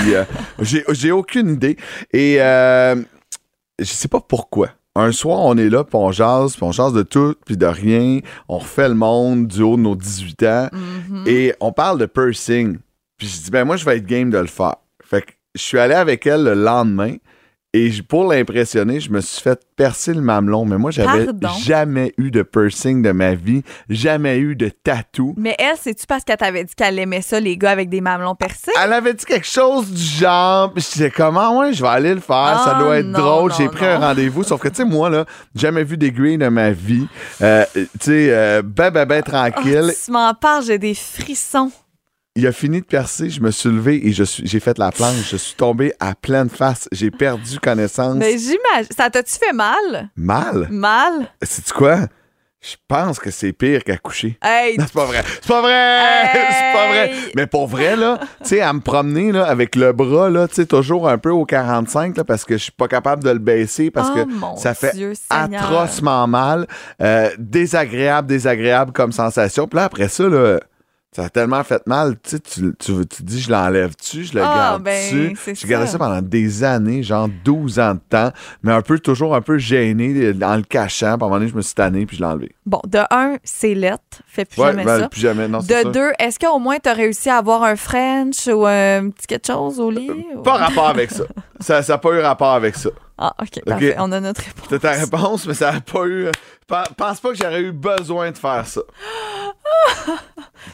j'ai 0.91 1.11
aucune 1.13 1.51
idée. 1.51 1.77
Et 2.13 2.37
je 2.39 3.85
sais 3.85 4.09
pas 4.09 4.21
pourquoi. 4.21 4.71
Un 4.99 5.13
soir, 5.13 5.41
on 5.41 5.59
est 5.59 5.69
là, 5.69 5.85
puis 5.85 5.97
on 5.97 6.11
jase, 6.11 6.55
puis 6.55 6.65
on 6.65 6.73
jase 6.73 6.95
de 6.95 7.03
tout, 7.03 7.35
puis 7.45 7.59
de 7.59 7.67
rien. 7.67 8.21
On 8.49 8.57
refait 8.59 8.89
le 8.89 8.95
monde 8.95 9.47
du 9.47 9.61
haut 9.61 9.77
de 9.77 9.83
nos 9.83 9.95
18 9.95 10.43
ans. 10.45 10.69
Mhm. 10.73 11.25
Et 11.27 11.55
on 11.61 11.71
parle 11.71 11.99
de 11.99 12.07
piercing. 12.07 12.79
Puis 13.19 13.29
je 13.29 13.45
dis, 13.45 13.51
ben 13.51 13.65
moi, 13.65 13.77
je 13.77 13.85
vais 13.85 13.99
être 13.99 14.07
game 14.07 14.31
de 14.31 14.39
le 14.39 14.47
faire. 14.47 14.77
Je 15.57 15.63
suis 15.63 15.79
allé 15.79 15.95
avec 15.95 16.27
elle 16.27 16.45
le 16.45 16.55
lendemain. 16.55 17.15
Et 17.73 17.91
pour 18.09 18.25
l'impressionner, 18.33 19.01
je 19.01 19.11
me 19.11 19.21
suis 19.21 19.43
fait 19.43 19.61
percer 19.77 20.15
le 20.15 20.23
mamelon. 20.23 20.65
Mais 20.65 20.79
moi, 20.79 20.91
j'avais 20.91 21.27
jamais 21.63 22.15
eu 22.17 22.31
de 22.31 22.41
piercing 22.43 23.03
de 23.03 23.11
ma 23.13 23.35
vie. 23.35 23.63
Jamais 23.91 24.39
eu 24.39 24.57
de 24.57 24.71
tatou. 24.71 25.35
Mais 25.37 25.55
elle, 25.59 25.77
c'est-tu 25.79 26.07
parce 26.07 26.25
qu'elle 26.25 26.39
t'avait 26.39 26.65
dit 26.65 26.75
qu'elle 26.75 26.99
aimait 26.99 27.21
ça, 27.21 27.39
les 27.39 27.59
gars 27.59 27.73
avec 27.73 27.91
des 27.91 28.01
mamelons 28.01 28.35
percés? 28.35 28.71
Elle 28.83 28.95
avait 28.95 29.13
dit 29.13 29.27
quelque 29.27 29.47
chose 29.47 29.91
du 29.91 30.01
genre. 30.01 30.73
Je 30.75 30.81
disais, 30.91 31.11
comment, 31.11 31.59
ouais, 31.59 31.75
je 31.75 31.83
vais 31.83 31.89
aller 31.89 32.15
le 32.15 32.21
faire. 32.21 32.63
ça 32.65 32.77
Ah, 32.77 32.81
doit 32.83 32.99
être 32.99 33.07
non, 33.09 33.19
drôle. 33.19 33.53
J'ai 33.59 33.69
pris 33.69 33.85
non. 33.85 33.91
un 33.91 33.99
rendez-vous. 33.99 34.43
Sauf 34.43 34.59
que, 34.63 34.69
tu 34.69 34.77
sais, 34.77 34.85
moi, 34.87 35.11
là, 35.11 35.27
jamais 35.55 35.85
vu 35.85 35.99
des 35.99 36.13
greens 36.13 36.39
de 36.39 36.49
ma 36.49 36.71
vie. 36.71 37.07
Euh, 37.43 37.65
tu 37.75 37.89
sais, 38.01 38.29
euh, 38.31 38.63
ben, 38.65 38.91
ben, 38.91 39.05
ben, 39.05 39.23
Oh, 39.27 39.31
tranquille. 39.31 39.93
tu 40.03 40.11
m'en 40.13 40.33
parles, 40.33 40.65
j'ai 40.65 40.79
des 40.79 40.95
frissons. 40.95 41.71
Il 42.37 42.47
a 42.47 42.53
fini 42.53 42.81
de 42.81 42.87
percer, 42.87 43.31
je 43.31 43.41
me 43.41 43.51
suis 43.51 43.71
levé 43.71 44.07
et 44.07 44.13
j'ai 44.13 44.61
fait 44.61 44.79
la 44.79 44.93
planche. 44.93 45.31
Je 45.31 45.37
suis 45.37 45.55
tombé 45.55 45.93
à 45.99 46.15
pleine 46.15 46.51
face. 46.51 46.89
J'ai 46.93 47.11
perdu 47.11 47.59
connaissance. 47.59 48.15
Mais 48.17 48.33
j'imagine. 48.39 48.93
Ça 48.97 49.09
t'a-tu 49.11 49.35
fait 49.39 49.53
mal? 49.55 50.11
Mal? 50.17 50.69
Mal? 50.71 51.29
C'est 51.43 51.73
quoi? 51.73 52.01
Je 52.61 52.75
pense 52.89 53.19
que 53.21 53.31
c'est 53.31 53.53
pire 53.53 53.85
qu'accoucher. 53.85 54.39
Hey, 54.43 54.77
Non, 54.77 54.85
c'est 54.87 54.93
pas 54.95 55.05
vrai. 55.05 55.23
C'est 55.41 55.47
pas 55.47 55.61
vrai! 55.61 55.73
Hey! 55.73 56.47
C'est 56.51 56.73
pas 56.73 56.89
vrai! 56.89 57.13
Mais 57.37 57.47
pour 57.47 57.69
vrai, 57.69 57.95
là, 57.95 58.19
tu 58.43 58.49
sais, 58.49 58.61
à 58.61 58.73
me 58.73 58.81
promener, 58.81 59.31
là, 59.31 59.45
avec 59.45 59.77
le 59.77 59.93
bras, 59.93 60.31
là, 60.31 60.49
tu 60.49 60.55
sais, 60.57 60.67
toujours 60.67 61.09
un 61.09 61.17
peu 61.19 61.31
au 61.31 61.45
45, 61.45 62.17
là, 62.17 62.25
parce 62.25 62.45
que 62.45 62.57
je 62.57 62.63
suis 62.65 62.73
pas 62.73 62.89
capable 62.89 63.23
de 63.23 63.31
le 63.31 63.39
baisser, 63.39 63.93
parce 63.93 64.09
Oh, 64.11 64.17
que 64.17 64.25
mon 64.25 64.57
ça 64.57 64.75
fait 64.75 64.95
Dieu 64.95 65.13
atrocement 65.31 66.27
mal. 66.27 66.67
Euh, 67.01 67.31
désagréable, 67.39 68.27
désagréable 68.27 68.91
comme 68.93 69.13
sensation. 69.13 69.69
Puis 69.69 69.77
là, 69.77 69.85
après 69.85 70.09
ça, 70.09 70.25
là, 70.29 70.59
ça 71.17 71.25
a 71.25 71.29
tellement 71.31 71.65
fait 71.65 71.87
mal. 71.87 72.17
Tu 72.23 72.31
sais, 72.37 72.41
tu, 72.41 72.75
tu, 72.79 73.23
dis, 73.23 73.41
je 73.41 73.51
l'enlève-tu, 73.51 74.25
je 74.25 74.35
le 74.35 74.43
Ah, 74.43 74.55
garde-tu? 74.55 74.85
ben, 74.85 75.35
c'est 75.43 75.55
J'ai 75.55 75.67
gardé 75.69 75.87
ça. 75.87 75.97
pendant 75.97 76.21
des 76.21 76.63
années, 76.63 77.03
genre 77.03 77.27
12 77.45 77.79
ans 77.79 77.95
de 77.95 78.01
temps, 78.09 78.31
mais 78.63 78.73
un 78.73 78.83
peu, 78.83 78.99
toujours 78.99 79.35
un 79.35 79.41
peu 79.41 79.57
gêné 79.57 80.13
euh, 80.15 80.35
en 80.43 80.57
le 80.57 80.63
cachant. 80.63 81.07
Puis 81.07 81.11
à 81.13 81.15
un 81.15 81.17
moment 81.29 81.37
donné, 81.39 81.49
je 81.49 81.55
me 81.57 81.63
suis 81.63 81.75
tanné, 81.75 82.05
puis 82.05 82.19
je 82.19 82.23
l'ai 82.23 82.29
enlevé. 82.29 82.55
Bon, 82.67 82.81
de 82.87 82.99
un, 83.11 83.37
c'est 83.45 83.75
lettre. 83.75 84.03
Fais 84.27 84.45
plus 84.45 84.61
Ouais, 84.61 84.69
jamais 84.73 84.85
ben, 84.85 85.01
ça. 85.01 85.09
plus 85.09 85.21
jamais, 85.21 85.49
non, 85.49 85.61
De 85.61 85.65
ça. 85.65 85.85
deux, 85.85 86.11
est-ce 86.19 86.39
qu'au 86.39 86.59
moins 86.59 86.77
tu 86.79 86.89
as 86.91 86.93
réussi 86.93 87.31
à 87.31 87.39
avoir 87.39 87.63
un 87.63 87.77
French 87.77 88.47
ou 88.49 88.67
un 88.67 89.09
petit 89.11 89.27
quelque 89.27 89.47
chose 89.47 89.81
au 89.81 89.91
lit? 89.91 90.11
ou- 90.37 90.43
Pas 90.43 90.55
rapport 90.59 90.89
avec 90.89 91.11
ça. 91.11 91.25
Ça 91.61 91.81
n'a 91.81 91.97
pas 91.99 92.11
eu 92.13 92.21
rapport 92.21 92.53
avec 92.53 92.77
ça. 92.77 92.91
Ah, 93.17 93.33
OK, 93.41 93.65
parfait. 93.65 93.97
On 93.99 94.13
a 94.13 94.21
notre 94.21 94.43
réponse. 94.43 94.65
C'était 94.69 94.79
ta 94.79 94.91
réponse, 94.91 95.47
mais 95.47 95.55
ça 95.55 95.73
n'a 95.73 95.81
pas 95.81 96.05
eu. 96.07 96.27
Pe- 96.67 96.95
Pense 96.97 97.21
pas 97.21 97.31
que 97.31 97.37
j'aurais 97.37 97.61
eu 97.61 97.73
besoin 97.73 98.31
de 98.33 98.39
faire 98.39 98.67
ça. 98.67 98.81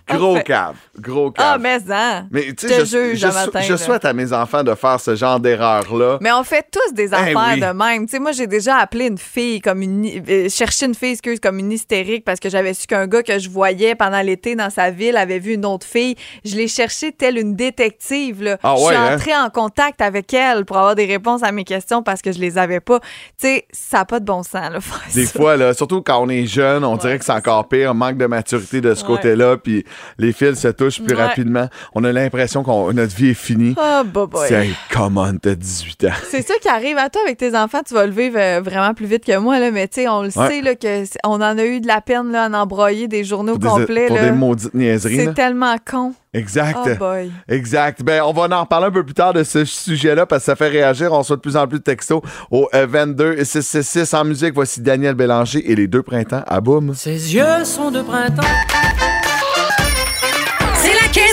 Gros 0.09 0.39
cave. 0.41 0.77
Gros 0.99 1.31
cave. 1.31 1.47
Ah, 1.55 1.59
mais 1.59 1.79
hein. 1.91 2.27
mais 2.31 2.53
tu 2.55 2.67
je 2.67 2.73
sais, 2.73 2.81
je, 2.81 2.85
juge 3.11 3.19
je, 3.19 3.27
matin, 3.27 3.77
souhaite 3.77 4.05
à 4.05 4.13
mes 4.13 4.33
enfants 4.33 4.63
de 4.65 4.75
faire 4.75 4.99
ce 5.01 5.15
genre 5.15 5.39
d'erreur-là. 5.39 6.19
Mais 6.21 6.33
on 6.33 6.45
fait 6.45 6.67
tous 6.71 6.93
des 6.95 7.11
Eh 7.11 7.15
affaires 7.15 7.51
oui. 7.55 7.61
de 7.61 7.67
même. 7.73 8.07
Tu 8.07 8.13
sais, 8.13 8.19
moi, 8.19 8.33
j'ai 8.33 8.47
déjà 8.47 8.77
appelé 8.77 9.07
une 9.07 9.19
fille 9.19 9.61
comme 9.61 9.83
une. 9.83 10.23
euh, 10.29 10.49
cherché 10.49 10.87
une 10.87 10.95
fille, 10.95 11.13
excuse, 11.13 11.41
comme 11.41 11.59
une 11.59 11.73
hystérique 11.73 12.25
parce 12.25 12.41
que 12.41 12.49
j'avais 12.49 12.75
su 12.75 12.87
qu'un 12.87 13.07
gars 13.07 13.23
que 13.23 13.39
je 13.39 13.49
voyais 13.51 13.95
pendant 13.95 14.21
l'été 14.23 14.55
dans 14.57 14.71
sa 14.71 14.91
ville 14.91 15.17
avait 15.17 15.39
vu 15.39 15.55
une 15.55 15.67
autre 15.67 15.87
fille. 15.87 16.17
Je 16.45 16.57
l'ai 16.57 16.69
cherchée 16.69 17.13
telle 17.13 17.39
une 17.39 17.55
détective. 17.55 18.43
Là. 18.43 18.59
Ah 18.63 18.75
je 18.79 18.85
suis 18.87 18.95
hein? 18.95 19.15
entrée 19.15 19.37
en 19.37 19.51
contact 19.51 20.01
avec 20.01 20.33
elle 20.33 20.65
pour 20.65 20.79
avoir 20.79 20.95
des 20.95 21.07
réponses 21.07 21.43
à 21.43 21.53
mes 21.53 21.65
questions 21.65 22.03
parce 22.03 22.23
que 22.23 22.33
je 22.33 22.39
les 22.39 22.57
avais 22.59 22.81
pas. 22.81 22.99
Tu 23.01 23.47
sais, 23.49 23.67
ça 23.73 23.99
n'a 23.99 24.05
pas 24.07 24.21
de 24.21 24.25
bon 24.25 24.43
sens, 24.43 24.71
là, 24.71 24.81
faire 24.81 25.01
Des 25.15 25.27
ça. 25.27 25.39
fois, 25.39 25.57
là, 25.57 25.75
surtout 25.83 26.01
quand 26.03 26.23
on 26.23 26.29
est 26.29 26.47
jeune, 26.47 26.85
on 26.85 26.97
dirait 26.97 27.19
que 27.19 27.25
c'est 27.25 27.33
encore 27.33 27.67
pire, 27.69 27.93
manque 27.95 28.17
de 28.17 28.27
maturité 28.27 28.81
de 28.81 28.95
ce 28.95 29.03
Ouais. 29.03 29.09
côté-là, 29.17 29.57
puis 29.57 29.85
les 30.17 30.33
fils 30.33 30.61
se 30.61 30.69
touchent 30.69 31.03
plus 31.03 31.17
Ouais. 31.17 31.23
rapidement. 31.23 31.69
On 31.95 32.05
a 32.05 32.13
l'impression 32.13 32.63
que 32.63 32.93
notre 32.93 33.15
vie 33.17 33.31
est 33.31 33.35
finie. 33.35 33.75
Ah, 33.77 34.05
boy. 34.05 34.29
C'est, 34.47 34.69
on, 34.97 35.39
t'as 35.39 35.55
18 35.57 36.05
ans. 36.05 36.09
C'est 36.31 36.43
ça 36.47 36.55
qui 36.63 36.69
arrive 36.69 36.99
à 36.99 37.09
toi 37.11 37.21
avec 37.25 37.37
tes 37.39 37.57
enfants, 37.57 37.81
tu 37.87 37.95
vas 37.95 38.07
le 38.07 38.13
vivre 38.13 38.39
euh, 38.39 38.61
vraiment 38.65 38.95
plus 38.95 39.07
vite 39.07 39.25
que 39.25 39.37
moi, 39.39 39.59
là, 39.59 39.71
mais 39.73 39.89
tu 39.89 40.03
sais, 40.03 40.09
on 40.09 40.23
le 40.23 40.31
sait 40.31 40.61
là, 40.63 40.75
que 40.77 41.03
on 41.25 41.35
en 41.35 41.59
a 41.59 41.65
eu 41.65 41.81
de 41.81 41.87
la 41.89 42.01
peine 42.01 42.31
là, 42.31 42.45
à 42.45 42.49
en 42.49 42.55
embroyer 42.55 43.09
des 43.09 43.25
journaux 43.25 43.59
Pour 43.59 43.77
des, 43.79 43.83
complets. 43.85 44.07
pour 44.07 44.17
là. 44.17 44.25
des 44.27 44.33
maudites 44.33 44.75
niaiseries. 44.75 45.17
C'est 45.17 45.35
tellement 45.35 45.75
con. 45.85 46.15
Exact. 46.35 46.79
Oh 46.83 46.89
boy. 46.99 47.31
Exact. 47.47 48.03
Ben, 48.03 48.23
on 48.23 48.33
va 48.33 48.49
en 48.57 48.61
reparler 48.63 48.87
un 48.87 48.91
peu 48.91 49.05
plus 49.05 49.15
tard 49.15 49.35
de 49.35 49.45
ce 49.45 49.67
sujet-là 49.67 50.25
parce 50.25 50.43
que 50.43 50.47
ça 50.47 50.57
fait 50.57 50.69
réagir. 50.69 51.13
On 51.13 51.19
reçoit 51.19 51.37
de 51.37 51.43
plus 51.43 51.57
en 51.57 51.67
plus 51.67 51.79
de 51.79 51.85
textos 51.85 52.23
au 52.51 52.69
euh, 52.75 52.87
22 52.89 53.45
666 53.45 54.15
en 54.15 54.25
musique. 54.25 54.55
Voici 54.55 54.81
Daniel 54.81 55.15
Bélanger 55.15 55.71
et 55.71 55.75
les 55.75 55.89
deux 55.89 56.03
printemps 56.03 56.43
à 56.47 56.61
boum. 56.63 56.95
Ses 56.95 57.35
yeux 57.35 57.65
sont 57.65 57.91
de 57.91 58.01
printemps. 58.01 58.43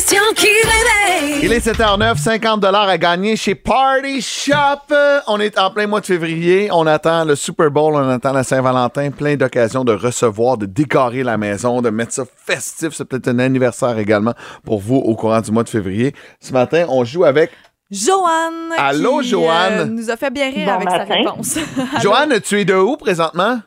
C'est 0.09 0.15
la 0.15 0.21
question 0.21 0.33
qui 0.35 0.47
réveille. 0.47 1.39
Il 1.43 1.53
est 1.53 1.63
7h09, 1.67 2.17
50 2.17 2.65
à 2.65 2.97
gagner 2.97 3.35
chez 3.35 3.53
Party 3.53 4.21
Shop. 4.23 4.55
Euh, 4.91 5.19
On 5.27 5.39
est 5.39 5.55
en 5.59 5.69
plein 5.69 5.85
mois 5.85 6.01
de 6.01 6.07
février. 6.07 6.67
On 6.71 6.87
attend 6.87 7.25
le 7.25 7.35
Super 7.35 7.69
Bowl, 7.69 7.93
on 7.93 8.09
attend 8.09 8.33
la 8.33 8.43
Saint-Valentin. 8.43 9.11
Plein 9.11 9.35
d'occasions 9.35 9.83
de 9.83 9.93
recevoir, 9.93 10.57
de 10.57 10.65
décorer 10.65 11.21
la 11.21 11.37
maison, 11.37 11.83
de 11.83 11.91
mettre 11.91 12.13
ça 12.13 12.23
festif. 12.43 12.89
C'est 12.93 13.05
peut-être 13.05 13.27
un 13.27 13.37
anniversaire 13.37 13.99
également 13.99 14.33
pour 14.65 14.79
vous 14.79 14.95
au 14.95 15.15
courant 15.15 15.41
du 15.41 15.51
mois 15.51 15.63
de 15.63 15.69
février. 15.69 16.15
Ce 16.39 16.53
matin, 16.53 16.87
on 16.89 17.03
joue 17.03 17.25
avec 17.25 17.51
Joanne. 17.91 18.73
Allô, 18.79 19.19
qui, 19.19 19.29
Joanne? 19.29 19.79
euh, 19.79 19.85
nous 19.85 20.09
a 20.09 20.17
fait 20.17 20.31
bien 20.31 20.49
rire 20.49 20.65
Bon 20.65 20.73
avec 20.73 20.89
sa 20.89 21.03
réponse. 21.03 21.59
Joanne. 22.01 22.39
Tu 22.41 22.59
es 22.61 22.65
de 22.65 22.73
où 22.73 22.97
présentement? 22.97 23.59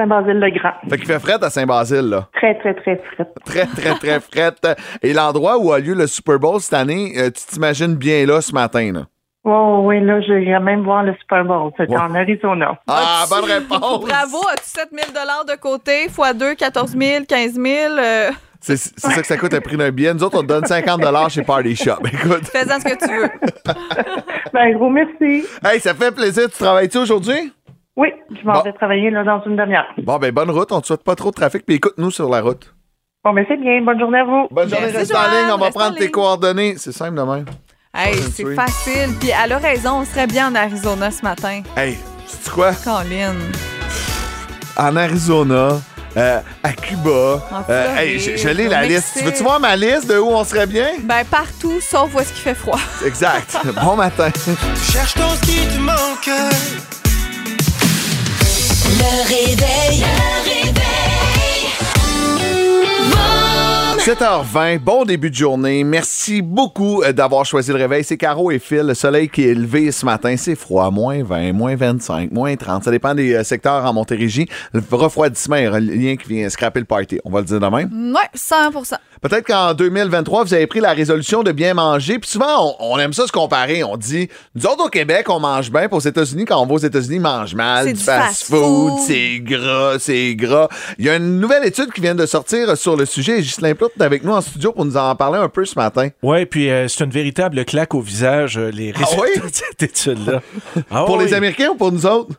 Saint-Basile-le-Grand. 0.00 0.72
Fait 0.88 0.96
qu'il 0.96 1.06
fait 1.06 1.18
fret 1.18 1.42
à 1.44 1.50
Saint-Basile, 1.50 2.08
là. 2.08 2.28
Très, 2.34 2.58
très, 2.58 2.74
très 2.74 2.96
frais. 3.14 3.26
Très, 3.44 3.66
très, 3.66 3.94
très 3.98 4.20
frette. 4.20 4.66
Et 5.02 5.12
l'endroit 5.12 5.58
où 5.58 5.72
a 5.72 5.78
lieu 5.78 5.94
le 5.94 6.06
Super 6.06 6.38
Bowl 6.38 6.60
cette 6.60 6.74
année, 6.74 7.12
euh, 7.18 7.26
tu 7.30 7.44
t'imagines 7.46 7.94
bien 7.96 8.24
là 8.26 8.40
ce 8.40 8.52
matin, 8.52 8.92
là? 8.92 9.00
Oh, 9.44 9.80
oui, 9.84 10.00
là, 10.04 10.20
je 10.20 10.32
vais 10.32 10.60
même 10.60 10.82
voir 10.84 11.02
le 11.02 11.14
Super 11.20 11.44
Bowl. 11.44 11.70
C'était 11.78 11.92
Ouais. 11.92 11.98
en 12.00 12.14
Arizona. 12.14 12.78
Ah, 12.86 13.24
bonne 13.30 13.44
réponse! 13.44 13.80
Bravo, 14.06 14.38
as-tu 14.52 14.68
7 14.68 14.88
000 14.92 15.12
de 15.48 15.56
côté, 15.58 16.04
x 16.04 16.16
2, 16.34 16.54
14 16.54 16.96
000, 16.98 17.24
15 17.26 17.54
000? 17.54 17.66
euh, 17.98 18.30
C'est 18.60 18.76
c'est 18.76 19.00
ça 19.00 19.20
que 19.22 19.26
ça 19.26 19.38
coûte 19.38 19.54
un 19.54 19.60
prix 19.62 19.78
d'un 19.78 19.90
billet. 19.90 20.12
Nous 20.12 20.22
autres, 20.22 20.38
on 20.38 20.42
te 20.42 20.46
donne 20.48 20.66
50 20.66 21.00
chez 21.30 21.42
Party 21.42 21.74
Shop. 21.74 22.00
Écoute. 22.04 22.44
Fais-en 22.52 22.78
ce 22.80 22.84
que 22.84 22.98
tu 23.06 23.16
veux. 23.18 23.30
Ben, 24.52 24.72
gros 24.74 24.90
merci. 24.90 25.44
Hey, 25.64 25.78
ça 25.80 25.94
fait 25.94 26.10
plaisir. 26.12 26.50
Tu 26.50 26.58
travailles-tu 26.58 26.98
aujourd'hui? 26.98 27.52
Oui, 28.00 28.08
je 28.30 28.46
m'en 28.46 28.54
Bon. 28.54 28.62
vais 28.62 28.72
travailler 28.72 29.10
là, 29.10 29.24
dans 29.24 29.42
une 29.44 29.56
demi-heure. 29.56 29.84
Bon, 29.98 30.16
ben, 30.16 30.32
bonne 30.32 30.50
route. 30.50 30.72
On 30.72 30.80
te 30.80 30.86
souhaite 30.86 31.04
pas 31.04 31.14
trop 31.14 31.28
de 31.30 31.34
trafic. 31.34 31.66
Puis 31.66 31.76
écoute-nous 31.76 32.10
sur 32.10 32.30
la 32.30 32.40
route. 32.40 32.74
Bon, 33.22 33.34
ben, 33.34 33.44
c'est 33.46 33.58
bien. 33.58 33.82
Bonne 33.82 33.98
journée 34.00 34.20
à 34.20 34.24
vous. 34.24 34.48
Bonne 34.50 34.70
journée, 34.70 34.86
reste 34.86 35.14
en 35.14 35.28
ligne. 35.30 35.52
On 35.52 35.58
va 35.58 35.70
prendre 35.70 35.96
tes 35.96 36.10
coordonnées. 36.10 36.76
C'est 36.78 36.92
simple 36.92 37.16
de 37.18 37.22
même. 37.22 37.44
Hey, 37.94 38.14
c'est 38.32 38.54
facile. 38.54 39.10
Puis 39.20 39.30
elle 39.44 39.52
a 39.52 39.58
raison, 39.58 40.00
on 40.00 40.04
serait 40.06 40.26
bien 40.26 40.50
en 40.50 40.54
Arizona 40.54 41.10
ce 41.10 41.22
matin. 41.22 41.60
Hey, 41.76 41.98
sais-tu 42.26 42.50
quoi? 42.50 42.72
Colin. 42.72 43.34
En 44.78 44.96
Arizona, 44.96 45.68
euh, 46.16 46.40
à 46.62 46.72
Cuba. 46.72 47.42
En 47.52 47.62
euh, 47.68 47.96
hey, 47.98 48.18
je, 48.18 48.36
je 48.36 48.48
lis 48.48 48.68
la 48.68 48.82
liste. 48.84 49.16
Mexique. 49.16 49.18
Tu 49.18 49.24
veux-tu 49.24 49.42
voir 49.42 49.60
ma 49.60 49.76
liste 49.76 50.08
de 50.08 50.16
où 50.18 50.28
on 50.28 50.44
serait 50.44 50.66
bien? 50.68 50.86
Ben, 51.02 51.22
partout, 51.30 51.80
sauf 51.82 52.14
où 52.14 52.20
est-ce 52.20 52.32
qu'il 52.32 52.42
fait 52.42 52.54
froid. 52.54 52.78
Exact. 53.04 53.58
bon 53.84 53.96
matin. 53.96 54.30
Tu 54.32 54.92
cherches 54.92 55.16
dans 55.16 55.28
ce 55.30 55.40
qui 55.42 55.66
te 55.76 55.80
manque. 55.80 56.99
Le 59.00 59.28
réveil. 59.28 60.59
7h20, 64.00 64.78
bon 64.78 65.04
début 65.04 65.28
de 65.28 65.34
journée. 65.34 65.84
Merci 65.84 66.40
beaucoup 66.40 67.02
euh, 67.02 67.12
d'avoir 67.12 67.44
choisi 67.44 67.70
le 67.70 67.76
réveil. 67.76 68.02
C'est 68.02 68.16
Caro 68.16 68.50
et 68.50 68.58
Phil. 68.58 68.80
Le 68.80 68.94
soleil 68.94 69.28
qui 69.28 69.46
est 69.46 69.52
levé 69.52 69.92
ce 69.92 70.06
matin. 70.06 70.36
C'est 70.38 70.54
froid. 70.54 70.90
Moins 70.90 71.22
20, 71.22 71.52
moins 71.52 71.76
25, 71.76 72.32
moins 72.32 72.56
30. 72.56 72.84
Ça 72.84 72.90
dépend 72.90 73.14
des 73.14 73.34
euh, 73.34 73.44
secteurs 73.44 73.84
en 73.84 73.92
Montérégie. 73.92 74.48
Le 74.72 74.82
refroidissement 74.90 75.56
est 75.56 75.66
un 75.66 75.80
lien 75.80 76.16
qui 76.16 76.28
vient 76.28 76.48
scraper 76.48 76.80
le 76.80 76.86
party. 76.86 77.20
On 77.26 77.30
va 77.30 77.40
le 77.40 77.44
dire 77.44 77.60
de 77.60 77.66
même? 77.66 78.14
Ouais, 78.14 78.28
100% 78.34 78.94
Peut-être 79.20 79.46
qu'en 79.46 79.74
2023, 79.74 80.44
vous 80.44 80.54
avez 80.54 80.66
pris 80.66 80.80
la 80.80 80.92
résolution 80.92 81.42
de 81.42 81.52
bien 81.52 81.74
manger. 81.74 82.18
Puis 82.18 82.30
souvent, 82.30 82.74
on, 82.80 82.94
on 82.94 82.98
aime 82.98 83.12
ça 83.12 83.26
se 83.26 83.32
comparer. 83.32 83.84
On 83.84 83.98
dit, 83.98 84.30
nous 84.54 84.64
autres 84.64 84.86
au 84.86 84.88
Québec, 84.88 85.26
on 85.28 85.40
mange 85.40 85.70
bien. 85.70 85.88
Puis 85.88 85.96
aux 85.98 86.00
États-Unis, 86.00 86.46
quand 86.46 86.58
on 86.58 86.64
va 86.64 86.72
aux 86.72 86.78
États-Unis, 86.78 87.16
ils 87.16 87.20
mangent 87.20 87.54
mal. 87.54 87.86
C'est 87.86 87.92
Du 87.92 88.00
fast-food, 88.00 88.92
c'est 89.06 89.40
gras, 89.40 89.98
c'est 89.98 90.34
gras. 90.36 90.68
Il 90.98 91.04
y 91.04 91.10
a 91.10 91.16
une 91.16 91.38
nouvelle 91.38 91.66
étude 91.66 91.92
qui 91.92 92.00
vient 92.00 92.14
de 92.14 92.24
sortir 92.24 92.74
sur 92.78 92.96
le 92.96 93.04
sujet. 93.04 93.42
Plout 93.74 93.89
avec 93.98 94.24
nous 94.24 94.32
en 94.32 94.40
studio 94.40 94.72
pour 94.72 94.84
nous 94.84 94.96
en 94.96 95.14
parler 95.16 95.38
un 95.38 95.48
peu 95.48 95.64
ce 95.64 95.78
matin. 95.78 96.08
Oui, 96.22 96.46
puis 96.46 96.70
euh, 96.70 96.88
c'est 96.88 97.04
une 97.04 97.10
véritable 97.10 97.64
claque 97.64 97.94
au 97.94 98.00
visage, 98.00 98.58
euh, 98.58 98.70
les 98.70 98.92
résultats 98.92 99.22
oui? 99.22 99.40
de 99.40 99.54
cette 99.54 99.82
étude-là. 99.82 100.40
Ah 100.90 101.04
pour 101.04 101.16
oui, 101.16 101.24
les 101.24 101.34
Américains 101.34 101.70
ou 101.70 101.74
pour 101.74 101.92
nous 101.92 102.06
autres? 102.06 102.34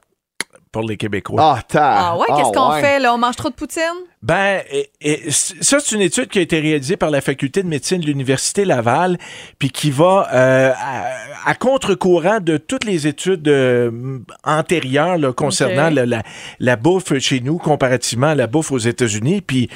Pour 0.71 0.83
les 0.83 0.95
Québécois. 0.95 1.41
Ah, 1.57 1.61
t'as. 1.67 1.95
Ah 2.11 2.17
ouais, 2.17 2.27
qu'est-ce 2.27 2.51
qu'on 2.57 2.71
fait 2.79 2.99
là? 2.99 3.13
On 3.13 3.17
mange 3.17 3.35
trop 3.35 3.49
de 3.49 3.53
poutine? 3.55 3.81
Ben, 4.23 4.61
et- 4.71 4.89
et 5.01 5.29
c- 5.31 5.55
ça, 5.59 5.79
c'est 5.81 5.95
une 5.95 6.01
étude 6.01 6.27
qui 6.29 6.39
a 6.39 6.41
été 6.41 6.59
réalisée 6.61 6.95
par 6.95 7.09
la 7.09 7.19
faculté 7.19 7.61
de 7.61 7.67
médecine 7.67 7.99
de 7.99 8.05
l'Université 8.05 8.63
Laval, 8.63 9.17
puis 9.59 9.69
qui 9.69 9.91
va 9.91 10.29
euh, 10.31 10.71
à, 10.73 11.49
à 11.49 11.55
contre-courant 11.55 12.39
de 12.39 12.55
toutes 12.55 12.85
les 12.85 13.05
études 13.07 13.47
euh, 13.49 14.19
antérieures 14.45 15.17
là, 15.17 15.33
concernant 15.33 15.89
la, 15.89 16.05
la- 16.05 16.23
la 16.59 16.75
bouffe 16.77 17.17
chez 17.19 17.41
nous 17.41 17.57
comparativement 17.57 18.27
à 18.27 18.35
la 18.35 18.47
bouffe 18.47 18.71
aux 18.71 18.77
États-Unis. 18.77 19.41
Puis 19.41 19.69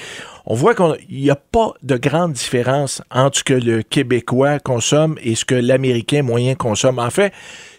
on 0.45 0.53
voit 0.53 0.75
qu'il 0.75 0.95
n'y 1.09 1.29
a 1.31 1.35
pas 1.35 1.73
de 1.83 1.97
grande 1.97 2.31
différence 2.33 3.01
entre 3.11 3.39
ce 3.39 3.43
que 3.43 3.53
le 3.53 3.81
Québécois 3.81 4.59
consomme 4.59 5.17
et 5.23 5.35
ce 5.35 5.43
que 5.43 5.55
l'Américain 5.55 6.21
moyen 6.21 6.55
consomme. 6.55 6.99
En 6.99 7.09
fait, 7.09 7.33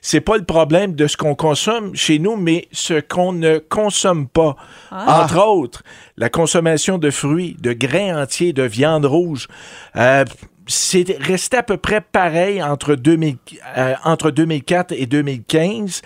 c'est 0.09 0.21
pas 0.21 0.37
le 0.37 0.45
problème 0.45 0.95
de 0.95 1.09
ce 1.09 1.17
qu'on 1.17 1.35
consomme 1.35 1.97
chez 1.97 2.21
nous, 2.21 2.37
mais 2.37 2.69
ce 2.71 3.01
qu'on 3.01 3.33
ne 3.33 3.59
consomme 3.59 4.29
pas. 4.29 4.55
Entre 4.93 5.45
autres, 5.45 5.83
la 6.17 6.29
consommation 6.29 6.97
de 6.97 7.11
fruits, 7.11 7.57
de 7.59 7.73
grains 7.73 8.23
entiers, 8.23 8.53
de 8.53 8.63
viande 8.63 9.05
rouge. 9.05 9.49
Euh, 9.97 10.25
c'est 10.69 11.17
resté 11.19 11.57
à 11.57 11.65
peu 11.65 11.77
près 11.77 12.01
pareil 12.01 12.63
entre, 12.63 12.95
2000 12.95 13.35
euh, 13.77 13.95
entre 14.05 14.31
2004 14.31 14.93
et 14.93 15.07
2015. 15.07 16.03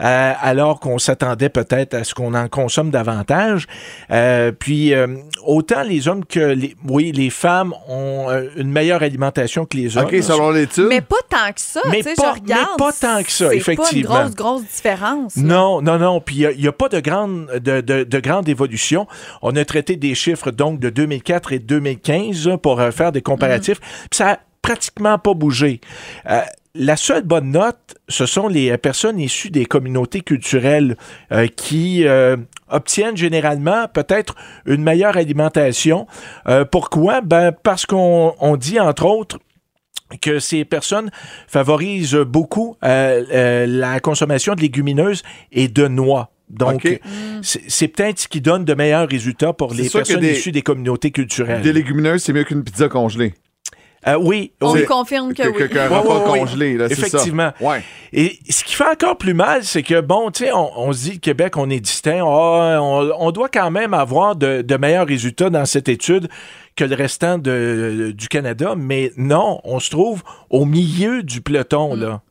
Euh, 0.00 0.32
alors 0.40 0.80
qu'on 0.80 0.98
s'attendait 0.98 1.48
peut-être 1.48 1.94
à 1.94 2.04
ce 2.04 2.14
qu'on 2.14 2.34
en 2.34 2.48
consomme 2.48 2.90
davantage. 2.90 3.66
Euh, 4.10 4.52
puis 4.52 4.94
euh, 4.94 5.06
autant 5.44 5.82
les 5.82 6.08
hommes 6.08 6.24
que 6.24 6.40
les, 6.40 6.76
oui, 6.88 7.12
les 7.12 7.30
femmes 7.30 7.74
ont 7.88 8.26
euh, 8.30 8.48
une 8.56 8.70
meilleure 8.70 9.02
alimentation 9.02 9.64
que 9.64 9.76
les 9.76 9.96
hommes. 9.96 10.04
OK, 10.06 10.16
selon 10.22 10.50
l'étude. 10.50 10.86
Mais 10.88 11.00
pas 11.00 11.16
tant 11.28 11.52
que 11.52 11.60
ça. 11.60 11.80
Mais 11.90 12.02
pas- 12.02 12.10
je 12.16 12.40
regarde. 12.40 12.68
mais 12.78 12.84
pas 12.84 12.92
tant 12.92 13.22
que 13.22 13.30
ça, 13.32 13.48
c'est 13.50 13.56
effectivement. 13.56 14.14
pas 14.14 14.20
une 14.22 14.30
grosse, 14.30 14.34
grosse 14.36 14.62
différence. 14.62 15.36
là. 15.36 15.42
Non, 15.42 15.82
non, 15.82 15.98
non. 15.98 16.20
Puis 16.20 16.36
il 16.54 16.60
n'y 16.60 16.68
a, 16.68 16.72
pas 16.72 16.88
de 16.88 17.00
grande, 17.00 17.46
de, 17.62 17.80
de- 17.80 18.04
de 18.04 18.20
grande 18.20 18.48
évolution. 18.48 19.06
On 19.42 19.54
a 19.56 19.64
traité 19.64 19.96
des 19.96 20.14
chiffres 20.14 20.50
donc 20.50 20.80
de 20.80 20.90
2004 20.90 21.52
et 21.52 21.58
2015 21.58 22.46
là, 22.48 22.58
pour 22.58 22.80
euh, 22.80 22.90
faire 22.90 23.12
des 23.12 23.22
comparatifs. 23.22 23.80
Puis 23.80 24.08
ça 24.18 24.30
a 24.32 24.38
pratiquement 24.62 25.18
pas 25.18 25.34
bougé. 25.34 25.80
Euh, 26.28 26.40
la 26.78 26.96
seule 26.96 27.24
bonne 27.24 27.50
note, 27.50 27.96
ce 28.08 28.24
sont 28.24 28.46
les 28.48 28.70
euh, 28.70 28.78
personnes 28.78 29.18
issues 29.18 29.50
des 29.50 29.66
communautés 29.66 30.20
culturelles 30.20 30.96
euh, 31.32 31.48
qui 31.48 32.06
euh, 32.06 32.36
obtiennent 32.68 33.16
généralement 33.16 33.88
peut-être 33.92 34.36
une 34.64 34.82
meilleure 34.82 35.16
alimentation. 35.16 36.06
Euh, 36.46 36.64
pourquoi? 36.64 37.20
Ben, 37.20 37.50
parce 37.52 37.84
qu'on 37.84 38.34
on 38.40 38.56
dit, 38.56 38.78
entre 38.78 39.04
autres, 39.06 39.38
que 40.22 40.38
ces 40.38 40.64
personnes 40.64 41.10
favorisent 41.48 42.14
beaucoup 42.14 42.76
la 42.80 44.00
consommation 44.00 44.54
de 44.54 44.62
légumineuses 44.62 45.22
et 45.52 45.68
de 45.68 45.86
noix. 45.86 46.30
Donc, 46.48 47.00
c'est 47.42 47.88
peut-être 47.88 48.20
ce 48.20 48.28
qui 48.28 48.40
donne 48.40 48.64
de 48.64 48.72
meilleurs 48.72 49.06
résultats 49.06 49.52
pour 49.52 49.74
les 49.74 49.90
personnes 49.90 50.20
des- 50.20 50.32
issues 50.32 50.52
des 50.52 50.62
communautés 50.62 51.10
culturelles. 51.10 51.60
Des 51.60 51.74
légumineuses, 51.74 52.22
c'est 52.22 52.32
mieux 52.32 52.44
qu'une 52.44 52.64
pizza 52.64 52.88
congelée. 52.88 53.34
Euh, 54.08 54.16
oui, 54.20 54.52
On 54.60 54.72
oui. 54.72 54.80
me 54.80 54.86
confirme 54.86 55.34
que, 55.34 55.42
Que- 55.42 55.48
oui. 55.48 55.54
que- 55.58 55.64
Qu'un 55.64 55.88
Ouais, 55.90 55.96
repas 55.98 56.14
ouais, 56.24 56.30
ouais. 56.30 56.38
congelé, 56.40 56.76
là, 56.76 56.88
c'est 56.88 56.94
ça. 56.94 57.06
Effectivement. 57.06 57.52
Ouais. 57.60 57.82
Et 58.12 58.38
ce 58.48 58.64
qui 58.64 58.74
fait 58.74 58.88
encore 58.88 59.16
plus 59.18 59.34
mal, 59.34 59.64
c'est 59.64 59.82
que, 59.82 60.00
bon, 60.00 60.30
tu 60.30 60.44
sais, 60.44 60.52
on, 60.52 60.70
on 60.78 60.92
se 60.92 61.02
dit, 61.04 61.12
le 61.12 61.18
Québec, 61.18 61.56
on 61.56 61.68
est 61.70 61.80
distinct. 61.80 62.20
Ah, 62.24 62.78
on, 62.80 63.10
on 63.18 63.30
doit 63.30 63.48
quand 63.48 63.70
même 63.70 63.92
avoir 63.94 64.34
de, 64.36 64.62
de 64.62 64.76
meilleurs 64.76 65.06
résultats 65.06 65.50
dans 65.50 65.66
cette 65.66 65.88
étude 65.88 66.28
que 66.76 66.84
le 66.84 66.94
restant 66.94 67.38
de- 67.38 68.12
du 68.16 68.28
Canada. 68.28 68.74
Mais 68.76 69.12
non, 69.16 69.60
on 69.64 69.80
se 69.80 69.90
trouve 69.90 70.22
au 70.50 70.64
milieu 70.64 71.22
du 71.22 71.40
peloton, 71.40 71.94
là. 71.94 72.22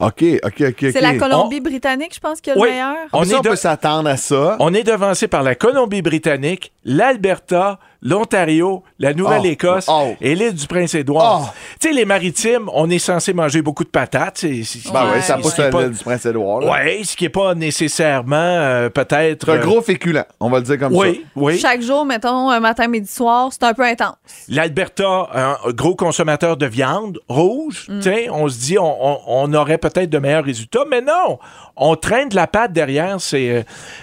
OK, 0.00 0.24
OK, 0.44 0.62
OK. 0.68 0.76
C'est 0.92 1.00
la 1.00 1.14
Colombie-Britannique, 1.14 2.14
je 2.14 2.20
pense, 2.20 2.40
qui 2.40 2.50
a 2.50 2.54
le 2.54 2.60
Oui. 2.60 2.70
meilleur? 2.70 2.96
On, 3.12 3.24
Ça, 3.24 3.32
est 3.32 3.38
on 3.38 3.40
de- 3.42 3.48
peut 3.50 3.56
s'attendre 3.56 4.08
à 4.08 4.16
ça. 4.16 4.56
on 4.60 4.72
est 4.74 4.82
devancé 4.82 5.28
par 5.28 5.42
la 5.42 5.54
Colombie-Britannique, 5.54 6.72
l'Alberta, 6.84 7.78
l'Ontario, 8.02 8.82
la 8.98 9.12
Nouvelle-Écosse 9.12 9.84
Oh. 9.88 10.08
Oh. 10.12 10.16
et 10.22 10.34
l'île 10.34 10.54
du 10.54 10.66
Prince-Édouard. 10.66 11.52
Oh. 11.52 11.58
Tu 11.78 11.88
sais, 11.88 11.94
les 11.94 12.06
maritimes, 12.06 12.70
on 12.72 12.88
est 12.88 12.98
censé 12.98 13.34
manger 13.34 13.60
beaucoup 13.60 13.84
de 13.84 13.90
patates. 13.90 14.38
c'est- 14.38 14.62
c'est- 14.64 14.90
Ben 14.90 15.04
Ouais, 15.04 15.10
oui, 15.16 15.22
ça 15.22 15.36
pousse 15.36 15.50
Ce 15.50 15.56
qui 15.56 15.60
est 15.60 15.64
à 15.64 15.70
pas- 15.70 15.82
l'île 15.82 15.90
du 15.92 16.02
Prince-Édouard. 16.02 16.64
Ouais, 16.64 17.02
ce 17.04 17.14
qui 17.14 17.24
n'est 17.24 17.28
pas 17.30 17.54
nécessairement 17.54 18.36
euh, 18.36 18.88
peut-être. 18.88 19.50
Un 19.50 19.56
euh, 19.56 19.58
gros 19.58 19.82
féculent, 19.82 20.24
on 20.40 20.48
va 20.48 20.58
le 20.58 20.64
dire 20.64 20.78
comme 20.78 20.94
Oui, 20.96 21.26
oui. 21.36 21.58
Chaque 21.58 21.82
jour, 21.82 22.06
mettons, 22.06 22.48
un 22.48 22.60
matin, 22.60 22.86
midi, 22.88 23.10
soir, 23.10 23.50
c'est 23.52 23.64
un 23.64 23.74
peu 23.74 23.82
intense. 23.84 24.14
L'Alberta, 24.48 25.28
un 25.34 25.56
gros 25.72 25.94
consommateur 25.94 26.56
de 26.56 26.64
viande 26.66 27.18
rouge, 27.28 27.86
Mm. 27.90 27.98
tu 27.98 28.02
sais, 28.04 28.30
on 28.30 28.48
se 28.48 28.58
dit 28.58 28.78
on, 28.78 28.96
on- 29.06 29.18
on 29.26 29.52
aurait 29.52 29.76
peut-être 29.78 29.89
de 29.94 30.18
meilleurs 30.18 30.44
résultats, 30.44 30.84
mais 30.90 31.00
non, 31.00 31.38
on 31.76 31.96
traîne 31.96 32.28
de 32.28 32.36
la 32.36 32.46
patte 32.46 32.72
derrière 32.72 33.20
ces, 33.20 33.50
euh, 33.50 33.62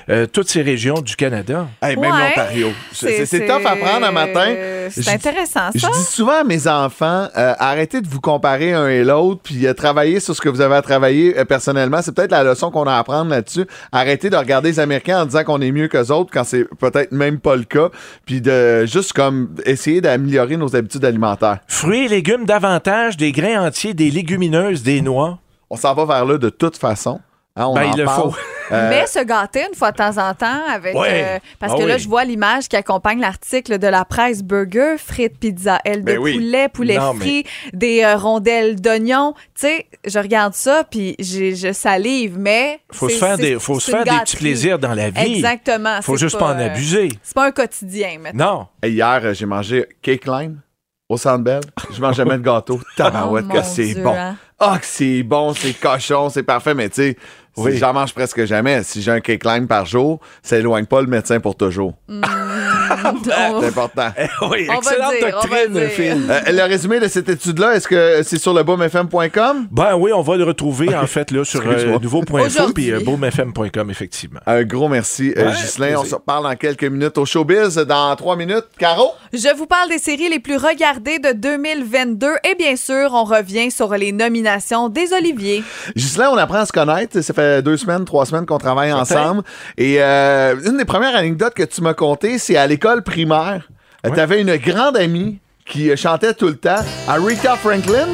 euh, 0.09 0.25
toutes 0.25 0.49
ces 0.49 0.61
régions 0.61 0.95
du 1.01 1.15
Canada. 1.15 1.67
Hey, 1.81 1.95
même 1.95 2.11
Ouais. 2.11 2.29
l'Ontario. 2.29 2.67
C'est 2.91 3.47
tough 3.47 3.65
à 3.65 3.75
prendre 3.75 4.05
un 4.05 4.11
matin. 4.11 4.55
C'est 4.89 5.01
Je- 5.03 5.09
intéressant, 5.09 5.69
Je 5.75 5.79
ça. 5.79 5.89
dis 5.93 6.03
souvent 6.03 6.41
à 6.41 6.43
mes 6.43 6.67
enfants, 6.67 7.27
euh, 7.37 7.53
arrêtez 7.59 8.01
de 8.01 8.07
vous 8.07 8.21
comparer 8.21 8.73
un 8.73 8.87
et 8.87 9.03
l'autre, 9.03 9.41
puis 9.43 9.65
euh, 9.67 9.73
travaillez 9.73 10.19
sur 10.19 10.35
ce 10.35 10.41
que 10.41 10.49
vous 10.49 10.61
avez 10.61 10.75
à 10.75 10.81
travailler 10.81 11.37
euh, 11.37 11.45
personnellement. 11.45 12.01
C'est 12.01 12.13
peut-être 12.15 12.31
la 12.31 12.43
leçon 12.43 12.71
qu'on 12.71 12.83
a 12.85 12.93
à 12.93 12.99
apprendre 12.99 13.29
là-dessus. 13.31 13.65
Arrêtez 13.91 14.29
de 14.29 14.37
regarder 14.37 14.69
les 14.69 14.79
Américains 14.79 15.21
en 15.21 15.25
disant 15.25 15.43
qu'on 15.43 15.61
est 15.61 15.71
mieux 15.71 15.87
qu'eux 15.87 16.07
autres 16.11 16.29
quand 16.31 16.43
c'est 16.43 16.65
peut-être 16.79 17.11
même 17.11 17.39
pas 17.39 17.55
le 17.55 17.63
cas, 17.63 17.89
puis 18.25 18.39
de 18.41 18.85
juste 18.85 19.13
comme 19.13 19.55
essayer 19.65 19.99
d'améliorer 20.01 20.57
nos 20.57 20.75
habitudes 20.75 21.03
alimentaires. 21.05 21.59
Fruits 21.67 22.05
et 22.05 22.07
légumes 22.07 22.45
davantage, 22.45 23.17
des 23.17 23.31
grains 23.31 23.65
entiers, 23.67 23.93
des 23.93 24.09
légumineuses, 24.09 24.83
des 24.83 25.01
noix. 25.01 25.39
On 25.69 25.75
s'en 25.77 25.93
va 25.93 26.05
vers 26.05 26.25
là 26.25 26.37
de 26.37 26.49
toute 26.49 26.77
façon. 26.77 27.19
Hein, 27.55 27.65
on 27.65 27.73
Ben, 27.73 27.87
en 27.89 27.91
il 27.93 27.97
le 27.99 28.05
parle. 28.05 28.31
faut. 28.31 28.35
Euh, 28.69 28.89
Mais 28.89 29.07
se 29.07 29.23
gâter 29.23 29.61
une 29.65 29.75
fois 29.75 29.93
de 29.93 29.95
temps 29.95 30.17
en 30.17 30.33
temps 30.33 30.59
avec. 30.69 30.93
Ouais. 30.93 31.23
euh, 31.23 31.39
parce 31.57 31.71
Ah 31.73 31.77
que 31.77 31.83
là, 31.83 31.95
oui. 31.95 32.01
je 32.01 32.09
vois 32.09 32.25
l'image 32.25 32.67
qui 32.67 32.75
accompagne 32.75 33.21
l'article 33.21 33.79
de 33.79 33.87
la 33.87 34.03
presse 34.03 34.43
burger, 34.43 34.95
frites, 34.97 35.39
pizza, 35.39 35.79
aile 35.85 36.01
de 36.01 36.05
Ben 36.05 36.17
oui. 36.17 36.33
poulet, 36.33 36.67
poulet 36.67 36.97
Non, 36.97 37.13
mais- 37.13 37.21
frit, 37.21 37.45
des 37.71 38.03
euh, 38.03 38.17
rondelles 38.17 38.81
d'oignon. 38.81 39.35
Tu 39.55 39.67
sais, 39.67 39.85
je 40.05 40.19
regarde 40.19 40.53
ça, 40.53 40.83
puis 40.83 41.15
je 41.17 41.71
salive, 41.71 42.37
mais. 42.37 42.81
Faut 42.91 43.07
se 43.07 43.15
faire 43.17 43.37
des, 43.37 43.57
faut 43.57 43.79
se 43.79 43.89
faire 43.89 44.03
des 44.03 44.11
petits 44.19 44.35
plaisirs 44.35 44.79
dans 44.79 44.93
la 44.93 45.11
vie. 45.11 45.35
Exactement. 45.37 46.01
Faut 46.01 46.17
juste 46.17 46.37
pas 46.37 46.47
en 46.53 46.59
abuser. 46.59 47.07
C'est 47.23 47.35
pas 47.35 47.45
un 47.45 47.51
quotidien, 47.51 48.17
maintenant. 48.19 48.67
Non. 48.83 48.89
Hier, 48.89 49.21
euh, 49.23 49.33
j'ai 49.33 49.45
mangé 49.45 49.87
cake 50.01 50.25
line 50.25 50.59
au 51.07 51.15
Centre 51.15 51.41
Bell. 51.45 51.61
Je 51.95 52.01
mange 52.01 52.17
jamais 52.17 52.37
de 52.37 52.43
gâteau. 52.43 52.81
Tabarouette 52.97 53.45
Oh, 53.49 53.53
que 53.53 53.63
c'est 53.63 53.93
bon. 54.01 54.13
hein. 54.13 54.35
Ah, 54.59 54.79
que 54.79 54.85
c'est 54.87 55.21
bon, 55.21 55.53
c'est 55.53 55.73
cochon, 55.73 56.29
c'est 56.29 56.41
parfait, 56.43 56.73
mais 56.73 56.89
tu 56.89 56.95
sais, 56.95 57.17
si 57.57 57.63
Oui. 57.63 57.77
j'en 57.77 57.93
mange 57.93 58.13
presque 58.13 58.45
jamais. 58.45 58.83
Si 58.83 59.01
j'ai 59.01 59.11
un 59.11 59.19
cake 59.19 59.43
line 59.43 59.67
par 59.67 59.85
jour, 59.85 60.19
ça 60.43 60.57
éloigne 60.57 60.85
pas 60.85 61.01
le 61.01 61.07
médecin 61.07 61.39
pour 61.39 61.55
toujours. 61.55 61.93
On- 62.09 62.21
C'est 63.23 63.67
important. 63.67 64.07
oui, 64.49 64.65
va 64.65 64.75
excellente 64.75 65.13
dire, 65.19 65.31
doctrine. 65.31 65.89
Phil. 65.89 66.25
Euh, 66.29 66.39
le 66.51 66.63
résumé 66.63 66.99
de 66.99 67.07
cette 67.07 67.29
étude-là, 67.29 67.75
est-ce 67.75 67.87
que 67.87 68.21
c'est 68.23 68.37
sur 68.39 68.53
le 68.53 68.63
boomfm.com? 68.63 69.67
Ben 69.71 69.95
oui, 69.95 70.11
on 70.13 70.21
va 70.21 70.37
le 70.37 70.43
retrouver 70.45 70.95
en 70.95 71.05
fait 71.05 71.31
là 71.31 71.43
sur 71.43 71.61
euh, 71.65 71.99
nouveau.info 71.99 72.73
puis 72.73 72.91
euh, 72.91 72.99
boomfm.com 73.01 73.89
effectivement. 73.89 74.39
Un 74.45 74.63
gros 74.63 74.87
merci, 74.87 75.33
euh, 75.37 75.45
Ouais, 75.47 75.51
Ghislain. 75.53 75.95
On 75.97 76.05
se 76.05 76.15
reparle 76.15 76.43
dans 76.43 76.55
quelques 76.55 76.83
minutes 76.85 77.17
au 77.17 77.25
showbiz. 77.25 77.75
Dans 77.75 78.15
trois 78.15 78.35
minutes. 78.35 78.65
Caro? 78.79 79.11
Je 79.33 79.55
vous 79.55 79.67
parle 79.67 79.89
des 79.89 79.99
séries 79.99 80.29
les 80.29 80.39
plus 80.39 80.57
regardées 80.57 81.19
de 81.19 81.33
2022 81.33 82.27
et 82.49 82.55
bien 82.55 82.75
sûr, 82.75 83.09
on 83.13 83.23
revient 83.25 83.69
sur 83.71 83.93
les 83.95 84.11
nominations 84.11 84.89
des 84.89 85.13
Oliviers. 85.13 85.63
Ghislain, 85.95 86.29
on 86.31 86.37
apprend 86.37 86.59
à 86.59 86.65
se 86.65 86.71
connaître. 86.71 87.19
Ça 87.21 87.33
fait 87.33 87.41
deux 87.61 87.77
semaines, 87.77 88.05
trois 88.05 88.25
semaines 88.25 88.45
qu'on 88.45 88.57
travaille 88.57 88.91
ensemble. 88.93 89.43
Et 89.77 89.97
euh, 89.99 90.55
une 90.65 90.77
des 90.77 90.85
premières 90.85 91.15
anecdotes 91.15 91.53
que 91.53 91.63
tu 91.63 91.81
m'as 91.81 91.93
contées, 91.93 92.37
c'est 92.39 92.57
à 92.57 92.67
l'école 92.67 93.03
primaire. 93.03 93.67
Euh, 94.05 94.09
Ouais. 94.09 94.15
T'avais 94.15 94.41
une 94.41 94.55
grande 94.57 94.95
amie 94.95 95.39
qui 95.65 95.89
euh, 95.89 95.95
chantait 95.97 96.33
tout 96.33 96.47
le 96.47 96.55
temps. 96.55 96.83
Aretha 97.07 97.55
Franklin? 97.57 98.07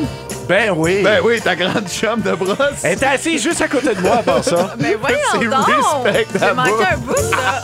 Ben 0.47 0.73
oui. 0.75 1.01
Ben 1.03 1.19
oui, 1.23 1.39
ta 1.41 1.55
grande 1.55 1.87
chum 1.87 2.21
de 2.21 2.31
brosse. 2.31 2.57
Elle 2.83 2.93
était 2.93 3.05
assise 3.05 3.43
juste 3.43 3.61
à 3.61 3.67
côté 3.67 3.93
de 3.93 4.01
moi 4.01 4.15
à 4.17 4.23
part 4.23 4.43
ça. 4.43 4.75
Mais 4.79 4.95
voyons 4.99 5.17
C'est 5.33 5.45
donc! 5.47 5.65
respect, 6.05 6.27
J'ai 6.39 6.53
manqué 6.53 6.85
un 6.93 6.97
bout, 6.97 7.13
là. 7.31 7.63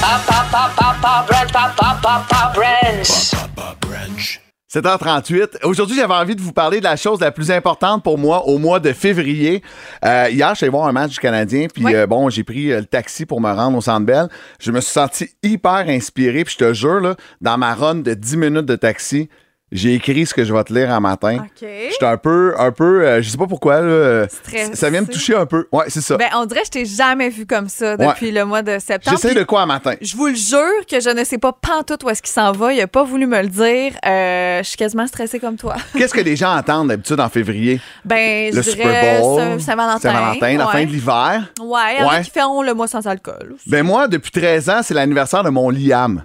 Papa 0.00 1.24
brunch, 1.26 1.52
papa, 1.52 1.98
papa 2.02 2.52
brunch. 2.54 4.40
7h38. 4.74 5.62
Aujourd'hui, 5.62 5.94
j'avais 5.94 6.14
envie 6.14 6.34
de 6.34 6.40
vous 6.40 6.52
parler 6.52 6.80
de 6.80 6.84
la 6.84 6.96
chose 6.96 7.20
la 7.20 7.30
plus 7.30 7.52
importante 7.52 8.02
pour 8.02 8.18
moi 8.18 8.48
au 8.48 8.58
mois 8.58 8.80
de 8.80 8.92
février. 8.92 9.62
Euh, 10.04 10.26
hier, 10.28 10.50
je 10.50 10.56
suis 10.56 10.64
allé 10.64 10.72
voir 10.72 10.88
un 10.88 10.92
match 10.92 11.12
du 11.12 11.20
Canadien, 11.20 11.68
puis 11.72 11.84
Oui. 11.84 11.94
euh, 11.94 12.08
bon, 12.08 12.28
j'ai 12.28 12.42
pris 12.42 12.72
euh, 12.72 12.80
le 12.80 12.84
taxi 12.84 13.24
pour 13.24 13.40
me 13.40 13.52
rendre 13.52 13.78
au 13.78 13.80
Centre 13.80 14.04
Bell. 14.04 14.26
Je 14.58 14.72
me 14.72 14.80
suis 14.80 14.90
senti 14.90 15.28
hyper 15.44 15.84
inspiré, 15.88 16.42
puis 16.42 16.56
je 16.58 16.64
te 16.64 16.74
jure, 16.74 17.00
là, 17.00 17.14
dans 17.40 17.56
ma 17.56 17.72
run 17.72 17.96
de 17.96 18.14
10 18.14 18.36
minutes 18.36 18.66
de 18.66 18.74
taxi, 18.74 19.28
j'ai 19.74 19.92
écrit 19.94 20.24
ce 20.24 20.32
que 20.32 20.42
je 20.44 20.54
vais 20.54 20.64
te 20.64 20.72
lire 20.72 20.90
un 20.90 21.00
matin. 21.00 21.38
OK. 21.40 21.68
J'étais 21.90 22.06
un 22.06 22.16
peu, 22.16 22.54
un 22.58 22.72
peu, 22.72 23.04
euh, 23.06 23.20
je 23.20 23.28
sais 23.28 23.36
pas 23.36 23.46
pourquoi, 23.46 23.80
là, 23.82 24.26
Stressé. 24.28 24.74
ça 24.74 24.88
vient 24.88 25.02
me 25.02 25.06
toucher 25.06 25.34
un 25.34 25.44
peu. 25.44 25.66
Ouais, 25.72 25.84
c'est 25.88 26.00
ça. 26.00 26.16
Ben, 26.16 26.28
on 26.36 26.46
dirait 26.46 26.60
que 26.60 26.66
je 26.66 26.70
t'ai 26.70 26.84
jamais 26.86 27.28
vu 27.28 27.44
comme 27.44 27.68
ça 27.68 27.96
depuis 27.96 28.30
le 28.30 28.44
mois 28.46 28.62
de 28.62 28.78
septembre. 28.78 29.18
J'essaie 29.20 29.34
de 29.34 29.42
quoi 29.42 29.62
un 29.62 29.66
matin? 29.66 29.94
Je 30.00 30.16
vous 30.16 30.28
le 30.28 30.34
jure 30.34 30.86
que 30.88 31.00
je 31.00 31.10
ne 31.10 31.24
sais 31.24 31.38
pas 31.38 31.52
pantoute 31.52 32.02
où 32.04 32.08
est-ce 32.08 32.22
qu'il 32.22 32.32
s'en 32.32 32.52
va. 32.52 32.72
Il 32.72 32.80
a 32.80 32.86
pas 32.86 33.04
voulu 33.04 33.26
me 33.26 33.42
le 33.42 33.48
dire. 33.48 33.92
Euh, 34.06 34.58
je 34.62 34.68
suis 34.68 34.76
quasiment 34.78 35.06
stressée 35.06 35.38
comme 35.40 35.56
toi. 35.56 35.74
Qu'est-ce 35.98 36.14
que 36.14 36.20
les 36.20 36.36
gens 36.36 36.52
attendent 36.52 36.88
d'habitude 36.88 37.18
en 37.20 37.28
février? 37.28 37.80
Ben, 38.04 38.52
je 38.52 38.56
Le 38.58 38.62
dirais 38.62 38.72
Super 38.76 39.20
Bowl, 39.20 39.40
Saint- 39.40 39.58
Saint-Valentin. 39.58 39.98
Saint-Valentin, 40.12 40.56
la 40.58 40.66
ouais. 40.66 40.72
fin 40.72 40.84
de 40.84 40.90
l'hiver. 40.90 41.52
Ouais, 41.60 42.02
en 42.02 42.08
Ouais. 42.10 42.22
qui 42.22 42.30
font 42.30 42.62
le 42.62 42.74
mois 42.74 42.86
sans 42.86 43.06
alcool. 43.06 43.54
aussi. 43.56 43.68
Ben 43.68 43.82
moi, 43.82 44.06
depuis 44.08 44.30
13 44.30 44.70
ans, 44.70 44.80
c'est 44.82 44.94
l'anniversaire 44.94 45.42
de 45.42 45.50
mon 45.50 45.70
Liam. 45.70 46.22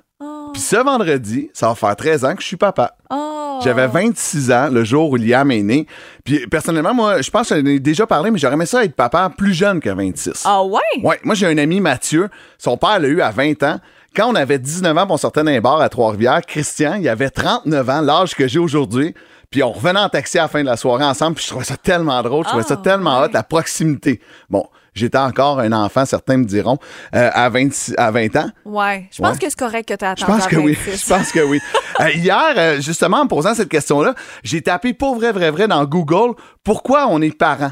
Oh. 0.59 0.61
Puis 0.61 0.77
ce 0.77 0.83
vendredi, 0.83 1.49
ça 1.53 1.67
va 1.69 1.75
faire 1.75 1.95
13 1.95 2.25
ans 2.25 2.35
que 2.35 2.41
je 2.41 2.47
suis 2.47 2.57
papa. 2.57 2.95
Oh. 3.09 3.59
J'avais 3.63 3.87
26 3.87 4.51
ans 4.51 4.69
le 4.71 4.83
jour 4.83 5.09
où 5.11 5.15
Liam 5.15 5.51
est 5.51 5.63
né. 5.63 5.85
Puis 6.23 6.47
personnellement, 6.47 6.93
moi, 6.93 7.21
je 7.21 7.29
pense 7.29 7.49
que 7.49 7.55
j'en 7.59 7.65
ai 7.65 7.79
déjà 7.79 8.05
parlé, 8.07 8.31
mais 8.31 8.39
j'aurais 8.39 8.53
aimé 8.53 8.65
ça 8.65 8.83
être 8.83 8.95
papa 8.95 9.29
plus 9.37 9.53
jeune 9.53 9.79
que 9.79 9.89
26. 9.89 10.43
Ah 10.45 10.63
ouais? 10.63 10.79
Ouais, 11.03 11.19
moi 11.23 11.35
j'ai 11.35 11.47
un 11.47 11.57
ami 11.57 11.79
Mathieu, 11.81 12.29
son 12.57 12.77
père 12.77 12.99
l'a 12.99 13.07
eu 13.07 13.21
à 13.21 13.31
20 13.31 13.63
ans. 13.63 13.79
Quand 14.15 14.27
on 14.31 14.35
avait 14.35 14.59
19 14.59 14.97
ans, 14.97 15.05
on 15.09 15.17
sortait 15.17 15.43
d'un 15.43 15.59
bar 15.61 15.79
à 15.81 15.87
Trois-Rivières, 15.89 16.41
Christian, 16.47 16.95
il 16.95 17.07
avait 17.07 17.29
39 17.29 17.89
ans, 17.89 18.01
l'âge 18.01 18.33
que 18.35 18.47
j'ai 18.47 18.59
aujourd'hui. 18.59 19.13
Puis 19.51 19.61
on 19.63 19.71
revenait 19.71 19.99
en 19.99 20.09
taxi 20.09 20.37
à 20.39 20.43
la 20.43 20.47
fin 20.47 20.61
de 20.61 20.65
la 20.67 20.77
soirée 20.77 21.03
ensemble, 21.03 21.35
puis 21.35 21.43
je 21.45 21.49
trouvais 21.49 21.65
ça 21.65 21.77
tellement 21.77 22.21
drôle, 22.21 22.43
je 22.45 22.49
trouvais 22.49 22.63
ça 22.63 22.75
Ah, 22.77 22.83
tellement 22.83 23.19
ouais. 23.19 23.25
hot, 23.27 23.31
la 23.33 23.43
proximité. 23.43 24.19
Bon, 24.49 24.65
j'étais 24.93 25.17
encore 25.17 25.59
un 25.59 25.71
enfant, 25.71 26.05
certains 26.05 26.37
me 26.37 26.45
diront, 26.45 26.77
euh, 27.15 27.29
à, 27.33 27.49
26 27.49 27.95
à 27.97 28.11
20 28.11 28.35
ans. 28.35 28.49
Ouais. 28.65 29.07
Je 29.11 29.21
pense 29.21 29.31
Ouais. 29.33 29.37
que 29.39 29.49
c'est 29.49 29.59
correct 29.59 29.87
que 29.89 29.93
tu 29.93 30.05
Je 30.21 30.25
pense 30.25 30.47
que 30.47 30.55
oui. 30.57 30.77
Je 30.85 31.07
pense 31.07 31.31
que 31.31 31.39
oui. 31.41 31.59
Euh, 31.99 32.11
hier, 32.11 32.53
euh, 32.57 32.81
justement, 32.81 33.17
en 33.17 33.23
me 33.25 33.29
posant 33.29 33.53
cette 33.53 33.69
question-là, 33.69 34.13
j'ai 34.43 34.61
tapé 34.61 34.93
pour 34.93 35.15
vrai, 35.15 35.31
vrai, 35.31 35.51
vrai 35.51 35.67
dans 35.67 35.83
Google 35.85 36.33
pourquoi 36.63 37.07
on 37.09 37.21
est 37.21 37.35
parents? 37.37 37.71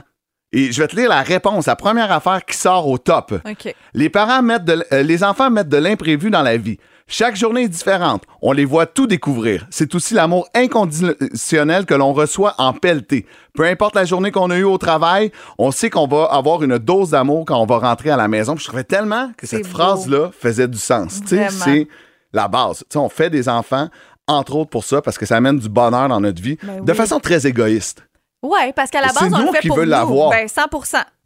Et 0.53 0.71
je 0.71 0.81
vais 0.81 0.87
te 0.87 0.95
lire 0.95 1.09
la 1.09 1.21
réponse. 1.23 1.65
La 1.65 1.75
première 1.75 2.11
affaire 2.11 2.43
qui 2.45 2.55
sort 2.57 2.87
au 2.87 2.97
top. 2.97 3.33
OK. 3.45 3.75
Les 3.93 4.09
parents 4.09 4.41
mettent 4.41 4.63
de 4.63 4.83
euh, 4.93 5.03
les 5.03 5.23
enfants 5.23 5.49
mettent 5.49 5.67
de 5.69 5.77
l'imprévu 5.77 6.29
dans 6.29 6.41
la 6.41 6.55
vie. 6.55 6.77
Chaque 7.09 7.37
journée 7.37 7.63
est 7.63 7.69
différente. 7.69 8.23
On 8.41 8.51
les 8.51 8.65
voit 8.65 8.85
tout 8.85 9.07
découvrir. 9.07 9.65
C'est 9.69 9.95
aussi 9.95 10.13
l'amour 10.13 10.47
inconditionnel 10.53 11.85
que 11.85 11.93
l'on 11.93 12.11
reçoit 12.13 12.53
en 12.57 12.73
pelleté. 12.73 13.25
Peu 13.53 13.63
importe 13.63 13.95
la 13.95 14.03
journée 14.05 14.31
qu'on 14.31 14.49
a 14.51 14.57
eue 14.57 14.63
au 14.65 14.77
travail, 14.77 15.31
on 15.57 15.71
sait 15.71 15.89
qu'on 15.89 16.07
va 16.07 16.25
avoir 16.25 16.63
une 16.63 16.77
dose 16.77 17.11
d'amour 17.11 17.45
quand 17.45 17.61
on 17.61 17.65
va 17.65 17.77
rentrer 17.79 18.09
à 18.09 18.17
la 18.17 18.27
maison. 18.27 18.55
Puis 18.55 18.63
je 18.63 18.67
trouvais 18.69 18.83
tellement 18.83 19.31
que 19.37 19.47
cette 19.47 19.67
phrase-là 19.67 20.31
faisait 20.37 20.67
du 20.67 20.77
sens. 20.77 21.21
C'est 21.25 21.87
la 22.33 22.47
base. 22.47 22.83
On 22.95 23.09
fait 23.09 23.29
des 23.29 23.47
enfants, 23.47 23.87
entre 24.27 24.55
autres 24.57 24.69
pour 24.69 24.83
ça, 24.83 25.01
parce 25.01 25.17
que 25.17 25.25
ça 25.25 25.37
amène 25.37 25.57
du 25.59 25.69
bonheur 25.69 26.09
dans 26.09 26.19
notre 26.19 26.41
vie, 26.41 26.57
Ben 26.61 26.83
de 26.83 26.91
oui. 26.91 26.97
façon 26.97 27.19
très 27.21 27.47
égoïste. 27.47 28.03
Ouais, 28.47 28.71
parce 28.73 28.89
qu'à 28.89 29.01
la 29.01 29.07
base, 29.07 29.29
on 29.33 29.39
nous 29.39 29.47
le 29.47 29.51
fait 29.51 29.59
qui 29.59 29.67
pour 29.67 29.77
veut 29.77 29.83
nous. 29.83 29.91
l'avoir. 29.91 30.29
Ben, 30.29 30.47
100 30.47 30.61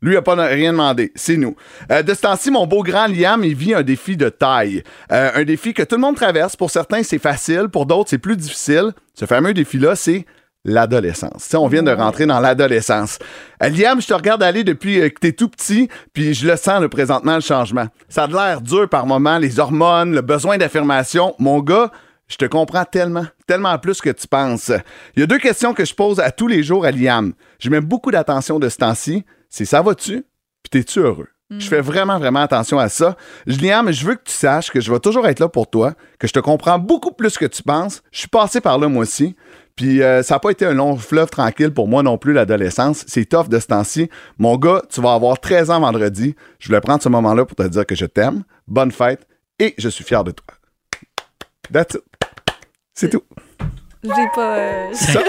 Lui, 0.01 0.13
il 0.13 0.15
n'a 0.15 0.21
pas 0.21 0.33
rien 0.35 0.71
demandé. 0.71 1.11
C'est 1.15 1.37
nous. 1.37 1.55
Euh, 1.91 2.01
de 2.01 2.13
ce 2.13 2.21
temps-ci, 2.21 2.49
mon 2.49 2.65
beau 2.65 2.81
grand 2.81 3.07
Liam, 3.07 3.43
il 3.43 3.55
vit 3.55 3.73
un 3.73 3.83
défi 3.83 4.17
de 4.17 4.29
taille. 4.29 4.83
Euh, 5.11 5.31
un 5.35 5.43
défi 5.43 5.73
que 5.73 5.83
tout 5.83 5.95
le 5.95 6.01
monde 6.01 6.15
traverse. 6.15 6.55
Pour 6.55 6.71
certains, 6.71 7.03
c'est 7.03 7.19
facile. 7.19 7.67
Pour 7.71 7.85
d'autres, 7.85 8.09
c'est 8.09 8.17
plus 8.17 8.35
difficile. 8.37 8.91
Ce 9.13 9.25
fameux 9.25 9.53
défi-là, 9.53 9.95
c'est 9.95 10.25
l'adolescence. 10.65 11.53
On 11.55 11.67
vient 11.67 11.83
de 11.83 11.91
rentrer 11.91 12.25
dans 12.25 12.39
l'adolescence. 12.39 13.19
Euh, 13.63 13.69
Liam, 13.69 14.01
je 14.01 14.07
te 14.07 14.13
regarde 14.13 14.41
aller 14.41 14.63
depuis 14.63 14.99
que 15.11 15.19
t'es 15.19 15.31
tout 15.33 15.49
petit, 15.49 15.89
puis 16.13 16.33
je 16.33 16.47
le 16.47 16.55
sens 16.55 16.81
le 16.81 16.89
présentement, 16.89 17.35
le 17.35 17.41
changement. 17.41 17.85
Ça 18.09 18.23
a 18.23 18.27
l'air 18.27 18.61
dur 18.61 18.89
par 18.89 19.05
moments, 19.05 19.37
les 19.37 19.59
hormones, 19.59 20.13
le 20.15 20.21
besoin 20.21 20.57
d'affirmation. 20.57 21.35
Mon 21.39 21.59
gars, 21.59 21.91
je 22.31 22.37
te 22.37 22.45
comprends 22.45 22.85
tellement, 22.85 23.25
tellement 23.45 23.77
plus 23.77 23.99
que 23.99 24.09
tu 24.09 24.25
penses. 24.25 24.71
Il 25.15 25.19
y 25.19 25.23
a 25.23 25.27
deux 25.27 25.37
questions 25.37 25.73
que 25.73 25.83
je 25.83 25.93
pose 25.93 26.21
à 26.21 26.31
tous 26.31 26.47
les 26.47 26.63
jours 26.63 26.85
à 26.85 26.91
Liam. 26.91 27.33
Je 27.59 27.69
mets 27.69 27.81
beaucoup 27.81 28.09
d'attention 28.09 28.57
de 28.57 28.69
ce 28.69 28.77
temps-ci. 28.77 29.25
C'est 29.49 29.65
ça 29.65 29.81
va-tu? 29.81 30.23
Puis 30.63 30.69
t'es-tu 30.71 30.99
heureux? 30.99 31.27
Je 31.59 31.67
fais 31.67 31.81
vraiment, 31.81 32.17
vraiment 32.17 32.39
attention 32.39 32.79
à 32.79 32.87
ça. 32.87 33.17
Liam, 33.45 33.91
je 33.91 34.05
veux 34.05 34.15
que 34.15 34.23
tu 34.23 34.31
saches 34.31 34.71
que 34.71 34.79
je 34.79 34.89
vais 34.89 34.99
toujours 34.99 35.27
être 35.27 35.41
là 35.41 35.49
pour 35.49 35.69
toi, 35.69 35.95
que 36.17 36.25
je 36.25 36.31
te 36.31 36.39
comprends 36.39 36.79
beaucoup 36.79 37.11
plus 37.11 37.37
que 37.37 37.45
tu 37.45 37.61
penses. 37.61 38.01
Je 38.13 38.19
suis 38.19 38.29
passé 38.29 38.61
par 38.61 38.79
là, 38.79 38.87
moi 38.87 39.01
aussi. 39.01 39.35
Puis 39.75 40.01
euh, 40.01 40.23
ça 40.23 40.35
n'a 40.35 40.39
pas 40.39 40.51
été 40.51 40.65
un 40.65 40.73
long 40.73 40.95
fleuve 40.95 41.29
tranquille 41.29 41.73
pour 41.73 41.89
moi 41.89 42.03
non 42.03 42.17
plus, 42.17 42.31
l'adolescence. 42.31 43.03
C'est 43.05 43.25
tough 43.25 43.49
de 43.49 43.59
ce 43.59 43.67
temps-ci. 43.67 44.09
Mon 44.37 44.55
gars, 44.55 44.81
tu 44.89 45.01
vas 45.01 45.13
avoir 45.13 45.41
13 45.41 45.71
ans 45.71 45.81
vendredi. 45.81 46.37
Je 46.59 46.69
voulais 46.69 46.79
prendre 46.79 47.03
ce 47.03 47.09
moment-là 47.09 47.43
pour 47.43 47.57
te 47.57 47.67
dire 47.67 47.85
que 47.85 47.95
je 47.95 48.05
t'aime. 48.05 48.43
Bonne 48.67 48.93
fête 48.93 49.27
et 49.59 49.75
je 49.77 49.89
suis 49.89 50.05
fier 50.05 50.23
de 50.23 50.31
toi. 50.31 50.55
That's 51.73 51.95
it. 51.95 52.10
C'est 53.01 53.09
tout. 53.09 53.23
J'ai 54.03 54.27
pas. 54.35 54.41
euh, 54.57 54.87
C'est 54.93 55.11
ça, 55.13 55.19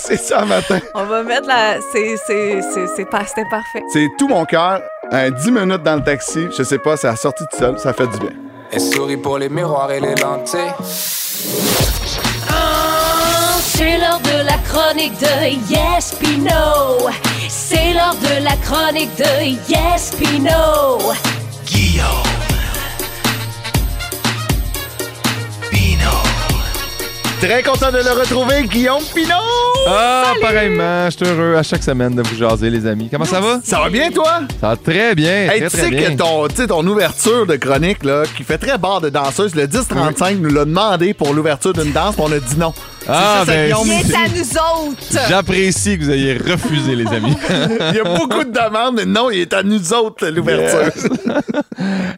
c'est 0.00 0.16
ça 0.16 0.44
matin. 0.44 0.80
On 0.96 1.04
va 1.04 1.22
mettre 1.22 1.46
la. 1.46 1.76
C'est. 1.92 2.16
C'est. 2.16 2.60
C'est. 2.62 2.88
c'est 2.96 3.04
pas- 3.04 3.24
C'était 3.24 3.48
parfait. 3.48 3.80
C'est 3.92 4.08
tout 4.18 4.26
mon 4.26 4.44
cœur. 4.44 4.80
Un 5.12 5.30
10 5.30 5.52
minutes 5.52 5.84
dans 5.84 5.94
le 5.94 6.02
taxi, 6.02 6.48
je 6.56 6.64
sais 6.64 6.78
pas, 6.78 6.96
c'est 6.96 7.06
la 7.06 7.14
sortie 7.14 7.44
tout 7.52 7.56
seul, 7.58 7.78
ça 7.78 7.92
fait 7.92 8.08
du 8.08 8.18
bien. 8.18 8.30
Elle 8.72 8.80
sourit 8.80 9.16
pour 9.18 9.38
les 9.38 9.48
miroirs 9.48 9.92
et 9.92 10.00
les 10.00 10.16
lentilles. 10.16 10.72
Oh, 12.50 12.54
C'est 13.60 13.98
l'heure 13.98 14.18
de 14.20 14.44
la 14.46 14.58
chronique 14.68 15.16
de 15.20 15.72
Yes 15.72 16.14
Pino. 16.18 17.08
C'est 17.48 17.92
l'heure 17.92 18.16
de 18.16 18.42
la 18.42 18.56
chronique 18.56 19.14
de 19.16 19.70
Yes 19.70 20.10
Pino. 20.18 20.98
Guillaume. 21.66 22.06
Très 27.42 27.60
content 27.64 27.90
de 27.90 27.96
le 27.98 28.12
retrouver, 28.20 28.62
Guillaume 28.68 29.02
Pinot! 29.12 29.34
Ah, 29.88 30.32
pareillement, 30.40 31.10
je 31.10 31.16
suis 31.16 31.26
heureux 31.26 31.56
à 31.56 31.64
chaque 31.64 31.82
semaine 31.82 32.14
de 32.14 32.22
vous 32.22 32.36
jaser, 32.36 32.70
les 32.70 32.86
amis. 32.86 33.08
Comment 33.10 33.24
ça 33.24 33.40
va? 33.40 33.58
Ça 33.64 33.80
va 33.80 33.90
bien, 33.90 34.12
toi? 34.12 34.42
Ça 34.60 34.68
va 34.68 34.76
très 34.76 35.16
bien, 35.16 35.50
Hey, 35.50 35.58
très, 35.58 35.60
tu 35.62 35.76
très 35.76 35.82
sais 35.82 35.90
bien. 35.90 36.12
que 36.12 36.18
ton, 36.18 36.46
tu 36.46 36.54
sais, 36.54 36.66
ton 36.68 36.86
ouverture 36.86 37.44
de 37.44 37.56
chronique, 37.56 38.04
là, 38.04 38.22
qui 38.36 38.44
fait 38.44 38.58
très 38.58 38.78
barre 38.78 39.00
de 39.00 39.08
danseuse, 39.08 39.56
le 39.56 39.66
10-35 39.66 40.36
nous 40.38 40.50
l'a 40.54 40.64
demandé 40.64 41.14
pour 41.14 41.34
l'ouverture 41.34 41.72
d'une 41.72 41.90
danse, 41.90 42.14
puis 42.14 42.24
on 42.24 42.30
a 42.32 42.38
dit 42.38 42.56
non. 42.56 42.72
Ah, 43.08 43.42
C'est 43.44 43.52
ça, 43.52 43.52
ben. 43.52 43.74
Il 43.84 43.92
est 43.92 44.14
à 44.14 44.28
nous 44.28 44.90
autres? 44.90 45.28
J'apprécie 45.28 45.98
que 45.98 46.04
vous 46.04 46.10
ayez 46.10 46.34
refusé, 46.36 46.94
les 46.94 47.06
amis. 47.06 47.36
Il 47.90 47.96
y 47.96 48.00
a 48.00 48.04
beaucoup 48.04 48.44
de 48.44 48.50
demandes, 48.50 48.96
mais 48.96 49.06
non, 49.06 49.30
il 49.30 49.40
est 49.40 49.52
à 49.52 49.62
nous 49.62 49.92
autres, 49.92 50.26
l'ouverture. 50.28 50.80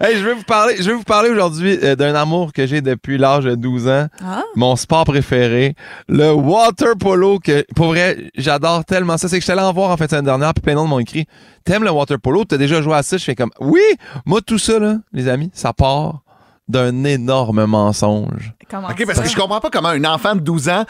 hey, 0.01 0.17
je 0.17 0.25
vais 0.25 0.35
vous 0.35 0.43
parler, 0.43 0.77
je 0.79 0.85
vais 0.85 0.95
vous 0.95 1.03
parler 1.03 1.31
aujourd'hui 1.31 1.79
euh, 1.83 1.97
d'un 1.97 2.15
amour 2.15 2.53
que 2.53 2.67
j'ai 2.67 2.81
depuis 2.81 3.19
l'âge 3.19 3.45
de 3.45 3.55
12 3.55 3.89
ans. 3.89 4.07
Ah. 4.25 4.43
Mon 4.57 4.77
sport 4.77 5.05
préféré, 5.05 5.75
le 6.09 6.33
water 6.33 6.97
polo, 6.99 7.39
que 7.39 7.65
pour 7.75 7.89
vrai, 7.89 8.31
j'adore 8.37 8.85
tellement 8.85 9.17
ça. 9.17 9.29
C'est 9.29 9.37
que 9.37 9.41
je 9.41 9.45
suis 9.45 9.53
allé 9.53 9.63
en 9.63 9.73
voir 9.73 9.91
en 9.91 9.97
de 9.97 10.07
semaine 10.09 10.25
dernière, 10.25 10.55
puis 10.55 10.63
plein 10.63 10.75
de 10.75 10.79
monde 10.79 10.91
m'ont 10.91 10.99
écrit 10.99 11.27
T'aimes 11.65 11.85
le 11.85 11.91
water 11.91 12.19
polo? 12.19 12.45
T'as 12.45 12.59
déjà 12.59 12.83
joué 12.83 12.95
à 12.95 13.03
ça 13.03 13.17
Je 13.17 13.25
fais 13.25 13.35
comme 13.35 13.51
Oui 13.59 13.81
Moi, 14.27 14.41
tout 14.43 14.59
ça, 14.59 14.79
là, 14.79 14.97
les 15.13 15.29
amis, 15.29 15.51
ça 15.55 15.73
part 15.73 16.24
d'un 16.67 17.05
énorme 17.05 17.67
mensonge. 17.67 18.55
Comment 18.71 18.89
OK, 18.89 19.05
parce 19.07 19.21
que 19.21 19.29
je 19.29 19.37
comprends 19.37 19.61
pas 19.61 19.71
comment 19.71 19.91
un 19.91 20.05
enfant 20.05 20.35
de 20.35 20.41
12 20.41 20.69
ans 20.71 20.85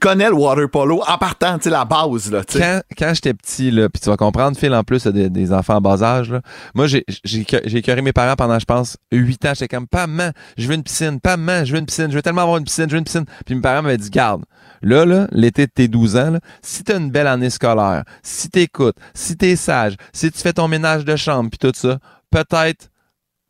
connaît 0.00 0.28
le 0.28 0.34
water 0.34 0.70
polo 0.70 1.02
en 1.06 1.18
partant, 1.18 1.58
tu 1.58 1.64
sais, 1.64 1.70
la 1.70 1.84
base, 1.84 2.30
là, 2.30 2.44
tu 2.44 2.58
sais. 2.58 2.60
Quand, 2.60 2.80
quand 2.96 3.14
j'étais 3.14 3.34
petit, 3.34 3.70
là, 3.70 3.88
puis 3.88 4.00
tu 4.00 4.08
vas 4.08 4.16
comprendre, 4.16 4.56
Phil, 4.56 4.72
en 4.72 4.84
plus, 4.84 5.06
des, 5.08 5.28
des 5.28 5.52
enfants 5.52 5.76
en 5.76 5.80
bas 5.80 6.02
âge, 6.02 6.30
là, 6.30 6.40
moi, 6.74 6.86
j'ai 6.86 7.04
j'ai 7.24 7.44
j'ai 7.64 7.78
écœuré 7.78 8.00
mes 8.02 8.12
parents 8.12 8.36
pendant, 8.36 8.58
je 8.58 8.64
pense, 8.64 8.96
8 9.12 9.46
ans. 9.46 9.52
J'étais 9.54 9.68
comme, 9.68 9.88
pas 9.88 10.06
maman, 10.06 10.30
je 10.56 10.68
veux 10.68 10.74
une 10.74 10.84
piscine, 10.84 11.20
pas 11.20 11.36
maman, 11.36 11.64
je 11.64 11.72
veux 11.72 11.78
une 11.78 11.86
piscine, 11.86 12.10
je 12.10 12.16
veux 12.16 12.22
tellement 12.22 12.42
avoir 12.42 12.58
une 12.58 12.64
piscine, 12.64 12.86
je 12.88 12.92
veux 12.92 12.98
une 12.98 13.04
piscine. 13.04 13.24
Puis 13.44 13.54
mes 13.56 13.60
parents 13.60 13.82
m'avaient 13.82 13.96
dit, 13.96 14.10
garde, 14.10 14.44
là, 14.82 15.04
là, 15.04 15.26
l'été 15.32 15.66
de 15.66 15.72
tes 15.72 15.88
12 15.88 16.16
ans, 16.16 16.30
là, 16.30 16.40
si 16.62 16.84
t'as 16.84 16.98
une 16.98 17.10
belle 17.10 17.26
année 17.26 17.50
scolaire, 17.50 18.04
si 18.22 18.50
t'écoutes, 18.50 18.96
si 19.14 19.36
t'es 19.36 19.56
sage, 19.56 19.96
si 20.12 20.30
tu 20.30 20.38
fais 20.38 20.52
ton 20.52 20.68
ménage 20.68 21.04
de 21.04 21.16
chambre, 21.16 21.50
puis 21.50 21.58
tout 21.58 21.76
ça, 21.76 21.98
peut-être 22.30 22.88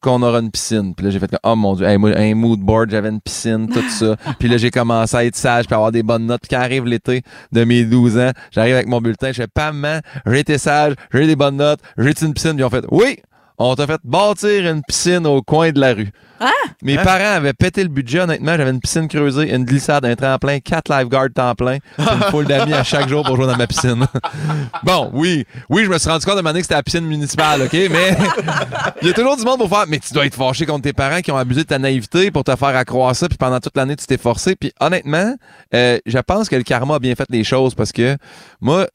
qu'on 0.00 0.22
aura 0.22 0.38
une 0.38 0.50
piscine. 0.50 0.94
Puis 0.94 1.04
là, 1.04 1.10
j'ai 1.10 1.18
fait 1.18 1.28
comme, 1.28 1.40
oh 1.42 1.56
mon 1.56 1.74
Dieu, 1.74 1.86
hey, 1.86 1.98
moi, 1.98 2.12
un 2.16 2.34
mood 2.34 2.60
board, 2.60 2.90
j'avais 2.90 3.08
une 3.08 3.20
piscine, 3.20 3.68
tout 3.68 3.82
ça. 3.88 4.16
puis 4.38 4.48
là, 4.48 4.56
j'ai 4.56 4.70
commencé 4.70 5.16
à 5.16 5.24
être 5.24 5.36
sage, 5.36 5.66
puis 5.66 5.74
avoir 5.74 5.92
des 5.92 6.02
bonnes 6.02 6.26
notes. 6.26 6.42
Puis 6.42 6.50
quand 6.56 6.62
arrive 6.62 6.84
l'été 6.84 7.22
de 7.52 7.64
mes 7.64 7.84
12 7.84 8.18
ans, 8.18 8.30
j'arrive 8.50 8.74
avec 8.74 8.88
mon 8.88 9.00
bulletin, 9.00 9.28
je 9.32 9.42
fais, 9.42 9.46
pas 9.46 9.72
maman, 9.72 10.00
j'ai 10.26 10.40
été 10.40 10.58
sage, 10.58 10.94
j'ai 11.12 11.24
eu 11.24 11.26
des 11.26 11.36
bonnes 11.36 11.56
notes, 11.56 11.80
j'ai 11.96 12.10
eu 12.10 12.14
une 12.22 12.34
piscine. 12.34 12.54
Puis 12.54 12.64
on 12.64 12.70
fait, 12.70 12.84
oui, 12.90 13.18
on 13.58 13.74
t'a 13.74 13.86
fait 13.86 14.00
bâtir 14.04 14.70
une 14.70 14.82
piscine 14.86 15.26
au 15.26 15.42
coin 15.42 15.72
de 15.72 15.80
la 15.80 15.94
rue. 15.94 16.10
Ah! 16.40 16.52
Mes 16.82 16.96
parents 16.96 17.36
avaient 17.36 17.52
pété 17.52 17.82
le 17.82 17.88
budget, 17.88 18.20
honnêtement. 18.20 18.56
J'avais 18.56 18.70
une 18.70 18.80
piscine 18.80 19.08
creusée, 19.08 19.52
une 19.52 19.64
glissade, 19.64 20.04
un 20.04 20.14
tremplin, 20.14 20.60
quatre 20.60 20.88
lifeguards 20.88 21.30
temps 21.34 21.54
plein, 21.56 21.78
une 21.98 22.22
foule 22.30 22.44
d'amis 22.44 22.74
à 22.74 22.84
chaque 22.84 23.08
jour 23.08 23.24
pour 23.24 23.34
jouer 23.34 23.46
dans 23.46 23.56
ma 23.56 23.66
piscine. 23.66 24.06
bon, 24.84 25.10
oui, 25.12 25.44
oui, 25.68 25.84
je 25.84 25.90
me 25.90 25.98
suis 25.98 26.08
rendu 26.08 26.24
compte 26.24 26.36
de 26.36 26.40
moment 26.40 26.50
donné 26.50 26.60
que 26.60 26.66
c'était 26.66 26.76
la 26.76 26.84
piscine 26.84 27.04
municipale, 27.04 27.62
OK? 27.62 27.72
Mais 27.72 28.16
il 29.02 29.08
y 29.08 29.10
a 29.10 29.14
toujours 29.14 29.36
du 29.36 29.42
monde 29.42 29.58
pour 29.58 29.68
faire. 29.68 29.86
Mais 29.88 29.98
tu 29.98 30.14
dois 30.14 30.26
être 30.26 30.36
fâché 30.36 30.64
contre 30.64 30.82
tes 30.82 30.92
parents 30.92 31.20
qui 31.20 31.32
ont 31.32 31.36
abusé 31.36 31.62
de 31.62 31.68
ta 31.68 31.78
naïveté 31.80 32.30
pour 32.30 32.44
te 32.44 32.54
faire 32.54 32.76
accroire 32.76 33.16
ça, 33.16 33.28
puis 33.28 33.38
pendant 33.38 33.58
toute 33.58 33.76
l'année, 33.76 33.96
tu 33.96 34.06
t'es 34.06 34.18
forcé. 34.18 34.54
Puis 34.54 34.72
honnêtement, 34.78 35.34
euh, 35.74 35.98
je 36.06 36.18
pense 36.18 36.48
que 36.48 36.54
le 36.54 36.62
karma 36.62 36.96
a 36.96 36.98
bien 37.00 37.16
fait 37.16 37.26
les 37.30 37.42
choses 37.42 37.74
parce 37.74 37.90
que 37.90 38.16
moi, 38.60 38.86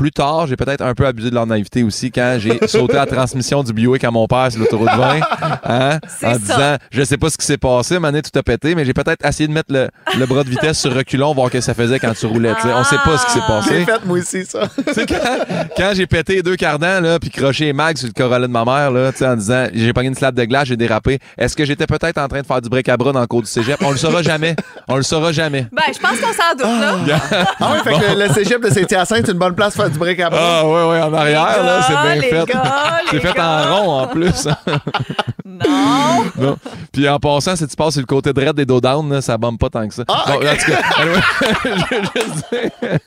plus 0.00 0.12
tard, 0.12 0.46
j'ai 0.46 0.56
peut-être 0.56 0.80
un 0.80 0.94
peu 0.94 1.04
abusé 1.06 1.28
de 1.28 1.34
leur 1.34 1.44
naïveté 1.46 1.82
aussi 1.82 2.10
quand 2.10 2.38
j'ai 2.38 2.58
sauté 2.68 2.94
la 2.94 3.04
transmission 3.04 3.62
du 3.62 3.74
Buick 3.74 4.02
à 4.02 4.10
mon 4.10 4.26
père 4.26 4.50
sur 4.50 4.58
l'autoroute 4.60 4.88
20 4.88 5.20
hein, 5.62 5.98
en 5.98 6.08
ça. 6.08 6.38
disant 6.38 6.76
je 6.90 7.02
sais 7.02 7.18
pas 7.18 7.28
ce 7.28 7.36
qui 7.36 7.44
s'est 7.44 7.58
passé, 7.58 7.98
mané 7.98 8.22
tout 8.22 8.30
a 8.38 8.42
pété, 8.42 8.74
mais 8.74 8.86
j'ai 8.86 8.94
peut-être 8.94 9.22
essayé 9.26 9.46
de 9.46 9.52
mettre 9.52 9.70
le, 9.70 9.90
le 10.18 10.24
bras 10.24 10.42
de 10.42 10.48
vitesse 10.48 10.80
sur 10.80 10.94
reculon, 10.94 11.34
voir 11.34 11.48
ce 11.48 11.52
que 11.52 11.60
ça 11.60 11.74
faisait 11.74 11.98
quand 11.98 12.14
tu 12.14 12.24
roulais. 12.24 12.54
tu 12.54 12.62
sais. 12.62 12.68
On 12.72 12.82
sait 12.82 12.96
pas 13.04 13.18
ce 13.18 13.26
qui 13.26 13.32
s'est 13.32 13.40
J'ai 13.40 13.46
passé. 13.46 13.84
fait, 13.84 14.04
moi 14.06 14.18
aussi, 14.18 14.46
ça. 14.46 14.70
Quand, 15.06 15.66
quand 15.76 15.92
j'ai 15.94 16.06
pété 16.06 16.36
les 16.36 16.42
deux 16.42 16.56
cardans, 16.56 17.00
là, 17.02 17.18
puis 17.18 17.28
croché 17.28 17.66
les 17.66 17.72
mags 17.74 17.98
sur 17.98 18.06
le 18.08 18.14
Corolla 18.14 18.46
de 18.46 18.52
ma 18.52 18.64
mère, 18.64 18.90
là, 18.92 19.12
tu 19.12 19.18
sais, 19.18 19.26
en 19.26 19.36
disant 19.36 19.66
j'ai 19.74 19.92
pogné 19.92 20.08
une 20.08 20.14
slab 20.14 20.34
de 20.34 20.44
glace, 20.44 20.68
j'ai 20.68 20.78
dérapé, 20.78 21.18
est-ce 21.36 21.54
que 21.54 21.66
j'étais 21.66 21.86
peut-être 21.86 22.16
en 22.16 22.26
train 22.26 22.40
de 22.40 22.46
faire 22.46 22.62
du 22.62 22.70
break-à-bras 22.70 23.12
dans 23.12 23.20
le 23.20 23.26
cours 23.26 23.42
du 23.42 23.48
cégep? 23.48 23.76
On 23.84 23.90
le 23.90 23.98
saura 23.98 24.22
jamais. 24.22 24.56
On 24.88 24.96
le 24.96 25.02
saura 25.02 25.30
jamais. 25.30 25.66
Ben, 25.72 25.82
je 25.92 25.98
pense 25.98 26.18
qu'on 26.18 26.32
s'en 26.32 26.54
doute, 26.56 27.06
là. 27.08 27.18
Ah 27.60 27.72
oui, 27.74 27.78
fait 27.84 27.92
que 27.92 28.14
le, 28.18 28.26
le 28.26 28.32
cégep 28.32 28.62
de 28.64 28.70
Saint-Hyacinthe, 28.70 29.26
c'est 29.26 29.32
une 29.32 29.38
bonne 29.38 29.54
place 29.54 29.74
pour 29.74 29.89
du 29.90 30.22
à. 30.22 30.30
Ah, 30.32 30.66
ouais, 30.66 30.72
ouais, 30.90 31.02
en 31.02 31.12
arrière, 31.14 31.62
là, 31.62 31.82
c'est 31.82 31.92
bien 32.20 32.22
fait. 32.22 32.52
C'est 33.10 33.20
fait 33.20 33.34
gars. 33.34 33.66
en 33.70 33.76
rond, 33.84 34.00
en 34.02 34.06
plus. 34.08 34.48
Non. 35.44 36.24
Non. 36.38 36.56
Puis 36.92 37.08
en 37.08 37.18
passant, 37.18 37.54
si 37.56 37.66
tu 37.66 37.76
passes 37.76 37.92
sur 37.94 38.00
le 38.00 38.06
côté 38.06 38.32
droit 38.32 38.52
des 38.52 38.64
dos 38.64 38.80
down, 38.80 39.10
là, 39.12 39.20
ça 39.20 39.36
bombe 39.36 39.58
pas 39.58 39.68
tant 39.68 39.86
que 39.86 39.92
ça. 39.92 40.04
Ah, 40.08 40.24
Bon, 40.26 40.34
en 40.34 40.38
tout 40.38 40.46
cas, 40.70 40.80
anyway, 40.96 41.20
je 41.64 42.56
dire- 42.56 42.98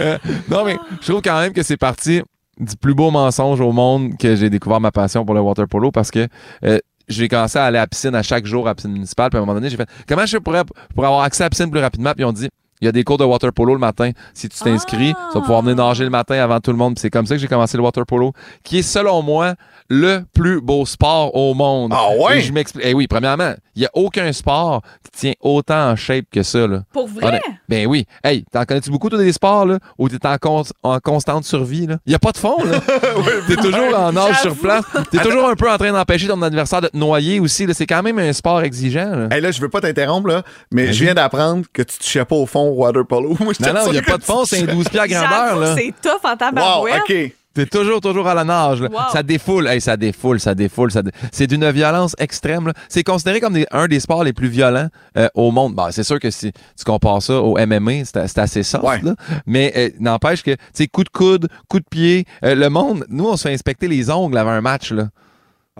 Euh, 0.00 0.18
non, 0.50 0.64
mais 0.64 0.76
je 1.00 1.10
trouve 1.10 1.22
quand 1.22 1.38
même 1.40 1.52
que 1.52 1.62
c'est 1.62 1.76
parti 1.76 2.22
du 2.58 2.76
plus 2.76 2.94
beau 2.94 3.10
mensonge 3.10 3.60
au 3.60 3.70
monde 3.72 4.16
que 4.18 4.34
j'ai 4.34 4.50
découvert 4.50 4.80
ma 4.80 4.90
passion 4.90 5.24
pour 5.24 5.34
le 5.34 5.40
water 5.40 5.68
polo 5.68 5.92
parce 5.92 6.10
que 6.10 6.26
euh, 6.64 6.78
j'ai 7.06 7.28
commencé 7.28 7.58
à 7.58 7.64
aller 7.66 7.78
à 7.78 7.82
la 7.82 7.86
piscine 7.86 8.14
à 8.14 8.22
chaque 8.22 8.46
jour 8.46 8.66
à 8.66 8.70
la 8.70 8.74
piscine 8.74 8.92
municipale. 8.92 9.30
Puis 9.30 9.38
à 9.38 9.42
un 9.42 9.44
moment 9.44 9.54
donné, 9.54 9.70
j'ai 9.70 9.76
fait 9.76 9.88
comment 10.08 10.26
je 10.26 10.38
pourrais 10.38 10.62
pour 10.94 11.04
avoir 11.04 11.22
accès 11.22 11.44
à 11.44 11.46
la 11.46 11.50
piscine 11.50 11.70
plus 11.70 11.80
rapidement? 11.80 12.12
Puis 12.16 12.24
on 12.24 12.32
dit 12.32 12.48
il 12.80 12.84
y 12.84 12.88
a 12.88 12.92
des 12.92 13.04
cours 13.04 13.18
de 13.18 13.24
water 13.24 13.52
polo 13.52 13.74
le 13.74 13.80
matin. 13.80 14.10
Si 14.34 14.48
tu 14.48 14.58
t'inscris, 14.58 15.14
tu 15.32 15.38
vas 15.38 15.40
pouvoir 15.40 15.62
venir 15.62 15.76
nager 15.76 16.04
le 16.04 16.10
matin 16.10 16.36
avant 16.36 16.60
tout 16.60 16.70
le 16.70 16.76
monde. 16.76 16.98
C'est 16.98 17.10
comme 17.10 17.26
ça 17.26 17.34
que 17.34 17.40
j'ai 17.40 17.48
commencé 17.48 17.76
le 17.76 17.82
water 17.82 18.06
polo, 18.06 18.32
qui 18.62 18.78
est 18.78 18.82
selon 18.82 19.22
moi 19.22 19.54
le 19.90 20.20
plus 20.34 20.60
beau 20.60 20.84
sport 20.84 21.34
au 21.34 21.54
monde. 21.54 21.92
Ah 21.94 22.08
ouais? 22.18 22.38
Et 22.38 22.40
je 22.42 22.52
m'explique. 22.52 22.84
Eh 22.86 22.92
oui, 22.94 23.06
premièrement, 23.06 23.54
il 23.74 23.80
n'y 23.80 23.86
a 23.86 23.90
aucun 23.94 24.32
sport 24.32 24.82
qui 25.04 25.20
tient 25.20 25.32
autant 25.40 25.90
en 25.90 25.96
shape 25.96 26.26
que 26.30 26.42
ça. 26.42 26.66
Là. 26.66 26.82
Pour 26.92 27.08
vrai? 27.08 27.40
Ben 27.68 27.86
oui. 27.86 28.04
Hey, 28.22 28.44
t'en 28.52 28.64
connais-tu 28.64 28.90
beaucoup, 28.90 29.08
toi, 29.08 29.18
des 29.18 29.32
sports, 29.32 29.64
là, 29.66 29.78
où 29.98 30.08
t'es 30.08 30.26
en, 30.26 30.36
con- 30.36 30.62
en 30.82 30.98
constante 31.00 31.44
survie, 31.44 31.86
là? 31.86 31.96
Il 32.06 32.10
n'y 32.10 32.14
a 32.14 32.18
pas 32.18 32.32
de 32.32 32.36
fond, 32.38 32.56
là. 32.64 32.80
t'es 33.48 33.56
toujours 33.56 33.98
en 33.98 34.12
nage 34.12 34.40
sur 34.42 34.54
place. 34.56 34.84
T'es 35.10 35.18
toujours 35.18 35.48
un 35.48 35.54
peu 35.56 35.70
en 35.70 35.78
train 35.78 35.92
d'empêcher 35.92 36.28
ton 36.28 36.40
adversaire 36.42 36.80
de 36.82 36.88
te 36.88 36.96
noyer 36.96 37.40
aussi, 37.40 37.64
là. 37.66 37.72
C'est 37.74 37.86
quand 37.86 38.02
même 38.02 38.18
un 38.18 38.32
sport 38.32 38.60
exigeant, 38.62 39.10
là. 39.16 39.28
Hey, 39.30 39.40
là, 39.40 39.50
je 39.50 39.60
veux 39.60 39.68
pas 39.70 39.80
t'interrompre, 39.80 40.28
là, 40.28 40.42
mais 40.70 40.92
je 40.92 41.04
viens 41.04 41.14
d'apprendre 41.14 41.64
que 41.72 41.82
tu 41.82 41.98
touchais 41.98 42.24
pas 42.24 42.36
au 42.36 42.46
fond 42.46 42.68
au 42.68 42.74
water 42.84 43.06
polo. 43.06 43.36
Moi, 43.40 43.52
Non, 43.60 43.72
non, 43.72 43.80
il 43.86 43.92
n'y 43.92 43.98
a 43.98 44.02
pas 44.02 44.18
de 44.18 44.24
fond, 44.24 44.44
c'est 44.44 44.58
un 44.58 44.60
touchais. 44.62 44.74
12 44.74 44.88
pieds 44.90 45.00
à 45.00 45.08
grandeur, 45.08 45.56
là. 45.58 45.74
c'est 45.76 45.94
tough 46.02 46.20
en 46.24 46.30
Wow, 46.30 46.36
tabarouette. 46.36 47.02
OK. 47.08 47.32
T'es 47.64 47.78
toujours, 47.78 48.00
toujours 48.00 48.28
à 48.28 48.34
la 48.34 48.44
nage. 48.44 48.82
là. 48.82 48.88
Wow. 48.90 48.98
Ça 49.12 49.22
défoule. 49.22 49.66
Hey, 49.66 49.80
ça 49.80 49.96
défoule, 49.96 50.38
ça 50.40 50.54
défoule. 50.54 50.90
Ça 50.92 51.02
dé- 51.02 51.10
C'est 51.32 51.46
d'une 51.46 51.68
violence 51.70 52.14
extrême. 52.18 52.68
là. 52.68 52.72
C'est 52.88 53.02
considéré 53.04 53.40
comme 53.40 53.54
des- 53.54 53.66
un 53.70 53.86
des 53.88 54.00
sports 54.00 54.22
les 54.24 54.32
plus 54.32 54.48
violents 54.48 54.88
euh, 55.16 55.28
au 55.34 55.50
monde. 55.50 55.74
Bon, 55.74 55.88
c'est 55.90 56.04
sûr 56.04 56.20
que 56.20 56.30
si 56.30 56.52
tu 56.52 56.84
compares 56.84 57.22
ça 57.22 57.34
au 57.40 57.56
MMA, 57.58 58.04
c'est 58.04 58.26
c'est 58.28 58.38
assez 58.38 58.62
soft. 58.62 58.84
Ouais. 58.84 59.00
là. 59.02 59.14
Mais 59.46 59.72
euh, 59.76 59.90
n'empêche 59.98 60.42
que, 60.42 60.52
tu 60.52 60.58
sais, 60.72 60.86
coup 60.86 61.04
de 61.04 61.08
coude, 61.08 61.48
coup 61.68 61.80
de 61.80 61.86
pied, 61.90 62.24
euh, 62.44 62.54
le 62.54 62.68
monde, 62.70 63.04
nous, 63.08 63.26
on 63.28 63.36
se 63.36 63.48
fait 63.48 63.54
inspecter 63.54 63.88
les 63.88 64.10
ongles 64.10 64.38
avant 64.38 64.50
un 64.50 64.60
match. 64.60 64.92
Là. 64.92 65.08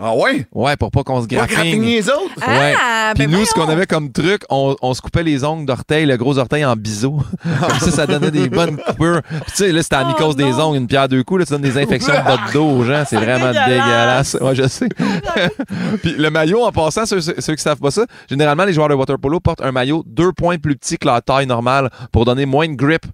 Ah 0.01 0.15
ouais? 0.15 0.47
Ouais, 0.53 0.77
pour 0.77 0.91
pas 0.91 1.03
qu'on 1.03 1.21
se 1.21 1.27
graffiner 1.27 1.77
les 1.77 2.09
autres? 2.09 2.47
Ouais. 2.47 2.73
Ah, 2.81 3.11
Puis 3.15 3.27
ben 3.27 3.37
nous, 3.37 3.45
ce 3.45 3.53
qu'on 3.53 3.67
avait 3.67 3.85
comme 3.85 4.11
truc, 4.11 4.43
on, 4.49 4.75
on 4.81 4.93
se 4.93 5.01
coupait 5.01 5.23
les 5.23 5.43
ongles 5.43 5.65
d'orteil, 5.65 6.05
le 6.05 6.15
gros 6.15 6.37
orteil 6.37 6.63
en 6.63 6.75
biseau. 6.77 7.17
comme 7.59 7.79
ça, 7.79 7.91
ça 7.91 8.07
donnait 8.07 8.31
des 8.31 8.47
bonnes 8.47 8.77
coupures. 8.77 9.21
Puis 9.23 9.39
tu 9.47 9.55
sais, 9.55 9.71
là, 9.73 9.83
c'était 9.83 9.95
à 9.97 10.03
la 10.03 10.09
Oh 10.09 10.11
mycose 10.11 10.35
des 10.37 10.53
ongles, 10.53 10.77
une 10.77 10.87
pierre 10.87 11.09
deux 11.09 11.23
coups. 11.23 11.39
Là, 11.39 11.45
tu 11.45 11.51
donnes 11.51 11.61
des 11.61 11.77
infections 11.77 12.13
de 12.13 12.19
bas 12.23 12.37
de 12.47 12.53
dos 12.53 12.65
aux 12.65 12.83
gens. 12.85 13.03
C'est 13.05 13.17
vraiment 13.17 13.47
dégueulasse. 13.51 13.67
dégueulasse. 13.67 14.37
Ouais, 14.41 14.55
je 14.55 14.67
sais. 14.67 14.87
Puis 16.01 16.15
le 16.17 16.29
maillot, 16.29 16.63
en 16.63 16.71
passant, 16.71 17.05
ceux, 17.05 17.19
ceux 17.19 17.55
qui 17.55 17.61
savent 17.61 17.79
pas 17.79 17.91
ça, 17.91 18.05
généralement, 18.29 18.63
les 18.63 18.73
joueurs 18.73 18.89
de 18.89 18.93
water 18.93 19.17
polo 19.19 19.39
portent 19.39 19.61
un 19.61 19.71
maillot 19.71 20.03
deux 20.07 20.31
points 20.31 20.57
plus 20.57 20.77
petit 20.77 20.97
que 20.97 21.07
leur 21.07 21.21
taille 21.21 21.45
normale 21.45 21.89
pour 22.11 22.23
donner 22.23 22.45
moins 22.45 22.67
de 22.67 22.75
grip 22.75 23.05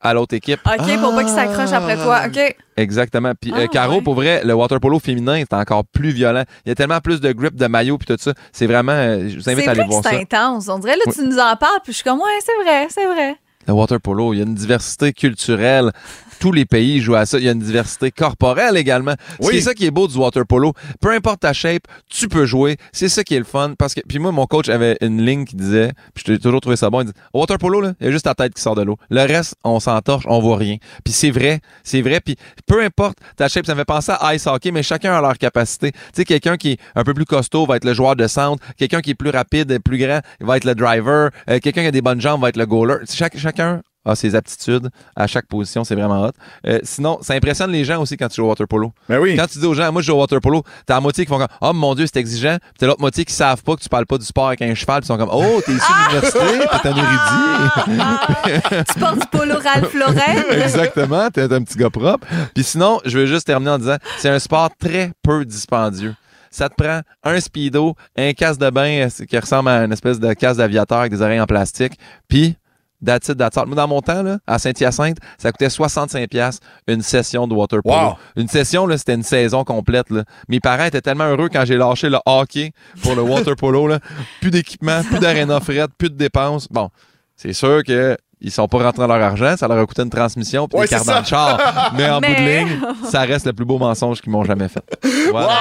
à 0.00 0.14
l'autre 0.14 0.34
équipe. 0.34 0.60
OK, 0.66 0.98
pour 1.00 1.14
pas 1.14 1.24
qu'il 1.24 1.32
s'accroche 1.34 1.72
après 1.72 1.96
toi. 1.96 2.22
OK. 2.26 2.56
Exactement. 2.76 3.32
Puis 3.38 3.52
euh, 3.52 3.64
Ah, 3.64 3.68
Caro, 3.68 3.96
ouais. 3.96 4.00
pour 4.02 4.14
vrai, 4.14 4.42
le 4.44 4.54
water 4.54 4.80
polo 4.80 4.98
féminin 4.98 5.34
est 5.34 5.52
encore 5.52 5.84
plus 5.84 6.10
violent. 6.10 6.44
Il 6.64 6.70
y 6.70 6.72
a 6.72 6.74
tellement 6.74 7.00
plus 7.00 7.20
de 7.20 7.32
grip, 7.32 7.54
de 7.54 7.66
maillot, 7.66 7.98
puis 7.98 8.06
tout 8.06 8.16
ça. 8.18 8.32
C'est 8.52 8.66
vraiment. 8.66 8.92
euh, 8.92 9.28
je 9.28 9.36
vous 9.36 9.50
invite 9.50 9.68
à 9.68 9.72
aller 9.72 9.84
voir 9.84 10.02
ça. 10.02 10.10
c'est 10.10 10.20
intense. 10.20 10.68
On 10.68 10.78
dirait, 10.78 10.96
là, 10.96 11.02
Oui. 11.06 11.12
tu 11.14 11.22
nous 11.22 11.38
en 11.38 11.54
parles, 11.56 11.80
puis 11.84 11.92
je 11.92 11.96
suis 11.98 12.04
comme, 12.04 12.18
ouais, 12.18 12.38
c'est 12.44 12.64
vrai, 12.64 12.86
c'est 12.90 13.04
vrai. 13.06 13.36
Le 13.66 13.74
water 13.74 14.00
polo, 14.00 14.32
il 14.32 14.38
y 14.38 14.40
a 14.40 14.44
une 14.44 14.54
diversité 14.54 15.12
culturelle. 15.12 15.92
Tous 16.40 16.52
les 16.52 16.64
pays 16.64 17.00
jouent 17.00 17.16
à 17.16 17.26
ça. 17.26 17.38
Il 17.38 17.44
y 17.44 17.48
a 17.48 17.52
une 17.52 17.60
diversité 17.60 18.10
corporelle 18.10 18.76
également. 18.76 19.14
Oui. 19.40 19.54
C'est 19.54 19.60
ça 19.60 19.74
qui 19.74 19.86
est 19.86 19.90
beau 19.90 20.08
du 20.08 20.16
water 20.16 20.46
polo. 20.46 20.72
Peu 21.00 21.12
importe 21.12 21.40
ta 21.40 21.52
shape, 21.52 21.82
tu 22.08 22.28
peux 22.28 22.46
jouer. 22.46 22.76
C'est 22.92 23.08
ça 23.08 23.22
qui 23.22 23.34
est 23.34 23.38
le 23.38 23.44
fun. 23.44 23.74
Parce 23.78 23.94
que, 23.94 24.00
puis 24.00 24.18
moi, 24.18 24.32
mon 24.32 24.46
coach 24.46 24.68
avait 24.68 24.96
une 25.02 25.24
ligne 25.24 25.44
qui 25.44 25.54
disait, 25.54 25.92
puis 26.14 26.24
j'ai 26.26 26.38
toujours 26.38 26.60
trouvé 26.60 26.76
ça 26.76 26.88
bon. 26.88 27.02
Il 27.02 27.08
dit, 27.08 27.12
water 27.34 27.58
polo, 27.58 27.80
là, 27.80 27.92
il 28.00 28.06
y 28.06 28.08
a 28.08 28.12
juste 28.12 28.24
ta 28.24 28.34
tête 28.34 28.54
qui 28.54 28.62
sort 28.62 28.74
de 28.74 28.82
l'eau. 28.82 28.96
Le 29.10 29.20
reste, 29.20 29.54
on 29.64 29.80
s'entorche, 29.80 30.24
on 30.28 30.40
voit 30.40 30.56
rien. 30.56 30.76
Puis 31.04 31.12
c'est 31.12 31.30
vrai, 31.30 31.60
c'est 31.84 32.00
vrai. 32.00 32.20
Puis 32.20 32.36
peu 32.66 32.82
importe 32.82 33.18
ta 33.36 33.48
shape, 33.48 33.66
ça 33.66 33.74
me 33.74 33.80
fait 33.80 33.84
penser 33.84 34.12
à 34.18 34.34
ice 34.34 34.46
hockey, 34.46 34.70
mais 34.70 34.82
chacun 34.82 35.12
a 35.12 35.20
leur 35.20 35.36
capacité. 35.36 35.92
Tu 35.92 35.98
sais, 36.14 36.24
quelqu'un 36.24 36.56
qui 36.56 36.72
est 36.72 36.78
un 36.94 37.04
peu 37.04 37.12
plus 37.12 37.26
costaud 37.26 37.66
va 37.66 37.76
être 37.76 37.84
le 37.84 37.92
joueur 37.92 38.16
de 38.16 38.26
centre. 38.26 38.62
Quelqu'un 38.78 39.02
qui 39.02 39.10
est 39.10 39.14
plus 39.14 39.30
rapide, 39.30 39.78
plus 39.80 39.98
grand, 39.98 40.20
il 40.40 40.46
va 40.46 40.56
être 40.56 40.64
le 40.64 40.74
driver. 40.74 41.30
Euh, 41.48 41.58
quelqu'un 41.58 41.82
qui 41.82 41.88
a 41.88 41.90
des 41.90 42.02
bonnes 42.02 42.20
jambes 42.20 42.40
va 42.40 42.48
être 42.48 42.56
le 42.56 42.66
goaler. 42.66 42.96
Chaque, 43.10 43.36
chacun 43.36 43.82
a 44.04 44.14
ses 44.14 44.34
aptitudes 44.34 44.88
à 45.14 45.26
chaque 45.26 45.46
position, 45.46 45.84
c'est 45.84 45.94
vraiment 45.94 46.22
hot. 46.22 46.30
Euh, 46.66 46.80
sinon, 46.82 47.18
ça 47.22 47.34
impressionne 47.34 47.70
les 47.70 47.84
gens 47.84 48.00
aussi 48.00 48.16
quand 48.16 48.28
tu 48.28 48.36
joues 48.36 48.44
au 48.44 48.48
water 48.48 48.66
polo. 48.66 48.92
Ben 49.08 49.18
oui. 49.18 49.36
Quand 49.36 49.46
tu 49.46 49.58
dis 49.58 49.66
aux 49.66 49.74
gens, 49.74 49.92
moi 49.92 50.00
je 50.00 50.06
joue 50.06 50.14
au 50.14 50.20
water 50.20 50.40
polo, 50.40 50.62
t'as 50.86 50.94
la 50.94 51.00
moitié 51.00 51.24
qui 51.24 51.28
font 51.28 51.38
comme, 51.38 51.48
oh 51.60 51.72
mon 51.72 51.94
dieu, 51.94 52.06
c'est 52.06 52.18
exigeant. 52.18 52.56
Puis 52.60 52.78
t'as 52.78 52.86
l'autre 52.86 53.00
moitié 53.00 53.24
qui 53.24 53.34
savent 53.34 53.62
pas 53.62 53.76
que 53.76 53.82
tu 53.82 53.88
parles 53.88 54.06
pas 54.06 54.18
du 54.18 54.24
sport 54.24 54.48
avec 54.48 54.62
un 54.62 54.74
cheval, 54.74 55.00
puis 55.00 55.06
ils 55.06 55.08
sont 55.08 55.18
comme, 55.18 55.30
oh, 55.32 55.60
t'es 55.64 55.72
issu 55.72 55.92
de 55.92 56.08
l'université, 56.08 56.38
t'es 56.82 56.88
un 56.88 56.96
érudit. 56.96 58.84
Tu 58.92 58.98
portes 58.98 59.18
du 59.18 59.26
polo 59.26 59.54
Ralph 59.62 59.94
Lauren? 59.94 60.44
Exactement, 60.50 61.30
t'es 61.30 61.52
un 61.52 61.62
petit 61.62 61.78
gars 61.78 61.90
propre. 61.90 62.26
Puis 62.54 62.64
sinon, 62.64 63.00
je 63.04 63.18
veux 63.18 63.26
juste 63.26 63.46
terminer 63.46 63.72
en 63.72 63.78
disant, 63.78 63.96
c'est 64.18 64.30
un 64.30 64.38
sport 64.38 64.70
très 64.78 65.12
peu 65.22 65.44
dispendieux. 65.44 66.14
Ça 66.52 66.68
te 66.68 66.74
prend 66.74 67.00
un 67.22 67.38
speedo, 67.38 67.94
un 68.16 68.32
casque 68.32 68.60
de 68.60 68.70
bain 68.70 69.06
euh, 69.06 69.24
qui 69.24 69.38
ressemble 69.38 69.68
à 69.68 69.84
une 69.84 69.92
espèce 69.92 70.18
de 70.18 70.32
casque 70.32 70.58
d'aviateur 70.58 70.98
avec 70.98 71.12
des 71.12 71.22
oreilles 71.22 71.40
en 71.40 71.46
plastique, 71.46 71.92
puis 72.28 72.56
that's 73.04 73.28
it, 73.28 73.38
that's 73.38 73.56
all. 73.56 73.66
Moi, 73.66 73.76
dans 73.76 73.88
mon 73.88 74.00
temps, 74.00 74.22
là, 74.22 74.38
à 74.46 74.58
Saint-Hyacinthe, 74.58 75.18
ça 75.38 75.52
coûtait 75.52 75.68
65$ 75.68 76.28
piastres 76.28 76.66
une 76.86 77.02
session 77.02 77.46
de 77.46 77.54
water 77.54 77.82
polo. 77.82 77.96
Wow. 77.96 78.16
Une 78.36 78.48
session, 78.48 78.86
là, 78.86 78.98
c'était 78.98 79.14
une 79.14 79.22
saison 79.22 79.64
complète. 79.64 80.10
Là. 80.10 80.24
Mes 80.48 80.60
parents 80.60 80.84
étaient 80.84 81.00
tellement 81.00 81.28
heureux 81.28 81.48
quand 81.52 81.64
j'ai 81.64 81.76
lâché 81.76 82.08
le 82.08 82.18
hockey 82.26 82.72
pour 83.02 83.14
le 83.14 83.22
water 83.22 83.56
polo. 83.56 83.86
Là. 83.86 83.98
Plus 84.40 84.50
d'équipement, 84.50 85.02
plus 85.02 85.18
d'aréna 85.18 85.60
fret, 85.60 85.86
plus 85.98 86.10
de 86.10 86.16
dépenses. 86.16 86.68
Bon, 86.70 86.90
c'est 87.36 87.52
sûr 87.52 87.82
que 87.84 88.16
ils 88.40 88.50
sont 88.50 88.66
pas 88.68 88.78
rentrés 88.78 89.06
dans 89.06 89.14
leur 89.14 89.22
argent, 89.26 89.54
ça 89.56 89.68
leur 89.68 89.78
a 89.78 89.86
coûté 89.86 90.02
une 90.02 90.10
transmission 90.10 90.66
puis 90.68 90.78
Ouais, 90.80 90.86
des 90.86 90.96
dans 91.04 91.18
le 91.18 91.24
char. 91.24 91.92
Mais 91.96 92.08
en 92.08 92.20
Mais- 92.20 92.28
bout 92.28 92.34
de 92.40 92.46
ligne, 92.48 92.80
ça 93.10 93.20
reste 93.20 93.46
le 93.46 93.52
plus 93.52 93.64
beau 93.64 93.78
mensonge 93.78 94.20
qu'ils 94.20 94.32
m'ont 94.32 94.44
jamais 94.44 94.68
fait. 94.68 94.82
Voilà. 95.30 95.46
Wow! 95.48 95.52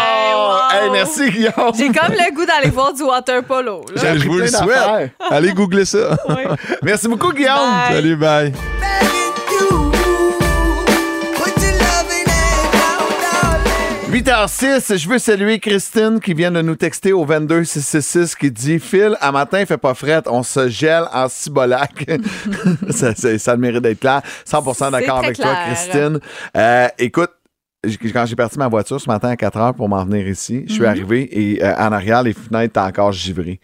Hey, 0.71 0.89
merci, 0.91 1.29
Guillaume. 1.31 1.73
J'ai 1.77 1.87
comme 1.87 2.13
le 2.13 2.33
goût 2.35 2.45
d'aller 2.45 2.69
voir 2.69 2.93
du 2.93 3.03
water 3.03 3.43
polo. 3.43 3.83
Je 3.95 4.27
vous 4.27 4.37
le 4.37 4.47
souhaite. 4.47 5.11
Allez 5.29 5.51
googler 5.53 5.85
ça. 5.85 6.17
Merci 6.83 7.07
beaucoup, 7.07 7.33
Guillaume. 7.33 7.55
Bye. 7.87 7.95
Salut, 7.95 8.15
bye. 8.15 8.53
8h06, 14.11 14.97
je 14.97 15.07
veux 15.07 15.19
saluer 15.19 15.59
Christine 15.59 16.19
qui 16.19 16.33
vient 16.33 16.49
de 16.51 16.61
nous 16.63 16.75
texter 16.75 17.13
au 17.13 17.25
22666 17.25 18.35
qui 18.35 18.49
dit 18.49 18.79
Phil, 18.79 19.15
à 19.21 19.31
matin, 19.31 19.59
il 19.59 19.67
fait 19.67 19.77
pas 19.77 19.93
fret, 19.93 20.23
on 20.25 20.41
se 20.41 20.67
gèle 20.67 21.03
en 21.13 21.29
cibolac. 21.29 22.05
ça, 22.89 23.13
ça, 23.13 23.37
ça 23.37 23.51
a 23.51 23.55
le 23.55 23.61
mérite 23.61 23.83
d'être 23.83 23.99
clair. 23.99 24.21
100% 24.49 24.91
d'accord 24.91 25.19
avec 25.19 25.37
toi. 25.37 25.53
Christine. 25.67 26.19
Euh, 26.57 26.87
écoute, 26.97 27.29
quand 28.11 28.25
j'ai 28.25 28.35
parti 28.35 28.57
ma 28.57 28.67
voiture 28.67 28.99
ce 28.99 29.07
matin 29.07 29.29
à 29.29 29.35
4 29.37 29.57
h 29.59 29.73
pour 29.75 29.87
m'en 29.87 30.03
venir 30.03 30.27
ici, 30.27 30.63
je 30.67 30.73
suis 30.73 30.81
Mhm. 30.81 30.87
arrivé 30.87 31.29
et 31.53 31.63
euh, 31.63 31.75
en 31.77 31.91
arrière, 31.91 32.23
les 32.23 32.33
fenêtres 32.33 32.65
étaient 32.65 32.79
encore 32.79 33.11
givrées. 33.11 33.59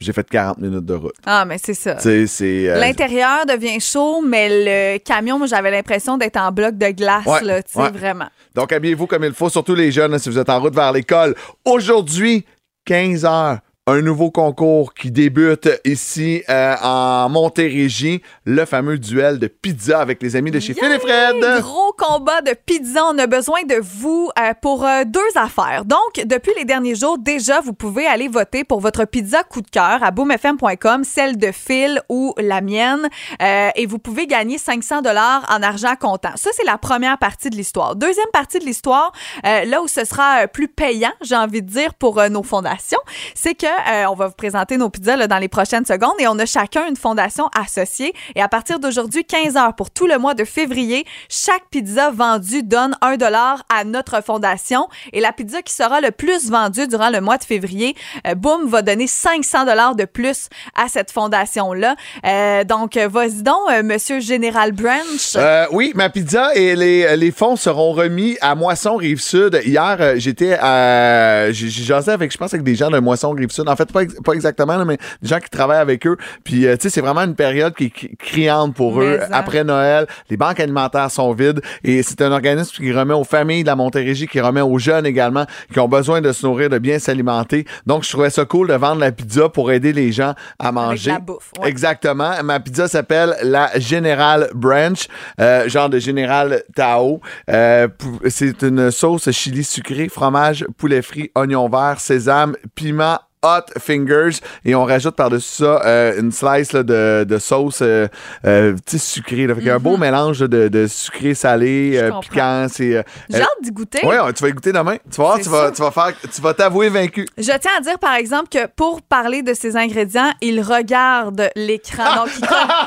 J'ai 0.00 0.12
fait 0.12 0.28
40 0.28 0.58
minutes 0.58 0.84
de 0.84 0.94
route. 0.94 1.14
Ah, 1.26 1.44
mais 1.44 1.56
c'est 1.58 1.74
ça. 1.74 1.96
Euh, 2.06 2.78
L'intérieur 2.78 3.44
devient 3.46 3.80
chaud, 3.80 4.22
mais 4.24 4.48
le 4.94 4.98
camion, 4.98 5.38
moi, 5.38 5.48
j'avais 5.48 5.72
l'impression 5.72 6.16
d'être 6.16 6.36
en 6.36 6.52
bloc 6.52 6.76
de 6.78 6.90
glace, 6.90 7.26
Ouais, 7.26 7.42
là, 7.42 7.62
tu 7.64 7.72
sais, 7.72 7.80
ouais. 7.80 7.90
vraiment. 7.90 8.28
Donc, 8.54 8.72
habillez-vous 8.72 9.08
comme 9.08 9.24
il 9.24 9.32
faut, 9.32 9.48
surtout 9.48 9.74
les 9.74 9.90
jeunes, 9.90 10.12
là, 10.12 10.20
si 10.20 10.28
vous 10.28 10.38
êtes 10.38 10.50
en 10.50 10.60
route 10.60 10.74
vers 10.74 10.92
l'école. 10.92 11.34
Aujourd'hui, 11.64 12.44
15 12.84 13.24
heures. 13.24 13.58
Un 13.90 14.02
nouveau 14.02 14.30
concours 14.30 14.92
qui 14.92 15.10
débute 15.10 15.66
ici 15.82 16.42
euh, 16.50 16.74
en 16.82 17.30
Montérégie, 17.30 18.20
le 18.44 18.66
fameux 18.66 18.98
duel 18.98 19.38
de 19.38 19.46
pizza 19.46 19.98
avec 19.98 20.22
les 20.22 20.36
amis 20.36 20.50
de 20.50 20.60
chez 20.60 20.74
Phil 20.74 20.92
et 20.92 20.98
Fred. 20.98 21.62
Gros 21.62 21.94
combat 21.96 22.42
de 22.42 22.52
pizza. 22.52 23.06
On 23.06 23.16
a 23.16 23.26
besoin 23.26 23.62
de 23.62 23.76
vous 23.80 24.28
euh, 24.38 24.52
pour 24.60 24.84
euh, 24.84 25.04
deux 25.06 25.30
affaires. 25.36 25.86
Donc, 25.86 26.22
depuis 26.26 26.52
les 26.58 26.66
derniers 26.66 26.96
jours, 26.96 27.16
déjà, 27.16 27.62
vous 27.62 27.72
pouvez 27.72 28.06
aller 28.06 28.28
voter 28.28 28.62
pour 28.62 28.80
votre 28.80 29.06
pizza 29.06 29.42
coup 29.42 29.62
de 29.62 29.70
cœur 29.70 30.02
à 30.02 30.10
boomfm.com, 30.10 31.02
celle 31.04 31.38
de 31.38 31.50
Phil 31.50 32.02
ou 32.10 32.34
la 32.36 32.60
mienne. 32.60 33.08
Et 33.40 33.86
vous 33.86 33.98
pouvez 33.98 34.26
gagner 34.26 34.58
500 34.58 35.00
dollars 35.00 35.46
en 35.48 35.62
argent 35.62 35.94
comptant. 35.98 36.32
Ça, 36.36 36.50
c'est 36.52 36.66
la 36.66 36.76
première 36.76 37.16
partie 37.16 37.48
de 37.48 37.56
l'histoire. 37.56 37.96
Deuxième 37.96 38.28
partie 38.34 38.58
de 38.58 38.66
l'histoire, 38.66 39.12
là 39.44 39.80
où 39.80 39.88
ce 39.88 40.04
sera 40.04 40.46
plus 40.46 40.68
payant, 40.68 41.12
j'ai 41.22 41.36
envie 41.36 41.62
de 41.62 41.70
dire, 41.70 41.94
pour 41.94 42.22
nos 42.28 42.42
fondations, 42.42 43.00
c'est 43.34 43.54
que 43.54 43.77
euh, 43.90 44.06
on 44.10 44.14
va 44.14 44.26
vous 44.28 44.34
présenter 44.34 44.76
nos 44.76 44.90
pizzas 44.90 45.26
dans 45.26 45.38
les 45.38 45.48
prochaines 45.48 45.84
secondes 45.84 46.14
et 46.18 46.26
on 46.26 46.38
a 46.38 46.46
chacun 46.46 46.86
une 46.88 46.96
fondation 46.96 47.48
associée. 47.58 48.12
Et 48.34 48.42
à 48.42 48.48
partir 48.48 48.78
d'aujourd'hui, 48.80 49.24
15 49.24 49.56
heures 49.56 49.74
pour 49.74 49.90
tout 49.90 50.06
le 50.06 50.18
mois 50.18 50.34
de 50.34 50.44
février, 50.44 51.04
chaque 51.28 51.68
pizza 51.70 52.10
vendue 52.10 52.62
donne 52.62 52.96
un 53.00 53.16
dollar 53.16 53.64
à 53.74 53.84
notre 53.84 54.22
fondation. 54.22 54.88
Et 55.12 55.20
la 55.20 55.32
pizza 55.32 55.62
qui 55.62 55.72
sera 55.74 56.00
le 56.00 56.10
plus 56.10 56.50
vendue 56.50 56.86
durant 56.88 57.10
le 57.10 57.20
mois 57.20 57.38
de 57.38 57.44
février, 57.44 57.94
euh, 58.26 58.34
boum, 58.34 58.68
va 58.68 58.82
donner 58.82 59.06
500 59.06 59.64
dollars 59.64 59.94
de 59.94 60.04
plus 60.04 60.48
à 60.74 60.88
cette 60.88 61.10
fondation-là. 61.10 61.96
Euh, 62.26 62.64
donc, 62.64 62.96
vas-y 62.96 63.42
donc, 63.42 63.58
Monsieur 63.84 64.20
Général 64.20 64.72
Branch. 64.72 65.36
Oui, 65.72 65.92
ma 65.94 66.10
pizza 66.10 66.54
et 66.54 66.74
les, 66.74 67.16
les 67.16 67.30
fonds 67.30 67.56
seront 67.56 67.92
remis 67.92 68.36
à 68.40 68.54
Moisson 68.54 68.96
Rive-Sud. 68.96 69.60
Hier, 69.64 70.14
j'étais 70.16 70.56
à. 70.60 71.50
J'ai 71.52 71.92
avec, 72.06 72.32
je 72.32 72.38
pense, 72.38 72.54
avec 72.54 72.64
des 72.64 72.74
gens 72.74 72.90
de 72.90 72.98
Moisson 72.98 73.30
Rive-Sud. 73.30 73.67
En 73.68 73.76
fait, 73.76 73.92
pas, 73.92 74.02
ex- 74.02 74.14
pas 74.24 74.32
exactement, 74.32 74.76
là, 74.76 74.84
mais 74.84 74.96
des 75.22 75.28
gens 75.28 75.38
qui 75.40 75.50
travaillent 75.50 75.78
avec 75.80 76.06
eux. 76.06 76.16
Puis, 76.44 76.66
euh, 76.66 76.76
tu 76.76 76.82
sais, 76.82 76.90
c'est 76.90 77.00
vraiment 77.00 77.22
une 77.22 77.34
période 77.34 77.74
qui 77.74 77.84
est 77.86 77.94
cri- 77.94 78.16
criante 78.18 78.74
pour 78.74 79.00
eux. 79.00 79.18
Mais. 79.20 79.34
Après 79.34 79.64
Noël, 79.64 80.06
les 80.30 80.36
banques 80.36 80.60
alimentaires 80.60 81.10
sont 81.10 81.32
vides 81.32 81.60
et 81.84 82.02
c'est 82.02 82.20
un 82.22 82.32
organisme 82.32 82.76
qui 82.76 82.92
remet 82.92 83.14
aux 83.14 83.24
familles 83.24 83.62
de 83.62 83.68
la 83.68 83.76
Montérégie, 83.76 84.26
qui 84.26 84.40
remet 84.40 84.60
aux 84.60 84.78
jeunes 84.78 85.06
également, 85.06 85.44
qui 85.72 85.78
ont 85.80 85.88
besoin 85.88 86.20
de 86.20 86.32
se 86.32 86.46
nourrir, 86.46 86.68
de 86.70 86.78
bien 86.78 86.98
s'alimenter. 86.98 87.66
Donc, 87.86 88.04
je 88.04 88.10
trouvais 88.10 88.30
ça 88.30 88.44
cool 88.44 88.68
de 88.68 88.74
vendre 88.74 89.00
la 89.00 89.12
pizza 89.12 89.48
pour 89.48 89.70
aider 89.72 89.92
les 89.92 90.12
gens 90.12 90.34
à 90.58 90.72
manger. 90.72 91.12
la 91.12 91.18
bouffe, 91.18 91.52
ouais. 91.60 91.68
Exactement. 91.68 92.32
Ma 92.42 92.60
pizza 92.60 92.88
s'appelle 92.88 93.36
la 93.42 93.70
General 93.78 94.48
Branch, 94.54 95.06
euh, 95.40 95.68
genre 95.68 95.88
de 95.88 95.98
Général 95.98 96.62
Tao. 96.74 97.20
Euh, 97.50 97.88
c'est 98.28 98.62
une 98.62 98.90
sauce 98.90 99.30
chili 99.30 99.64
sucré, 99.64 100.08
fromage, 100.08 100.64
poulet 100.76 101.02
frit, 101.02 101.30
oignon 101.34 101.68
vert, 101.68 102.00
sésame, 102.00 102.56
piment. 102.74 103.18
Hot 103.42 103.78
fingers 103.78 104.38
et 104.64 104.74
on 104.74 104.84
rajoute 104.84 105.14
par-dessus 105.14 105.62
ça 105.62 105.80
euh, 105.84 106.20
une 106.20 106.32
slice 106.32 106.72
là, 106.72 106.82
de, 106.82 107.24
de 107.28 107.38
sauce 107.38 107.80
euh, 107.82 108.08
euh, 108.46 108.74
sucrée. 108.96 109.46
Là. 109.46 109.54
Fait 109.54 109.62
y 109.62 109.70
a 109.70 109.76
un 109.76 109.78
beau 109.78 109.96
mélange 109.96 110.40
de, 110.40 110.68
de 110.68 110.86
sucré, 110.86 111.34
salé, 111.34 111.98
Mm-hmm. 111.98 112.20
piquant. 112.20 112.66
J'ai 112.78 112.96
hâte 113.40 113.48
d'y 113.62 113.70
goûter. 113.70 114.04
Ouais, 114.06 114.16
tu 114.32 114.42
vas 114.42 114.48
y 114.48 114.52
goûter 114.52 114.72
demain. 114.72 114.96
Tu 115.10 115.16
vas 115.20 115.24
voir, 115.24 115.38
tu 115.38 115.48
vas, 115.48 115.66
ça. 115.66 115.72
tu 115.72 115.82
vas 115.82 115.90
faire, 115.90 116.12
tu 116.34 116.40
vas 116.40 116.54
t'avouer 116.54 116.88
vaincu. 116.88 117.26
Je 117.36 117.44
tiens 117.58 117.70
à 117.78 117.80
dire, 117.80 117.98
par 117.98 118.14
exemple, 118.14 118.48
que 118.48 118.66
pour 118.66 119.02
parler 119.02 119.42
de 119.42 119.54
ses 119.54 119.76
ingrédients, 119.76 120.32
il 120.40 120.60
regarde 120.60 121.50
l'écran. 121.56 122.14
Donc, 122.16 122.28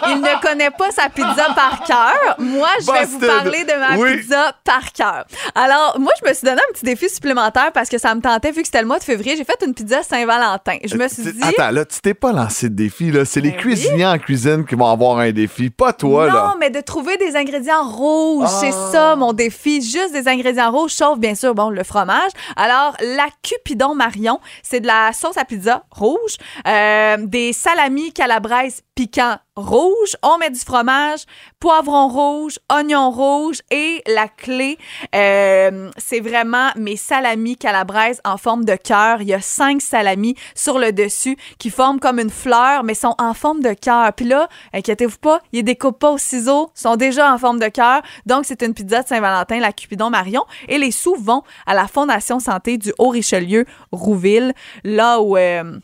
il, 0.08 0.22
ne 0.22 0.42
connaît 0.42 0.72
pas 0.72 0.92
sa 0.92 1.10
pizza 1.10 1.48
par 1.56 1.84
cœur. 1.84 2.36
Moi, 2.40 2.68
je 2.82 2.92
vais 2.92 3.06
vous 3.06 3.20
parler 3.20 3.64
de 3.64 3.80
ma 3.80 3.98
Oui. 3.98 4.18
pizza 4.18 4.54
par 4.64 4.92
cœur. 4.94 5.26
Alors, 5.56 5.98
moi, 6.00 6.12
je 6.22 6.28
me 6.30 6.34
suis 6.34 6.46
donné 6.46 6.62
un 6.70 6.74
petit 6.74 6.86
défi 6.86 7.10
supplémentaire 7.10 7.72
parce 7.74 7.90
que 7.90 7.98
ça 7.98 8.14
me 8.16 8.22
tentait, 8.22 8.52
vu 8.52 8.62
que 8.62 8.68
c'était 8.68 8.82
le 8.82 8.88
mois 8.88 9.00
de 9.00 9.04
février. 9.04 9.36
J'ai 9.38 9.44
fait 9.44 9.62
une 9.66 9.74
pizza 9.74 10.04
Saint-Valentin. 10.04 10.41
Je 10.86 10.96
me 10.98 11.08
suis 11.08 11.24
dit... 11.24 11.40
Attends, 11.42 11.72
là, 11.72 11.86
tu 11.86 12.00
t'es 12.02 12.14
pas 12.14 12.32
lancé 12.32 12.70
de 12.70 12.76
défi. 12.76 13.12
Là. 13.12 13.26
C'est 13.26 13.42
les 13.42 13.52
Ben 13.52 13.58
cuisiniers 13.60 14.06
en 14.06 14.18
cuisine 14.18 14.66
qui 14.66 14.76
vont 14.76 14.88
avoir 14.88 15.20
un 15.20 15.32
défi, 15.32 15.70
pas 15.70 15.94
toi. 15.94 16.28
non, 16.28 16.34
là. 16.34 16.56
mais 16.60 16.70
de 16.70 16.82
trouver 16.82 17.18
des 17.18 17.36
ingrédients 17.36 17.84
rouges, 17.88 18.48
Ah. 18.48 18.58
c'est 18.60 18.72
ça 18.72 19.16
mon 19.16 19.34
défi. 19.34 19.82
Juste 19.82 20.14
des 20.14 20.28
ingrédients 20.28 20.72
rouges, 20.72 20.92
sauf 20.92 21.18
bien 21.20 21.36
sûr, 21.36 21.54
bon, 21.56 21.70
le 21.70 21.84
fromage. 21.84 22.32
Alors, 22.56 22.96
la 23.02 23.28
Cupidon 23.44 23.96
Marion, 23.96 24.40
c'est 24.64 24.80
de 24.80 24.88
la 24.88 25.12
sauce 25.14 25.38
à 25.38 25.46
pizza 25.46 25.84
rouge, 25.92 26.36
euh, 26.68 27.18
des 27.20 27.54
salamis 27.54 28.12
calabraises 28.14 28.82
piquants 28.96 29.38
rouges. 29.62 30.16
On 30.24 30.38
met 30.38 30.50
du 30.50 30.60
fromage, 30.60 31.22
poivron 31.60 32.08
rouge, 32.08 32.60
oignon 32.70 33.12
rouge 33.12 33.62
et 33.72 34.02
la 34.08 34.28
clé, 34.28 34.78
euh, 35.16 35.90
c'est 35.98 36.20
vraiment 36.20 36.70
mes 36.76 36.98
salamis 36.98 37.58
calabraises 37.58 38.22
en 38.26 38.38
forme 38.38 38.66
de 38.66 38.76
cœur. 38.76 39.22
Il 39.22 39.28
y 39.28 39.34
a 39.34 39.42
cinq 39.42 39.82
salamis 39.82 40.36
sur 40.56 40.80
le 40.80 40.92
dessus 40.92 41.38
qui 41.60 41.70
forment 41.70 42.00
comme 42.00 42.20
une 42.20 42.30
fleur, 42.30 42.84
mais 42.84 42.94
sont 42.94 43.16
en 43.20 43.34
forme 43.34 43.62
de 43.62 43.74
cœur. 43.74 44.12
Puis 44.14 44.26
là, 44.26 44.50
inquiétez-vous 44.74 45.20
pas, 45.20 45.42
ils 45.52 45.64
découpent 45.64 46.00
pas 46.00 46.12
au 46.12 46.18
ciseau, 46.18 46.72
sont 46.74 46.96
déjà 46.96 47.32
en 47.34 47.38
forme 47.38 47.60
de 47.60 47.68
cœur. 47.68 48.02
Donc, 48.26 48.46
c'est 48.46 48.62
une 48.64 48.74
pizza 48.74 49.04
de 49.04 49.08
Saint-Valentin, 49.08 49.60
la 49.60 49.72
Cupidon 49.72 50.10
Marion. 50.10 50.44
Et 50.68 50.78
les 50.78 50.92
sous 50.92 51.16
vont 51.16 51.44
à 51.66 51.74
la 51.74 51.88
Fondation 51.88 52.40
Santé 52.40 52.78
du 52.78 52.94
Haut-Richelieu, 52.98 53.66
Rouville, 53.92 54.54
là 54.84 55.22
où... 55.22 55.38
euh, 55.38 55.80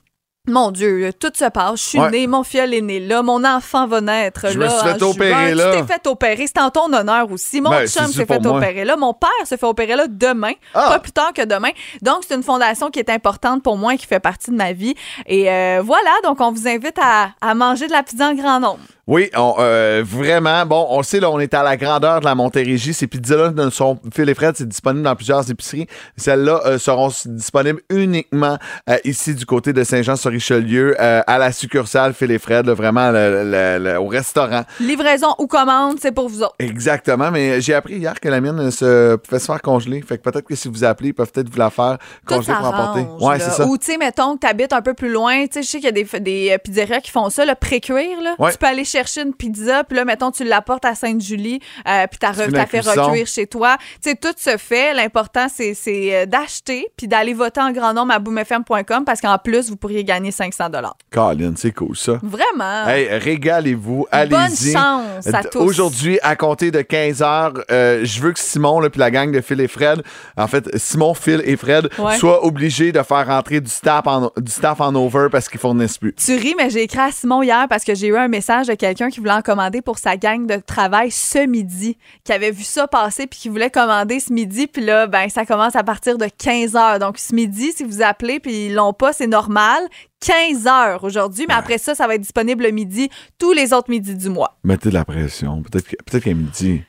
mon 0.48 0.72
Dieu, 0.72 1.12
tout 1.20 1.32
se 1.34 1.46
passe. 1.50 1.80
Je 1.82 1.84
suis 1.90 2.00
Ouais. 2.00 2.10
née, 2.12 2.28
mon 2.28 2.44
fiole 2.44 2.74
est 2.74 2.82
né 2.82 3.00
là, 3.00 3.22
mon 3.22 3.44
enfant 3.44 3.88
va 3.88 4.02
naître 4.02 4.48
Je 4.52 4.58
là. 4.60 4.66
me 4.66 4.70
suis 4.70 4.88
fait 4.90 5.04
opérer, 5.04 5.50
Tu 5.52 5.56
là. 5.58 5.72
t'es 5.72 5.84
fait 5.94 6.08
opérer. 6.08 6.46
C'est 6.48 6.60
en 6.62 6.70
ton 6.70 6.92
honneur 6.94 7.32
aussi. 7.32 7.62
Mon 7.62 7.70
Ben, 7.70 7.88
chum 7.88 8.08
s'est 8.08 8.26
fait 8.26 8.40
moi. 8.42 8.58
opérer 8.58 8.86
là. 8.86 8.96
Mon 8.98 9.14
père 9.14 9.30
se 9.46 9.56
fait 9.56 9.66
opérer 9.66 9.96
là 9.96 10.06
demain. 10.08 10.54
Ah. 10.74 10.90
Pas 10.90 11.00
plus 11.00 11.12
tard 11.12 11.34
que 11.34 11.44
demain. 11.46 11.72
Donc, 12.02 12.24
c'est 12.28 12.36
une 12.36 12.44
fondation 12.44 12.90
qui 12.90 13.00
est 13.00 13.10
importante 13.10 13.62
pour 13.64 13.78
moi 13.78 13.94
et 13.94 13.98
qui 13.98 14.06
fait 14.08 14.20
partie 14.20 14.52
de 14.52 14.56
ma 14.56 14.74
vie. 14.74 14.96
Et 15.26 15.52
euh, 15.52 15.82
voilà, 15.84 16.12
donc 16.24 16.40
on 16.42 16.52
vous 16.52 16.68
invite 16.68 16.98
à, 17.02 17.30
à 17.42 17.54
manger 17.54 17.88
de 17.88 17.92
la 17.92 18.04
pizza 18.04 18.28
en 18.28 18.34
grand 18.36 18.60
nombre. 18.60 18.80
Oui, 19.08 19.30
on, 19.36 19.56
euh, 19.60 20.04
vraiment. 20.06 20.66
Bon, 20.66 20.86
on 20.90 21.02
sait, 21.02 21.20
là, 21.20 21.32
on 21.32 21.40
est 21.40 21.54
à 21.54 21.64
la 21.64 21.78
grandeur 21.78 22.20
de 22.20 22.26
la 22.26 22.36
Montérégie. 22.36 22.94
Ces 22.94 23.08
pizzas-là 23.08 23.52
ne 23.52 23.70
sont, 23.70 23.98
et 24.18 24.36
c'est 24.54 24.68
disponible 24.68 25.04
dans 25.04 25.16
plusieurs 25.16 25.50
épiceries. 25.50 25.88
Celles-là 26.18 26.62
euh, 26.66 26.78
seront 26.78 27.10
disponibles 27.26 27.82
uniquement 27.90 28.58
euh, 28.90 28.98
ici 29.06 29.34
du 29.34 29.46
côté 29.46 29.72
de 29.74 29.84
Saint-Jean-sur-Richelieu, 29.84 30.96
euh, 31.00 31.22
à 31.26 31.38
la 31.38 31.52
succursale 31.52 32.14
Phil 32.14 32.32
et 32.32 32.40
Fred, 32.40 32.66
là, 32.66 32.74
vraiment 32.74 33.12
le- 33.12 33.44
le- 33.44 33.84
le- 33.84 33.98
au 34.00 34.08
restaurant. 34.08 34.64
Livraison 34.80 35.34
ou 35.40 35.48
commande, 35.48 35.98
c'est 36.02 36.12
pour 36.12 36.28
vous 36.30 36.44
autres. 36.44 36.56
Exactement, 36.60 37.32
mais 37.32 37.62
j'ai 37.62 37.74
appris 37.74 37.96
hier 37.96 38.20
que 38.20 38.28
la 38.28 38.42
mienne 38.42 38.60
euh, 38.60 38.72
se 38.72 39.16
pouvait 39.16 39.40
se 39.40 39.46
faire 39.46 39.62
congeler. 39.62 40.02
Fait 40.02 40.18
que 40.18 40.24
peut-être 40.30 40.46
que 40.48 40.56
si 40.56 40.68
vous 40.68 40.84
appelez, 40.84 41.10
ils 41.10 41.14
peuvent 41.14 41.32
peut-être 41.32 41.50
vous 41.50 41.60
la 41.60 41.70
faire 41.70 41.98
congeler 42.26 42.54
pour 42.56 42.68
emporter. 42.68 43.06
Ouais, 43.24 43.40
c'est 43.40 43.52
ça. 43.52 43.66
Ou, 43.66 43.78
tu 43.78 43.86
sais, 43.86 43.98
mettons 43.98 44.36
que 44.36 44.42
tu 44.42 44.48
habites 44.48 44.74
un 44.74 44.82
peu 44.82 44.94
plus 44.94 45.10
loin. 45.12 45.46
Tu 45.48 45.54
sais, 45.54 45.62
je 45.64 45.68
sais 45.68 45.78
qu'il 45.80 45.86
y 45.86 45.90
a 45.90 45.92
des, 45.92 46.20
des 46.20 46.52
euh, 46.52 46.58
pizzerias 46.58 47.00
qui 47.02 47.12
font 47.12 47.30
ça, 47.30 47.46
le 47.46 47.56
pré-cuire. 47.56 48.22
là. 48.22 48.36
Ouais. 48.40 48.52
Tu 48.52 48.58
peux 48.58 48.66
aller 48.68 48.84
chercher 48.98 49.22
une 49.22 49.34
pizza, 49.34 49.84
puis 49.84 49.96
là, 49.96 50.06
mettons, 50.06 50.32
tu 50.32 50.44
l'apportes 50.44 50.86
à 50.86 50.96
Sainte-Julie, 50.96 51.60
euh, 51.88 52.08
puis 52.10 52.18
t'as 52.20 52.34
fait 52.34 52.80
recuire 52.80 53.28
chez 53.28 53.46
toi. 53.46 53.78
Tu 54.02 54.10
sais, 54.10 54.16
tout 54.16 54.34
se 54.36 54.58
fait. 54.58 54.94
L'important, 54.96 55.48
c'est 55.54 55.74
c'est, 55.76 56.16
euh, 56.16 56.26
d'acheter, 56.26 56.88
puis 56.98 57.08
d'aller 57.08 57.34
voter 57.34 57.62
en 57.62 57.72
grand 57.72 57.94
nombre 57.94 58.14
à 58.14 58.20
boomfm.com 58.20 59.04
parce 59.06 59.22
qu'en 59.22 59.38
plus, 59.38 59.70
vous 59.70 59.76
pourriez 59.76 60.04
gagner 60.04 60.32
500 60.32 60.66
Colin, 61.12 61.54
c'est 61.56 61.72
cool 61.72 61.96
ça. 61.96 62.20
Vraiment. 62.24 62.88
Hey, 62.88 63.08
régalez-vous, 63.20 64.08
Bonne 64.12 64.34
allez-y. 64.34 64.74
chance 64.74 65.28
à 65.28 65.44
D- 65.44 65.50
tous. 65.52 65.60
Aujourd'hui, 65.60 66.18
à 66.24 66.36
compter 66.36 66.72
de 66.72 66.82
15 66.82 67.22
heures, 67.22 67.54
euh, 67.72 68.02
je 68.04 68.20
veux 68.22 68.32
que 68.34 68.40
Simon 68.40 68.80
là, 68.80 68.90
puis 68.90 69.00
la 69.00 69.12
gang 69.12 69.32
de 69.32 69.42
Phil 69.42 69.62
et 69.62 69.68
Fred, 69.68 70.02
en 70.38 70.48
fait, 70.48 70.76
Simon, 70.78 71.14
Phil 71.14 71.42
et 71.46 71.56
Fred, 71.58 71.90
Ouais. 72.00 72.18
soient 72.18 72.44
obligés 72.46 72.92
de 72.92 73.02
faire 73.04 73.28
rentrer 73.28 73.62
du 73.62 73.70
staff 73.70 74.08
en, 74.08 74.32
du 74.38 74.52
staff 74.52 74.82
en 74.82 74.94
over 74.96 75.28
parce 75.32 75.48
qu'ils 75.50 75.60
fournissent 75.60 75.98
plus. 75.98 76.14
Tu 76.14 76.36
ris, 76.36 76.56
mais 76.58 76.70
j'ai 76.70 76.82
écrit 76.84 77.00
à 77.00 77.12
Simon 77.12 77.42
hier 77.44 77.68
parce 77.70 77.84
que 77.84 77.94
j'ai 77.96 78.08
eu 78.08 78.18
un 78.18 78.28
message 78.28 78.68
de 78.68 78.74
quelqu'un 78.74 78.87
qui 78.94 79.20
voulait 79.20 79.32
en 79.32 79.42
commander 79.42 79.82
pour 79.82 79.98
sa 79.98 80.18
gang 80.18 80.46
de 80.46 80.58
travail 80.58 81.12
ce 81.12 81.46
midi, 81.46 81.98
qui 82.24 82.34
avait 82.34 82.52
vu 82.52 82.64
ça 82.64 82.88
passer 82.88 83.28
puis 83.28 83.40
qui 83.40 83.50
voulait 83.50 83.70
commander 83.70 84.20
ce 84.20 84.32
midi. 84.34 84.68
Puis 84.68 84.84
là, 84.84 85.08
ben, 85.08 85.30
ça 85.30 85.46
commence 85.46 85.76
à 85.76 85.84
partir 85.84 86.18
de 86.18 86.28
15 86.38 86.76
heures. 86.76 87.00
Donc, 87.00 87.18
ce 87.18 87.34
midi, 87.34 87.72
si 87.74 87.84
vous 87.84 88.02
appelez 88.02 88.40
puis 88.40 88.68
ils 88.68 88.74
l'ont 88.74 88.94
pas, 88.94 89.14
c'est 89.14 89.28
normal. 89.28 89.82
15 90.20 90.68
heures 90.68 91.04
aujourd'hui, 91.04 91.46
mais 91.48 91.54
après 91.54 91.78
ça, 91.78 91.94
ça 91.94 92.08
va 92.08 92.16
être 92.16 92.22
disponible 92.22 92.64
le 92.64 92.72
midi, 92.72 93.10
tous 93.38 93.54
les 93.54 93.72
autres 93.74 93.90
midis 93.90 94.16
du 94.16 94.30
mois. 94.30 94.58
Mettez 94.64 94.90
de 94.90 94.96
la 94.96 95.06
pression. 95.06 95.62
Peut-être 95.62 95.88
peut-être 96.06 96.24
qu'à 96.24 96.34
midi. 96.34 96.84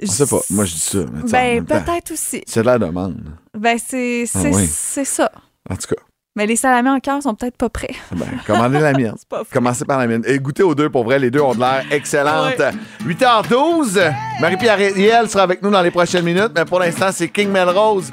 Je 0.00 0.06
sais 0.06 0.26
pas. 0.26 0.40
Moi, 0.48 0.64
je 0.64 0.74
dis 0.74 0.80
ça. 0.80 0.98
mais 1.30 1.60
Ben, 1.60 1.64
peut-être 1.66 2.12
aussi. 2.12 2.42
C'est 2.46 2.60
de 2.60 2.66
la 2.66 2.78
demande. 2.78 3.20
Ben, 3.56 3.78
c'est 3.78 4.24
Ah 4.34 4.38
oui. 4.44 4.66
c'est 4.66 5.04
ça. 5.04 5.30
En 5.68 5.76
tout 5.76 5.94
cas, 5.94 6.00
Mais 6.36 6.46
les 6.46 6.54
salamés 6.54 6.90
en 6.90 7.00
cœur 7.00 7.20
sont 7.20 7.34
peut-être 7.34 7.56
pas 7.56 7.68
prêts. 7.68 7.94
ben, 8.12 8.26
commandez 8.46 8.78
la 8.78 8.92
mienne. 8.92 9.14
Commencez 9.52 9.84
par 9.84 9.98
la 9.98 10.06
mienne. 10.06 10.22
Et 10.26 10.38
goûtez 10.38 10.62
aux 10.62 10.76
deux, 10.76 10.88
pour 10.88 11.02
vrai. 11.02 11.18
Les 11.18 11.30
deux 11.30 11.40
ont 11.40 11.54
de 11.54 11.58
l'air 11.58 11.84
excellentes. 11.90 12.62
8h12. 13.04 14.12
Marie-Pierre 14.40 14.76
Riel 14.76 15.28
sera 15.28 15.42
avec 15.42 15.60
nous 15.60 15.70
dans 15.70 15.82
les 15.82 15.90
prochaines 15.90 16.24
minutes, 16.24 16.52
mais 16.54 16.64
pour 16.64 16.78
l'instant, 16.78 17.08
c'est 17.12 17.28
King 17.28 17.50
Melrose. 17.50 18.12